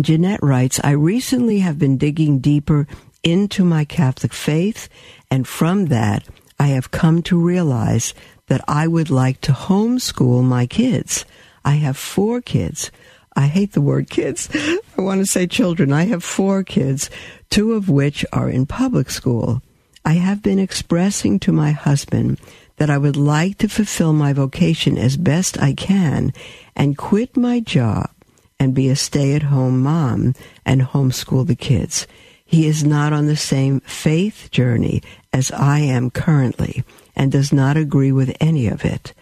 Jeanette 0.00 0.42
writes, 0.42 0.80
I 0.82 0.92
recently 0.92 1.60
have 1.60 1.78
been 1.78 1.96
digging 1.98 2.38
deeper 2.38 2.86
into 3.22 3.64
my 3.64 3.84
Catholic 3.84 4.32
faith, 4.32 4.88
and 5.30 5.46
from 5.46 5.86
that, 5.86 6.24
I 6.58 6.68
have 6.68 6.90
come 6.90 7.22
to 7.22 7.38
realize 7.38 8.14
that 8.46 8.62
I 8.68 8.86
would 8.86 9.10
like 9.10 9.40
to 9.42 9.52
homeschool 9.52 10.44
my 10.44 10.66
kids. 10.66 11.24
I 11.64 11.76
have 11.76 11.96
four 11.96 12.40
kids 12.40 12.90
I 13.36 13.46
hate 13.46 13.72
the 13.72 13.80
word 13.80 14.10
kids. 14.10 14.48
I 14.98 15.00
want 15.00 15.20
to 15.20 15.26
say 15.26 15.46
children. 15.46 15.92
I 15.92 16.04
have 16.04 16.22
four 16.22 16.62
kids, 16.62 17.10
two 17.50 17.72
of 17.72 17.88
which 17.88 18.24
are 18.32 18.48
in 18.48 18.66
public 18.66 19.10
school. 19.10 19.62
I 20.04 20.14
have 20.14 20.42
been 20.42 20.58
expressing 20.58 21.38
to 21.40 21.52
my 21.52 21.70
husband 21.70 22.38
that 22.76 22.90
I 22.90 22.98
would 22.98 23.16
like 23.16 23.58
to 23.58 23.68
fulfill 23.68 24.12
my 24.12 24.32
vocation 24.32 24.98
as 24.98 25.16
best 25.16 25.60
I 25.60 25.72
can 25.72 26.32
and 26.76 26.98
quit 26.98 27.36
my 27.36 27.60
job 27.60 28.10
and 28.58 28.74
be 28.74 28.88
a 28.88 28.96
stay 28.96 29.34
at 29.34 29.44
home 29.44 29.82
mom 29.82 30.34
and 30.66 30.82
homeschool 30.82 31.46
the 31.46 31.56
kids. 31.56 32.06
He 32.44 32.66
is 32.66 32.84
not 32.84 33.12
on 33.12 33.26
the 33.26 33.36
same 33.36 33.80
faith 33.80 34.48
journey 34.50 35.02
as 35.32 35.50
I 35.50 35.78
am 35.80 36.10
currently 36.10 36.84
and 37.16 37.32
does 37.32 37.52
not 37.52 37.76
agree 37.76 38.12
with 38.12 38.36
any 38.40 38.66
of 38.66 38.84
it. 38.84 39.14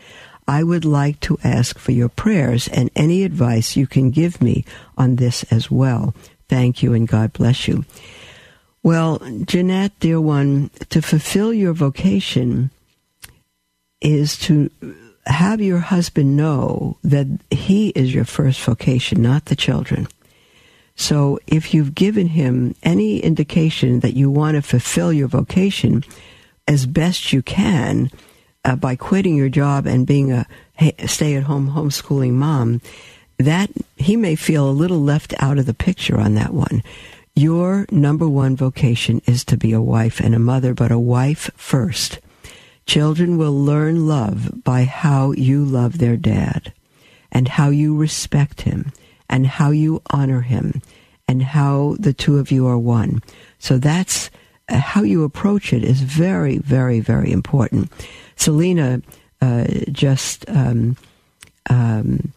I 0.48 0.64
would 0.64 0.84
like 0.84 1.20
to 1.20 1.38
ask 1.44 1.78
for 1.78 1.92
your 1.92 2.08
prayers 2.08 2.66
and 2.68 2.90
any 2.96 3.22
advice 3.22 3.76
you 3.76 3.86
can 3.86 4.10
give 4.10 4.42
me 4.42 4.64
on 4.98 5.16
this 5.16 5.44
as 5.44 5.70
well. 5.70 6.14
Thank 6.48 6.82
you 6.82 6.92
and 6.92 7.06
God 7.06 7.32
bless 7.32 7.68
you. 7.68 7.84
Well, 8.82 9.20
Jeanette, 9.44 9.98
dear 10.00 10.20
one, 10.20 10.70
to 10.90 11.00
fulfill 11.00 11.52
your 11.52 11.72
vocation 11.72 12.70
is 14.00 14.36
to 14.38 14.70
have 15.26 15.60
your 15.60 15.78
husband 15.78 16.36
know 16.36 16.96
that 17.04 17.26
he 17.50 17.90
is 17.90 18.12
your 18.12 18.24
first 18.24 18.60
vocation, 18.60 19.22
not 19.22 19.44
the 19.44 19.54
children. 19.54 20.08
So 20.96 21.38
if 21.46 21.72
you've 21.72 21.94
given 21.94 22.28
him 22.28 22.74
any 22.82 23.20
indication 23.20 24.00
that 24.00 24.14
you 24.14 24.30
want 24.30 24.56
to 24.56 24.62
fulfill 24.62 25.12
your 25.12 25.28
vocation 25.28 26.04
as 26.66 26.86
best 26.86 27.32
you 27.32 27.42
can, 27.42 28.10
uh, 28.64 28.76
by 28.76 28.96
quitting 28.96 29.36
your 29.36 29.48
job 29.48 29.86
and 29.86 30.06
being 30.06 30.32
a 30.32 30.46
stay 31.06 31.34
at 31.34 31.44
home 31.44 31.70
homeschooling 31.70 32.32
mom, 32.32 32.80
that 33.38 33.70
he 33.96 34.16
may 34.16 34.34
feel 34.34 34.68
a 34.68 34.70
little 34.70 35.00
left 35.00 35.34
out 35.40 35.58
of 35.58 35.66
the 35.66 35.74
picture 35.74 36.18
on 36.18 36.34
that 36.34 36.52
one. 36.52 36.82
Your 37.34 37.86
number 37.90 38.28
one 38.28 38.56
vocation 38.56 39.22
is 39.26 39.44
to 39.46 39.56
be 39.56 39.72
a 39.72 39.80
wife 39.80 40.20
and 40.20 40.34
a 40.34 40.38
mother, 40.38 40.74
but 40.74 40.92
a 40.92 40.98
wife 40.98 41.50
first. 41.56 42.18
Children 42.84 43.38
will 43.38 43.58
learn 43.58 44.06
love 44.06 44.62
by 44.64 44.84
how 44.84 45.32
you 45.32 45.64
love 45.64 45.98
their 45.98 46.16
dad 46.16 46.72
and 47.30 47.48
how 47.48 47.70
you 47.70 47.96
respect 47.96 48.62
him 48.62 48.92
and 49.30 49.46
how 49.46 49.70
you 49.70 50.02
honor 50.10 50.42
him 50.42 50.82
and 51.26 51.42
how 51.42 51.96
the 51.98 52.12
two 52.12 52.38
of 52.38 52.50
you 52.50 52.66
are 52.66 52.78
one. 52.78 53.22
So 53.58 53.78
that's 53.78 54.30
uh, 54.68 54.76
how 54.76 55.02
you 55.02 55.24
approach 55.24 55.72
it 55.72 55.84
is 55.84 56.02
very, 56.02 56.58
very, 56.58 57.00
very 57.00 57.32
important. 57.32 57.90
Selena 58.36 59.00
uh, 59.40 59.66
just 59.90 60.44
um, 60.50 60.98
um, 61.70 62.32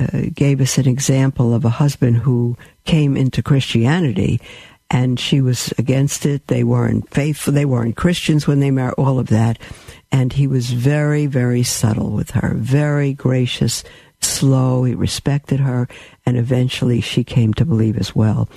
uh, 0.00 0.30
gave 0.34 0.60
us 0.60 0.78
an 0.78 0.88
example 0.88 1.54
of 1.54 1.64
a 1.64 1.70
husband 1.70 2.16
who 2.18 2.56
came 2.84 3.16
into 3.16 3.42
Christianity 3.42 4.40
and 4.90 5.18
she 5.18 5.40
was 5.40 5.72
against 5.78 6.24
it. 6.26 6.46
They 6.46 6.62
weren't 6.62 7.10
faithful. 7.10 7.52
They 7.52 7.64
weren't 7.64 7.96
Christians 7.96 8.46
when 8.46 8.60
they 8.60 8.70
married, 8.70 8.94
all 8.96 9.18
of 9.18 9.28
that. 9.28 9.58
And 10.12 10.32
he 10.32 10.46
was 10.46 10.70
very, 10.70 11.26
very 11.26 11.64
subtle 11.64 12.10
with 12.10 12.30
her, 12.30 12.54
very 12.54 13.12
gracious, 13.12 13.82
slow. 14.20 14.84
He 14.84 14.94
respected 14.94 15.58
her. 15.60 15.88
And 16.24 16.36
eventually 16.36 17.00
she 17.00 17.24
came 17.24 17.52
to 17.54 17.64
believe 17.64 17.98
as 17.98 18.14
well 18.14 18.48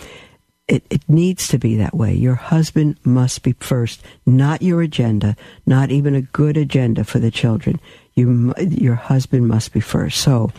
it, 0.69 0.83
it 0.91 1.01
needs 1.09 1.47
to 1.47 1.57
be 1.57 1.75
that 1.77 1.95
way. 1.95 2.13
Your 2.13 2.35
husband 2.35 2.97
must 3.03 3.41
be 3.41 3.53
first, 3.53 4.01
not 4.25 4.61
your 4.61 4.81
agenda, 4.81 5.35
not 5.65 5.89
even 5.89 6.13
a 6.13 6.21
good 6.21 6.57
agenda 6.57 7.03
for 7.03 7.17
the 7.17 7.31
children. 7.31 7.79
You, 8.13 8.53
your 8.59 8.95
husband 8.95 9.47
must 9.47 9.73
be 9.73 9.79
first. 9.79 10.21
So, 10.21 10.51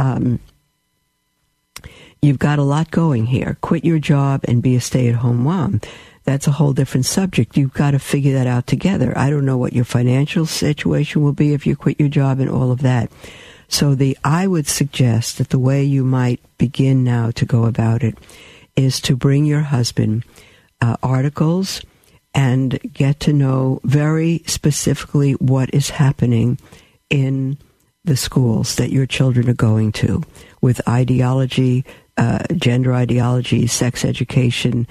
um, 0.00 0.40
you've 2.22 2.38
got 2.38 2.58
a 2.58 2.62
lot 2.62 2.90
going 2.90 3.26
here. 3.26 3.58
Quit 3.60 3.84
your 3.84 3.98
job 3.98 4.40
and 4.48 4.62
be 4.62 4.74
a 4.74 4.80
stay-at-home 4.80 5.42
mom. 5.44 5.80
That's 6.24 6.46
a 6.46 6.52
whole 6.52 6.72
different 6.72 7.06
subject. 7.06 7.56
You've 7.56 7.74
got 7.74 7.90
to 7.90 7.98
figure 7.98 8.32
that 8.34 8.46
out 8.46 8.66
together. 8.66 9.16
I 9.16 9.28
don't 9.28 9.44
know 9.44 9.58
what 9.58 9.74
your 9.74 9.84
financial 9.84 10.46
situation 10.46 11.22
will 11.22 11.32
be 11.32 11.52
if 11.52 11.66
you 11.66 11.76
quit 11.76 12.00
your 12.00 12.08
job 12.08 12.40
and 12.40 12.48
all 12.48 12.70
of 12.72 12.80
that. 12.80 13.10
So 13.68 13.94
the 13.94 14.16
I 14.24 14.46
would 14.46 14.66
suggest 14.66 15.38
that 15.38 15.50
the 15.50 15.58
way 15.58 15.84
you 15.84 16.04
might 16.04 16.40
begin 16.56 17.04
now 17.04 17.30
to 17.32 17.44
go 17.44 17.66
about 17.66 18.02
it 18.02 18.16
is 18.76 19.00
to 19.02 19.16
bring 19.16 19.44
your 19.44 19.62
husband 19.62 20.24
uh, 20.80 20.96
articles 21.02 21.82
and 22.34 22.80
get 22.92 23.20
to 23.20 23.32
know 23.32 23.80
very 23.84 24.42
specifically 24.46 25.32
what 25.34 25.72
is 25.74 25.90
happening 25.90 26.58
in 27.10 27.58
the 28.10 28.16
schools 28.16 28.74
that 28.74 28.90
your 28.90 29.06
children 29.06 29.48
are 29.48 29.54
going 29.54 29.92
to 29.92 30.20
with 30.60 30.80
ideology, 30.88 31.84
uh, 32.16 32.40
gender 32.56 32.92
ideology, 32.92 33.68
sex 33.68 34.04
education, 34.04 34.84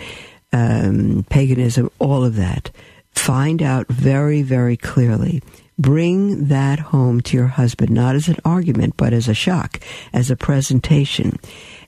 um, 0.54 1.26
paganism, 1.30 1.92
all 2.00 2.24
of 2.24 2.38
that. 2.38 2.72
Find 3.12 3.62
out 3.62 3.88
very, 3.90 4.42
very 4.42 4.78
clearly. 4.78 5.44
Bring 5.78 6.48
that 6.48 6.80
home 6.80 7.20
to 7.24 7.36
your 7.36 7.48
husband, 7.48 7.90
not 7.90 8.16
as 8.16 8.30
an 8.30 8.38
argument, 8.46 8.96
but 8.96 9.12
as 9.12 9.28
a 9.28 9.34
shock, 9.34 9.82
as 10.14 10.32
a 10.32 10.38
presentation. 10.38 11.40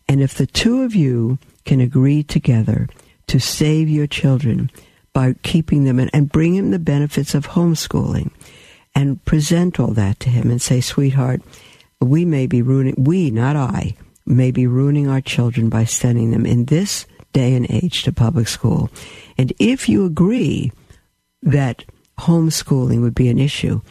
And 0.09 0.19
if 0.21 0.33
the 0.33 0.47
two 0.47 0.81
of 0.81 0.93
you 0.93 1.39
can 1.63 1.79
agree 1.79 2.23
together 2.23 2.89
to 3.27 3.39
save 3.39 3.87
your 3.87 4.05
children 4.05 4.69
by 5.13 5.35
keeping 5.43 5.85
them 5.85 5.97
in, 5.97 6.09
and 6.09 6.29
bring 6.29 6.55
him 6.55 6.71
the 6.71 6.79
benefits 6.79 7.33
of 7.33 7.47
homeschooling 7.47 8.31
and 8.95 9.23
present 9.25 9.79
all 9.79 9.91
that 9.91 10.19
to 10.21 10.29
him 10.29 10.49
and 10.49 10.61
say, 10.61 10.81
sweetheart, 10.81 11.41
we 11.99 12.25
may 12.25 12.47
be 12.47 12.61
ruining, 12.61 12.95
we, 12.97 13.31
not 13.31 13.55
I, 13.55 13.95
may 14.25 14.51
be 14.51 14.67
ruining 14.67 15.07
our 15.07 15.21
children 15.21 15.69
by 15.69 15.85
sending 15.85 16.31
them 16.31 16.45
in 16.45 16.65
this 16.65 17.05
day 17.33 17.53
and 17.55 17.69
age 17.69 18.03
to 18.03 18.11
public 18.11 18.47
school. 18.47 18.89
And 19.37 19.53
if 19.59 19.87
you 19.87 20.05
agree 20.05 20.71
that 21.41 21.85
homeschooling 22.19 23.01
would 23.01 23.15
be 23.15 23.29
an 23.29 23.39
issue, 23.39 23.81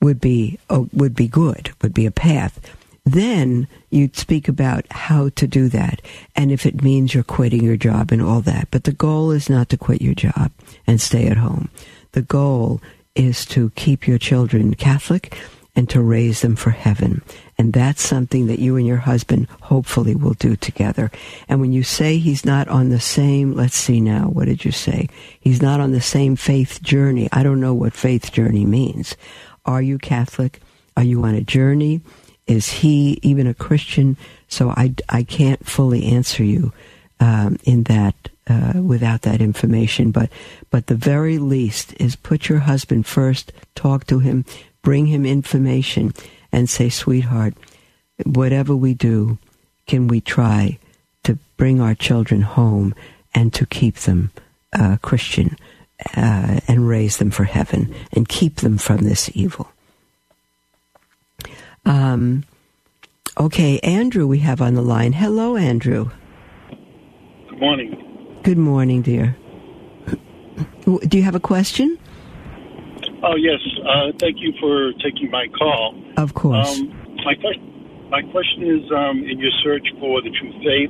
would 0.00 0.20
be 0.20 0.58
oh, 0.68 0.88
would 0.92 1.14
be 1.14 1.28
good, 1.28 1.70
would 1.82 1.94
be 1.94 2.06
a 2.06 2.10
path, 2.10 2.60
then 3.04 3.66
you'd 3.90 4.16
speak 4.16 4.48
about 4.48 4.86
how 4.90 5.30
to 5.30 5.46
do 5.46 5.68
that 5.68 6.00
and 6.36 6.52
if 6.52 6.66
it 6.66 6.82
means 6.82 7.14
you're 7.14 7.24
quitting 7.24 7.62
your 7.62 7.76
job 7.76 8.12
and 8.12 8.22
all 8.22 8.40
that. 8.42 8.68
But 8.70 8.84
the 8.84 8.92
goal 8.92 9.30
is 9.30 9.50
not 9.50 9.68
to 9.70 9.76
quit 9.76 10.02
your 10.02 10.14
job 10.14 10.52
and 10.86 11.00
stay 11.00 11.26
at 11.26 11.36
home. 11.36 11.70
The 12.12 12.22
goal 12.22 12.80
is 13.14 13.44
to 13.46 13.70
keep 13.70 14.06
your 14.06 14.18
children 14.18 14.74
Catholic 14.74 15.36
and 15.76 15.88
to 15.88 16.00
raise 16.00 16.42
them 16.42 16.56
for 16.56 16.70
heaven. 16.70 17.22
And 17.56 17.72
that's 17.72 18.02
something 18.02 18.46
that 18.46 18.58
you 18.58 18.76
and 18.76 18.86
your 18.86 18.96
husband 18.98 19.46
hopefully 19.62 20.14
will 20.14 20.34
do 20.34 20.56
together. 20.56 21.10
And 21.48 21.60
when 21.60 21.72
you 21.72 21.82
say 21.82 22.18
he's 22.18 22.44
not 22.44 22.68
on 22.68 22.88
the 22.88 23.00
same, 23.00 23.54
let's 23.54 23.76
see 23.76 24.00
now, 24.00 24.24
what 24.24 24.46
did 24.46 24.64
you 24.64 24.72
say? 24.72 25.08
He's 25.38 25.62
not 25.62 25.80
on 25.80 25.92
the 25.92 26.00
same 26.00 26.36
faith 26.36 26.82
journey. 26.82 27.28
I 27.32 27.42
don't 27.42 27.60
know 27.60 27.74
what 27.74 27.92
faith 27.94 28.32
journey 28.32 28.64
means. 28.64 29.16
Are 29.64 29.82
you 29.82 29.98
Catholic? 29.98 30.60
Are 30.96 31.04
you 31.04 31.22
on 31.24 31.34
a 31.34 31.40
journey? 31.40 32.00
Is 32.46 32.68
he 32.68 33.20
even 33.22 33.46
a 33.46 33.54
Christian? 33.54 34.16
So 34.48 34.70
I, 34.70 34.94
I 35.08 35.22
can't 35.22 35.64
fully 35.64 36.06
answer 36.06 36.42
you 36.42 36.72
um, 37.20 37.58
in 37.64 37.84
that 37.84 38.14
uh, 38.50 38.82
without 38.82 39.22
that 39.22 39.40
information. 39.40 40.10
But 40.10 40.30
but 40.70 40.86
the 40.86 40.96
very 40.96 41.38
least 41.38 41.94
is 42.00 42.16
put 42.16 42.48
your 42.48 42.60
husband 42.60 43.06
first. 43.06 43.52
Talk 43.74 44.06
to 44.06 44.18
him. 44.18 44.44
Bring 44.82 45.06
him 45.06 45.24
information 45.24 46.12
and 46.50 46.68
say, 46.68 46.88
sweetheart, 46.88 47.54
whatever 48.24 48.74
we 48.74 48.94
do, 48.94 49.38
can 49.86 50.08
we 50.08 50.20
try 50.20 50.78
to 51.22 51.38
bring 51.56 51.80
our 51.80 51.94
children 51.94 52.40
home 52.40 52.94
and 53.34 53.52
to 53.54 53.66
keep 53.66 53.96
them 53.96 54.30
uh, 54.72 54.96
Christian 55.02 55.56
uh, 56.16 56.60
and 56.66 56.88
raise 56.88 57.18
them 57.18 57.30
for 57.30 57.44
heaven 57.44 57.94
and 58.12 58.28
keep 58.28 58.56
them 58.56 58.78
from 58.78 58.98
this 58.98 59.30
evil? 59.34 59.70
Um, 61.84 62.44
okay, 63.38 63.78
Andrew, 63.80 64.26
we 64.26 64.38
have 64.40 64.60
on 64.60 64.74
the 64.74 64.82
line. 64.82 65.12
Hello, 65.12 65.56
Andrew. 65.56 66.10
Good 67.48 67.60
morning. 67.60 68.09
Good 68.42 68.56
morning, 68.56 69.02
dear. 69.02 69.36
Do 70.84 71.18
you 71.18 71.22
have 71.22 71.34
a 71.34 71.40
question? 71.40 71.98
Oh 73.22 73.36
yes, 73.36 73.60
uh, 73.84 74.16
thank 74.18 74.40
you 74.40 74.54
for 74.58 74.92
taking 75.04 75.30
my 75.30 75.46
call. 75.48 75.94
Of 76.16 76.32
course. 76.32 76.80
Um, 76.80 76.88
my 77.22 77.34
question, 77.36 78.08
my 78.08 78.22
question 78.32 78.64
is, 78.64 78.90
um, 78.96 79.20
in 79.28 79.38
your 79.38 79.52
search 79.62 79.86
for 80.00 80.22
the 80.22 80.30
true 80.32 80.52
faith, 80.64 80.88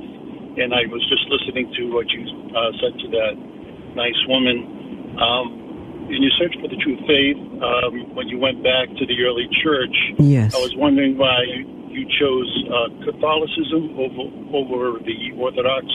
and 0.63 0.73
I 0.73 0.87
was 0.87 1.03
just 1.11 1.27
listening 1.27 1.67
to 1.75 1.91
what 1.91 2.07
you 2.09 2.23
uh, 2.55 2.71
said 2.79 2.95
to 3.03 3.07
that 3.19 3.35
nice 3.95 4.19
woman. 4.27 5.19
Um, 5.19 6.07
in 6.07 6.23
your 6.23 6.31
search 6.39 6.55
for 6.55 6.67
the 6.71 6.79
true 6.79 6.95
faith, 7.03 7.37
um, 7.59 8.15
when 8.15 8.29
you 8.29 8.39
went 8.39 8.63
back 8.63 8.87
to 8.95 9.05
the 9.05 9.23
early 9.23 9.47
church, 9.61 9.95
yes. 10.19 10.55
I 10.55 10.59
was 10.59 10.73
wondering 10.75 11.17
why 11.17 11.43
you 11.91 12.07
chose 12.15 12.47
uh, 12.71 13.11
Catholicism 13.11 13.91
over 13.99 14.23
over 14.55 14.99
the 15.03 15.35
Orthodox 15.35 15.85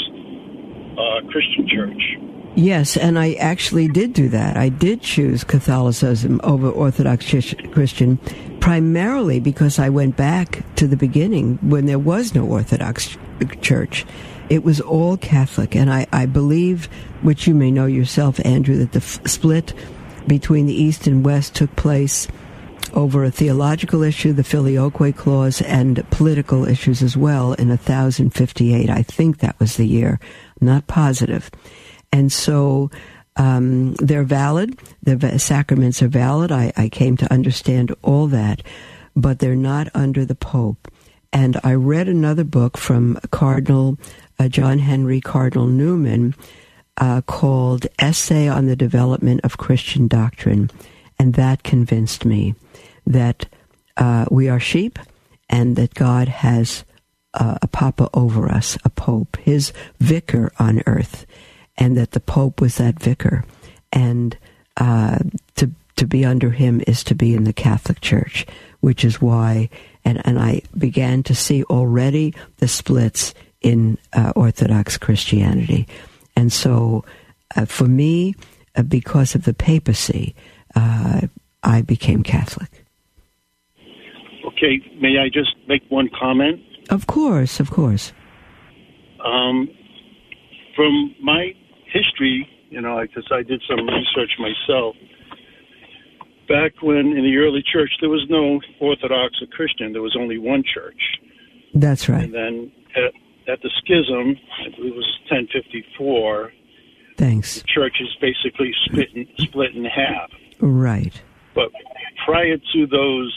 uh, 0.99 1.21
Christian 1.31 1.69
Church. 1.69 2.17
Yes, 2.57 2.97
and 2.97 3.19
I 3.19 3.35
actually 3.35 3.87
did 3.87 4.15
do 4.15 4.31
that. 4.31 4.57
I 4.57 4.71
did 4.71 5.03
choose 5.03 5.45
Catholicism 5.45 6.41
over 6.43 6.71
Orthodox 6.71 7.27
Christian 7.73 8.17
primarily 8.61 9.41
because 9.41 9.79
I 9.79 9.91
went 9.91 10.17
back 10.17 10.65
to 10.77 10.87
the 10.89 10.97
beginning 10.97 11.59
when 11.61 11.85
there 11.85 11.99
was 11.99 12.35
no 12.35 12.47
Orthodox 12.47 13.17
Church. 13.61 14.07
It 14.49 14.65
was 14.65 14.81
all 14.81 15.19
Catholic, 15.19 15.77
and 15.77 15.93
I, 15.93 16.07
I 16.13 16.25
believe, 16.25 16.87
which 17.21 17.47
you 17.47 17.55
may 17.55 17.71
know 17.71 17.87
yourself, 17.87 18.41
Andrew, 18.45 18.79
that 18.79 18.93
the 18.93 19.01
f- 19.01 19.21
split 19.29 19.75
between 20.27 20.67
the 20.67 20.75
East 20.75 21.07
and 21.07 21.25
West 21.25 21.55
took 21.55 21.77
place 21.77 22.27
over 22.95 23.25
a 23.25 23.31
theological 23.31 24.03
issue, 24.03 24.33
the 24.33 24.43
Filioque 24.43 25.15
Clause, 25.17 25.63
and 25.63 26.09
political 26.11 26.67
issues 26.67 27.03
as 27.03 27.17
well 27.17 27.53
in 27.55 27.69
1058. 27.69 28.91
I 28.91 29.03
think 29.03 29.39
that 29.39 29.59
was 29.59 29.77
the 29.77 29.87
year. 29.87 30.19
not 30.61 30.87
positive. 30.87 31.51
And 32.13 32.33
so 32.33 32.91
um, 33.37 33.95
they're 33.95 34.25
valid. 34.25 34.79
The 35.03 35.39
sacraments 35.39 36.03
are 36.03 36.09
valid. 36.09 36.51
I, 36.51 36.73
I 36.77 36.89
came 36.89 37.17
to 37.19 37.33
understand 37.33 37.95
all 38.03 38.27
that, 38.29 38.63
but 39.15 39.39
they're 39.39 39.55
not 39.55 39.89
under 39.95 40.25
the 40.25 40.35
Pope. 40.35 40.91
And 41.33 41.61
I 41.63 41.75
read 41.75 42.09
another 42.09 42.45
book 42.45 42.79
from 42.79 43.19
Cardinal 43.31 43.99
uh, 44.39 44.49
John 44.49 44.79
Henry 44.79 45.21
Cardinal 45.21 45.67
Newman 45.67 46.35
uh, 46.99 47.21
called 47.23 47.87
Essay 47.99 48.49
on 48.49 48.67
the 48.67 48.77
Development 48.77 49.41
of 49.45 49.59
Christian 49.59 50.09
Doctrine. 50.09 50.71
And 51.19 51.35
that 51.35 51.63
convinced 51.63 52.25
me 52.25 52.55
that 53.07 53.47
uh, 53.97 54.27
we 54.31 54.49
are 54.49 54.61
sheep 54.61 54.99
and 55.49 55.77
that 55.77 55.95
God 55.95 56.29
has 56.29 56.85
uh, 57.35 57.59
a 57.63 57.67
papa 57.69 58.09
over 58.15 58.51
us, 58.51 58.77
a 58.85 58.91
pope, 58.91 59.37
his 59.39 59.73
vicar 60.01 60.53
on 60.59 60.83
earth 60.87 61.27
and 61.79 61.97
that 61.97 62.13
the 62.13 62.21
Pope 62.21 62.61
was 62.61 62.77
that 62.77 63.01
vicar, 63.01 63.45
and 63.93 64.37
uh, 64.77 65.19
to 65.57 65.71
to 65.97 66.07
be 66.07 66.25
under 66.25 66.51
him 66.51 66.83
is 66.87 67.03
to 67.05 67.15
be 67.15 67.35
in 67.35 67.45
the 67.45 67.53
Catholic 67.53 68.01
Church, 68.01 68.47
which 68.81 69.05
is 69.05 69.21
why, 69.21 69.69
and 70.05 70.21
and 70.27 70.39
I 70.39 70.63
began 70.77 71.23
to 71.25 71.35
see 71.35 71.65
already 71.65 72.35
the 72.59 72.69
splits 72.69 73.35
in 73.61 73.99
uh, 74.13 74.33
Orthodox 74.37 74.97
Christianity, 74.97 75.87
and 76.35 76.53
so 76.53 77.05
uh, 77.55 77.65
for 77.65 77.87
me, 77.87 78.35
uh, 78.75 78.83
because 78.83 79.35
of 79.35 79.45
the 79.45 79.55
papacy, 79.55 80.35
I 81.63 81.83
became 81.83 82.23
Catholic. 82.23 82.86
Okay, 84.57 84.81
may 85.01 85.19
I 85.19 85.29
just 85.29 85.55
make 85.69 85.83
one 85.91 86.09
comment? 86.19 86.61
Of 86.89 87.07
course, 87.07 87.61
of 87.61 87.71
course. 87.71 88.13
Um, 89.23 89.69
from 90.75 91.15
my 91.23 91.53
history, 91.93 92.49
you 92.71 92.81
know, 92.81 93.01
because 93.03 93.29
I 93.31 93.43
did 93.43 93.63
some 93.69 93.87
research 93.87 94.33
myself. 94.39 94.97
Back 96.49 96.81
when 96.81 97.13
in 97.17 97.25
the 97.25 97.37
early 97.37 97.63
church, 97.71 97.91
there 98.01 98.09
was 98.09 98.25
no 98.31 98.61
Orthodox 98.81 99.35
or 99.43 99.47
Christian. 99.49 99.93
There 99.93 100.03
was 100.03 100.17
only 100.19 100.39
one 100.39 100.63
church. 100.63 101.01
That's 101.75 102.09
right. 102.09 102.25
And 102.25 102.33
then 102.33 102.73
at, 102.95 103.53
at 103.53 103.63
the 103.63 103.71
schism, 103.79 104.37
I 104.65 104.75
believe 104.77 104.93
it 104.93 104.97
was 104.97 105.19
1054. 105.29 106.53
Thanks. 107.19 107.57
The 107.57 107.65
church 107.67 107.97
is 108.01 108.09
basically 108.21 108.73
split 108.85 109.09
in, 109.15 109.27
split 109.39 109.75
in 109.75 109.85
half. 109.85 110.31
Right. 110.61 111.21
But 111.55 111.71
prior 112.25 112.57
to 112.57 112.87
those, 112.87 113.35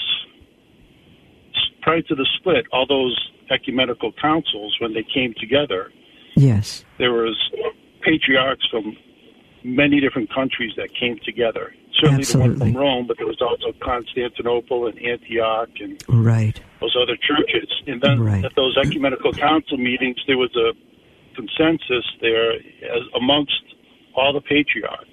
prior 1.81 2.01
to 2.01 2.15
the 2.15 2.27
split, 2.37 2.65
all 2.71 2.85
those 2.87 3.17
ecumenical 3.49 4.11
councils, 4.21 4.75
when 4.79 4.93
they 4.93 5.05
came 5.13 5.33
together, 5.39 5.91
yes, 6.35 6.85
there 6.97 7.11
was 7.11 7.37
patriarchs 8.01 8.67
from 8.69 8.95
many 9.63 9.99
different 9.99 10.33
countries 10.33 10.73
that 10.77 10.93
came 10.95 11.19
together. 11.25 11.73
Certainly 11.93 12.19
Absolutely. 12.21 12.55
the 12.55 12.63
one 12.63 12.73
from 12.73 12.81
Rome, 12.81 13.07
but 13.07 13.17
there 13.17 13.27
was 13.27 13.41
also 13.41 13.77
Constantinople 13.81 14.87
and 14.87 14.97
Antioch 14.99 15.69
and 15.79 16.01
right. 16.07 16.59
those 16.79 16.95
other 17.01 17.17
churches. 17.17 17.69
And 17.87 18.01
then 18.01 18.21
right. 18.21 18.45
at 18.45 18.55
those 18.55 18.77
ecumenical 18.77 19.33
council 19.33 19.77
meetings, 19.77 20.17
there 20.27 20.37
was 20.37 20.55
a 20.55 20.71
consensus 21.35 22.05
there 22.21 22.53
as 22.53 23.03
amongst 23.15 23.61
all 24.15 24.31
the 24.33 24.41
patriarchs. 24.41 25.09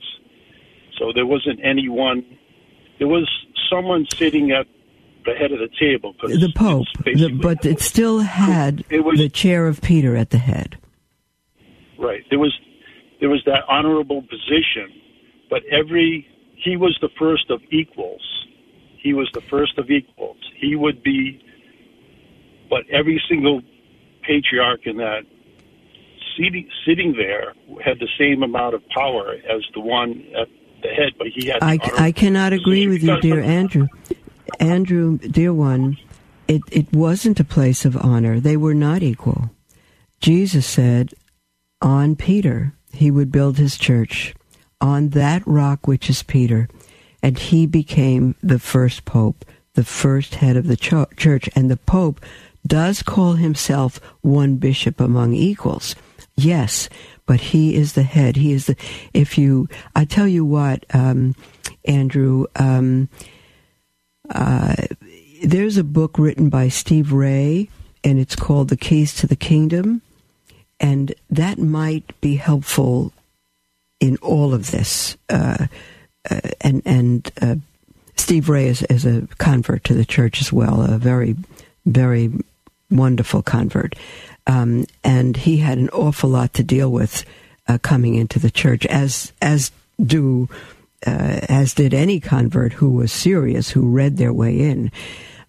So 0.98 1.12
there 1.12 1.26
wasn't 1.26 1.60
anyone. 1.62 2.24
There 2.98 3.08
was 3.08 3.28
someone 3.68 4.06
sitting 4.14 4.52
at 4.52 4.66
the 5.27 5.35
head 5.35 5.53
of 5.53 5.59
the 5.59 5.68
table. 5.79 6.14
The 6.22 6.53
Pope, 6.55 6.87
the, 7.05 7.29
but 7.43 7.66
it 7.66 7.81
still 7.81 8.20
had 8.20 8.85
it 8.89 9.01
was, 9.01 9.18
the 9.18 9.29
chair 9.29 9.66
of 9.66 9.83
Peter 9.83 10.16
at 10.16 10.31
the 10.31 10.39
head. 10.39 10.79
Right. 11.99 12.22
There 12.31 12.39
was 12.39 12.59
there 13.20 13.29
was 13.29 13.43
that 13.47 13.64
honorable 13.68 14.22
position, 14.22 14.93
but 15.51 15.62
every 15.70 16.27
he 16.57 16.77
was 16.77 16.97
the 17.01 17.11
first 17.18 17.51
of 17.51 17.61
equals. 17.70 18.22
He 19.03 19.12
was 19.12 19.31
the 19.35 19.41
first 19.43 19.79
of 19.79 19.91
equals. 19.91 20.39
He 20.59 20.74
would 20.74 21.03
be 21.03 21.43
but 22.68 22.83
every 22.91 23.22
single 23.29 23.62
patriarch 24.22 24.87
in 24.87 24.97
that 24.97 25.22
sitting, 26.37 26.68
sitting 26.87 27.14
there 27.16 27.55
had 27.85 27.99
the 27.99 28.09
same 28.18 28.43
amount 28.43 28.74
of 28.74 28.83
power 28.89 29.35
as 29.49 29.62
the 29.74 29.81
one 29.81 30.24
at 30.39 30.49
the 30.83 30.89
head, 30.89 31.12
but 31.18 31.29
he 31.35 31.49
had. 31.49 31.59
I, 31.62 31.79
I 31.97 32.12
cannot 32.12 32.53
agree 32.53 32.87
with 32.87 33.03
you, 33.03 33.20
dear 33.20 33.41
Andrew. 33.41 33.87
Andrew, 34.61 35.18
dear 35.18 35.53
one, 35.53 35.99
it, 36.49 36.62
it 36.70 36.92
wasn't 36.92 37.40
a 37.40 37.44
place 37.44 37.84
of 37.84 37.97
honor. 37.97 38.40
They 38.40 38.57
were 38.57 38.74
not 38.74 39.03
equal. 39.03 39.51
Jesus 40.20 40.66
said, 40.66 41.12
on 41.82 42.16
Peter, 42.16 42.72
he 42.92 43.11
would 43.11 43.30
build 43.30 43.59
his 43.59 43.76
church, 43.76 44.34
on 44.80 45.11
that 45.11 45.42
rock 45.47 45.86
which 45.86 46.09
is 46.09 46.22
Peter, 46.22 46.68
and 47.22 47.38
he 47.38 47.66
became 47.66 48.34
the 48.42 48.59
first 48.59 49.05
pope, 49.05 49.44
the 49.74 49.84
first 49.84 50.36
head 50.36 50.57
of 50.57 50.66
the 50.66 50.76
church. 50.76 51.49
And 51.55 51.70
the 51.70 51.76
pope 51.76 52.20
does 52.66 53.03
call 53.03 53.34
himself 53.34 54.01
one 54.22 54.57
bishop 54.57 55.01
among 55.01 55.34
equals. 55.34 55.94
Yes, 56.36 56.88
but 57.26 57.40
he 57.40 57.74
is 57.74 57.92
the 57.94 58.03
head. 58.03 58.36
He 58.36 58.53
is 58.53 58.66
the. 58.66 58.76
If 59.12 59.36
you, 59.36 59.68
I 59.94 60.05
tell 60.05 60.28
you 60.28 60.44
what, 60.44 60.84
um, 60.94 61.34
Andrew. 61.84 62.47
Um, 62.57 63.09
uh, 64.31 64.74
there's 65.43 65.77
a 65.77 65.85
book 65.85 66.18
written 66.18 66.49
by 66.49 66.68
Steve 66.68 67.12
Ray, 67.12 67.68
and 68.03 68.18
it's 68.18 68.37
called 68.37 68.68
The 68.68 68.77
Keys 68.77 69.14
to 69.16 69.27
the 69.27 69.37
Kingdom. 69.37 70.03
And 70.79 71.14
that 71.31 71.59
might 71.59 72.20
be 72.20 72.37
helpful 72.37 73.12
in 74.01 74.16
all 74.18 74.53
of 74.53 74.70
this. 74.70 75.16
Uh, 75.29 75.66
uh, 76.31 76.41
and 76.61 76.83
and 76.85 77.33
uh, 77.41 77.57
Steve 78.16 78.49
Ray 78.49 78.66
is, 78.66 78.83
is 78.83 79.05
a 79.07 79.27
convert 79.39 79.85
to 79.85 79.95
the 79.95 80.05
church 80.05 80.41
as 80.41 80.53
well, 80.53 80.83
a 80.83 80.99
very, 80.99 81.37
very 81.85 82.31
wonderful 82.91 83.43
convert. 83.43 83.95
Um, 84.47 84.87
and 85.03 85.37
he 85.37 85.59
had 85.59 85.79
an 85.79 85.89
awful 85.91 86.31
lot 86.31 86.55
to 86.55 86.62
deal 86.62 86.91
with 86.91 87.24
uh, 87.68 87.79
coming 87.79 88.14
into 88.14 88.39
the 88.39 88.51
church, 88.51 88.87
as 88.87 89.33
as 89.41 89.70
do 90.05 90.49
uh, 91.07 91.40
as 91.49 91.74
did 91.74 91.92
any 91.92 92.20
convert 92.20 92.74
who 92.74 92.90
was 92.90 93.12
serious, 93.12 93.70
who 93.70 93.88
read 93.88 94.16
their 94.16 94.32
way 94.32 94.59
in. 94.59 94.90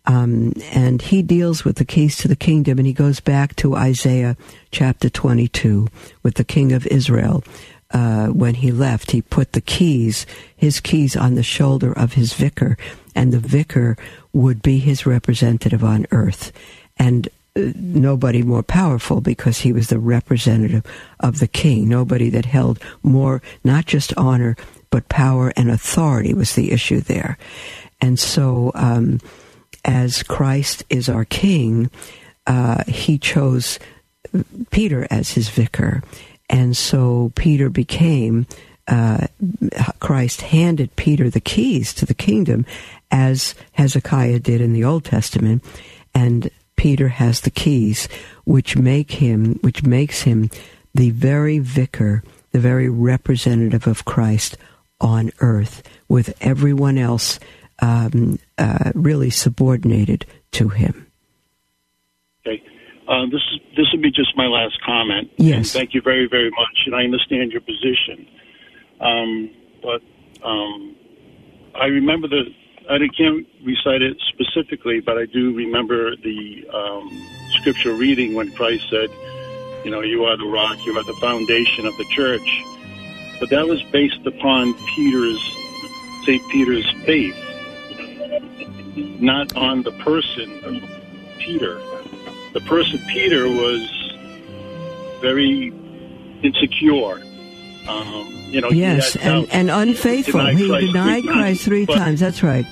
Um, 0.08 0.54
and 0.72 1.02
he 1.02 1.22
deals 1.22 1.66
with 1.66 1.76
the 1.76 1.86
keys 1.86 2.18
to 2.18 2.30
the 2.30 2.36
kingdom, 2.36 2.78
and 2.78 2.88
he 2.88 2.94
goes 2.94 3.20
back 3.20 3.56
to 3.58 3.76
Isaiah 3.76 4.38
chapter 4.72 5.10
22 5.10 5.88
with 6.24 6.36
the 6.36 6.46
king 6.46 6.72
of 6.72 6.88
Israel. 6.88 7.44
Uh, 7.92 8.28
when 8.28 8.56
he 8.56 8.72
left, 8.72 9.12
he 9.12 9.22
put 9.22 9.52
the 9.52 9.62
keys, 9.62 10.26
his 10.56 10.80
keys, 10.80 11.16
on 11.16 11.36
the 11.36 11.44
shoulder 11.44 11.92
of 11.92 12.14
his 12.14 12.34
vicar, 12.34 12.78
and 13.16 13.32
the 13.32 13.40
vicar 13.40 13.98
would 14.34 14.62
be 14.62 14.80
his 14.80 15.06
representative 15.06 15.84
on 15.84 16.06
earth. 16.12 16.52
And 16.98 17.28
uh, 17.56 17.72
nobody 17.76 18.44
more 18.44 18.64
powerful 18.64 19.20
because 19.22 19.60
he 19.60 19.74
was 19.74 19.88
the 19.88 20.00
representative 20.00 20.86
of 21.20 21.40
the 21.40 21.48
king. 21.48 21.88
Nobody 21.88 22.30
that 22.30 22.46
held 22.46 22.80
more, 23.04 23.42
not 23.64 23.86
just 23.86 24.14
honor, 24.18 24.56
but 24.90 25.10
power 25.10 25.54
and 25.56 25.70
authority 25.70 26.34
was 26.34 26.56
the 26.56 26.72
issue 26.72 27.02
there. 27.02 27.38
And 28.00 28.20
so, 28.20 28.72
um, 28.76 29.20
as 29.86 30.24
Christ 30.24 30.84
is 30.90 31.10
our 31.10 31.26
King, 31.26 31.90
uh, 32.46 32.84
he 32.88 33.18
chose 33.18 33.80
Peter 34.72 35.08
as 35.10 35.32
his 35.32 35.50
vicar. 35.50 36.04
And 36.50 36.76
so 36.76 37.32
Peter 37.36 37.70
became, 37.70 38.48
uh, 38.88 39.28
Christ 40.00 40.42
handed 40.42 40.96
Peter 40.96 41.30
the 41.30 41.42
keys 41.42 41.94
to 41.96 42.06
the 42.06 42.14
kingdom 42.14 42.66
as 43.12 43.56
Hezekiah 43.74 44.40
did 44.40 44.62
in 44.62 44.74
the 44.74 44.84
Old 44.84 45.06
Testament. 45.06 45.64
And 46.14 46.50
Peter 46.76 47.10
has 47.10 47.42
the 47.42 47.52
keys, 47.52 48.08
which 48.46 48.78
make 48.78 49.12
him, 49.12 49.56
which 49.62 49.84
makes 49.84 50.22
him 50.22 50.50
the 50.94 51.10
very 51.12 51.60
vicar, 51.60 52.24
the 52.52 52.60
very 52.60 52.88
representative 52.88 53.88
of 53.88 54.06
Christ 54.06 54.58
on 55.00 55.32
earth, 55.40 55.84
with 56.08 56.36
everyone 56.42 56.98
else 56.98 57.40
um, 57.80 58.40
uh, 58.58 58.92
really 58.96 59.30
subordinated 59.30 60.26
to 60.52 60.70
him. 60.70 61.12
Okay. 62.46 62.64
Uh, 63.08 63.26
this 63.26 63.42
is 63.54 63.60
this 63.76 63.86
will 63.94 64.02
be 64.02 64.12
just 64.12 64.36
my 64.36 64.48
last 64.48 64.78
comment. 64.86 65.30
Yes. 65.38 65.72
Thank 65.72 65.94
you 65.94 66.02
very 66.02 66.28
very 66.28 66.50
much, 66.50 66.84
and 66.86 66.96
I 66.96 67.04
understand 67.04 67.52
your 67.52 67.62
position. 67.62 68.28
Um, 69.00 69.52
but 69.82 70.02
um, 70.44 70.96
I 71.76 71.86
remember 71.86 72.28
the 72.28 72.44
I 72.90 72.98
can't 73.18 73.46
recite 73.64 74.02
it 74.02 74.18
specifically, 74.30 75.02
but 75.02 75.18
I 75.18 75.26
do 75.26 75.54
remember 75.54 76.16
the 76.16 76.66
um, 76.74 77.28
scripture 77.60 77.94
reading 77.94 78.34
when 78.34 78.52
Christ 78.54 78.90
said, 78.90 79.10
"You 79.84 79.92
know, 79.92 80.02
you 80.02 80.24
are 80.26 80.38
the 80.38 80.48
rock, 80.48 80.78
you 80.86 80.98
are 80.98 81.04
the 81.04 81.18
foundation 81.22 81.86
of 81.86 81.96
the 81.98 82.06
church." 82.06 82.64
But 83.40 83.50
that 83.50 83.68
was 83.68 83.82
based 83.84 84.26
upon 84.26 84.74
Peter's 84.96 85.42
St. 86.26 86.42
Peter's 86.50 86.90
faith 87.06 87.36
not 89.20 89.56
on 89.56 89.84
the 89.84 89.92
person 89.92 90.82
Peter. 91.38 91.82
The 92.54 92.62
person 92.62 93.00
Peter 93.08 93.48
was 93.48 94.14
very 95.22 95.74
insecure. 96.44 97.22
Um, 97.88 98.28
you 98.50 98.62
know, 98.62 98.70
yes, 98.70 99.16
and, 99.16 99.48
and 99.52 99.70
unfaithful. 99.70 100.46
He 100.48 100.68
denied 100.68 100.68
Christ, 100.68 100.94
denied 100.94 101.24
three, 101.24 101.34
Christ 101.34 101.64
three 101.64 101.86
times. 101.86 102.00
times. 102.00 102.20
That's 102.20 102.44
right. 102.44 102.66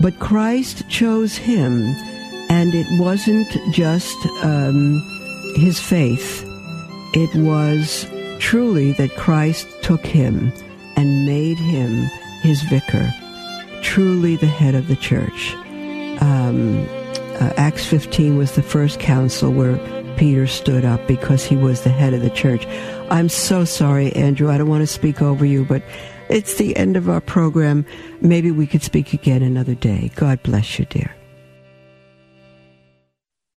But 0.00 0.18
Christ 0.18 0.88
chose 0.88 1.36
him, 1.36 1.82
and 2.48 2.74
it 2.74 2.86
wasn't 2.98 3.48
just 3.72 4.16
um, 4.42 5.00
his 5.56 5.78
faith. 5.78 6.42
It 7.12 7.34
was 7.34 8.06
truly 8.40 8.92
that 8.94 9.14
Christ 9.16 9.68
took 9.82 10.04
him 10.04 10.52
and 10.96 11.24
made 11.24 11.58
him 11.58 12.04
his 12.42 12.62
vicar 12.62 13.08
truly 13.82 14.36
the 14.36 14.46
head 14.46 14.74
of 14.74 14.88
the 14.88 14.96
church. 14.96 15.54
Um, 16.20 16.86
uh, 17.40 17.52
Acts 17.56 17.86
15 17.86 18.36
was 18.36 18.52
the 18.52 18.62
first 18.62 19.00
council 19.00 19.50
where 19.50 19.78
Peter 20.16 20.46
stood 20.46 20.84
up 20.84 21.06
because 21.06 21.44
he 21.44 21.56
was 21.56 21.82
the 21.82 21.90
head 21.90 22.12
of 22.12 22.20
the 22.20 22.30
church. 22.30 22.66
I'm 23.10 23.28
so 23.28 23.64
sorry, 23.64 24.12
Andrew. 24.12 24.50
I 24.50 24.58
don't 24.58 24.68
want 24.68 24.82
to 24.82 24.86
speak 24.86 25.22
over 25.22 25.44
you, 25.44 25.64
but 25.64 25.82
it's 26.28 26.56
the 26.56 26.76
end 26.76 26.96
of 26.96 27.08
our 27.08 27.20
program. 27.20 27.86
Maybe 28.20 28.50
we 28.50 28.66
could 28.66 28.82
speak 28.82 29.12
again 29.12 29.42
another 29.42 29.74
day. 29.74 30.10
God 30.14 30.42
bless 30.42 30.78
you, 30.78 30.84
dear. 30.84 31.14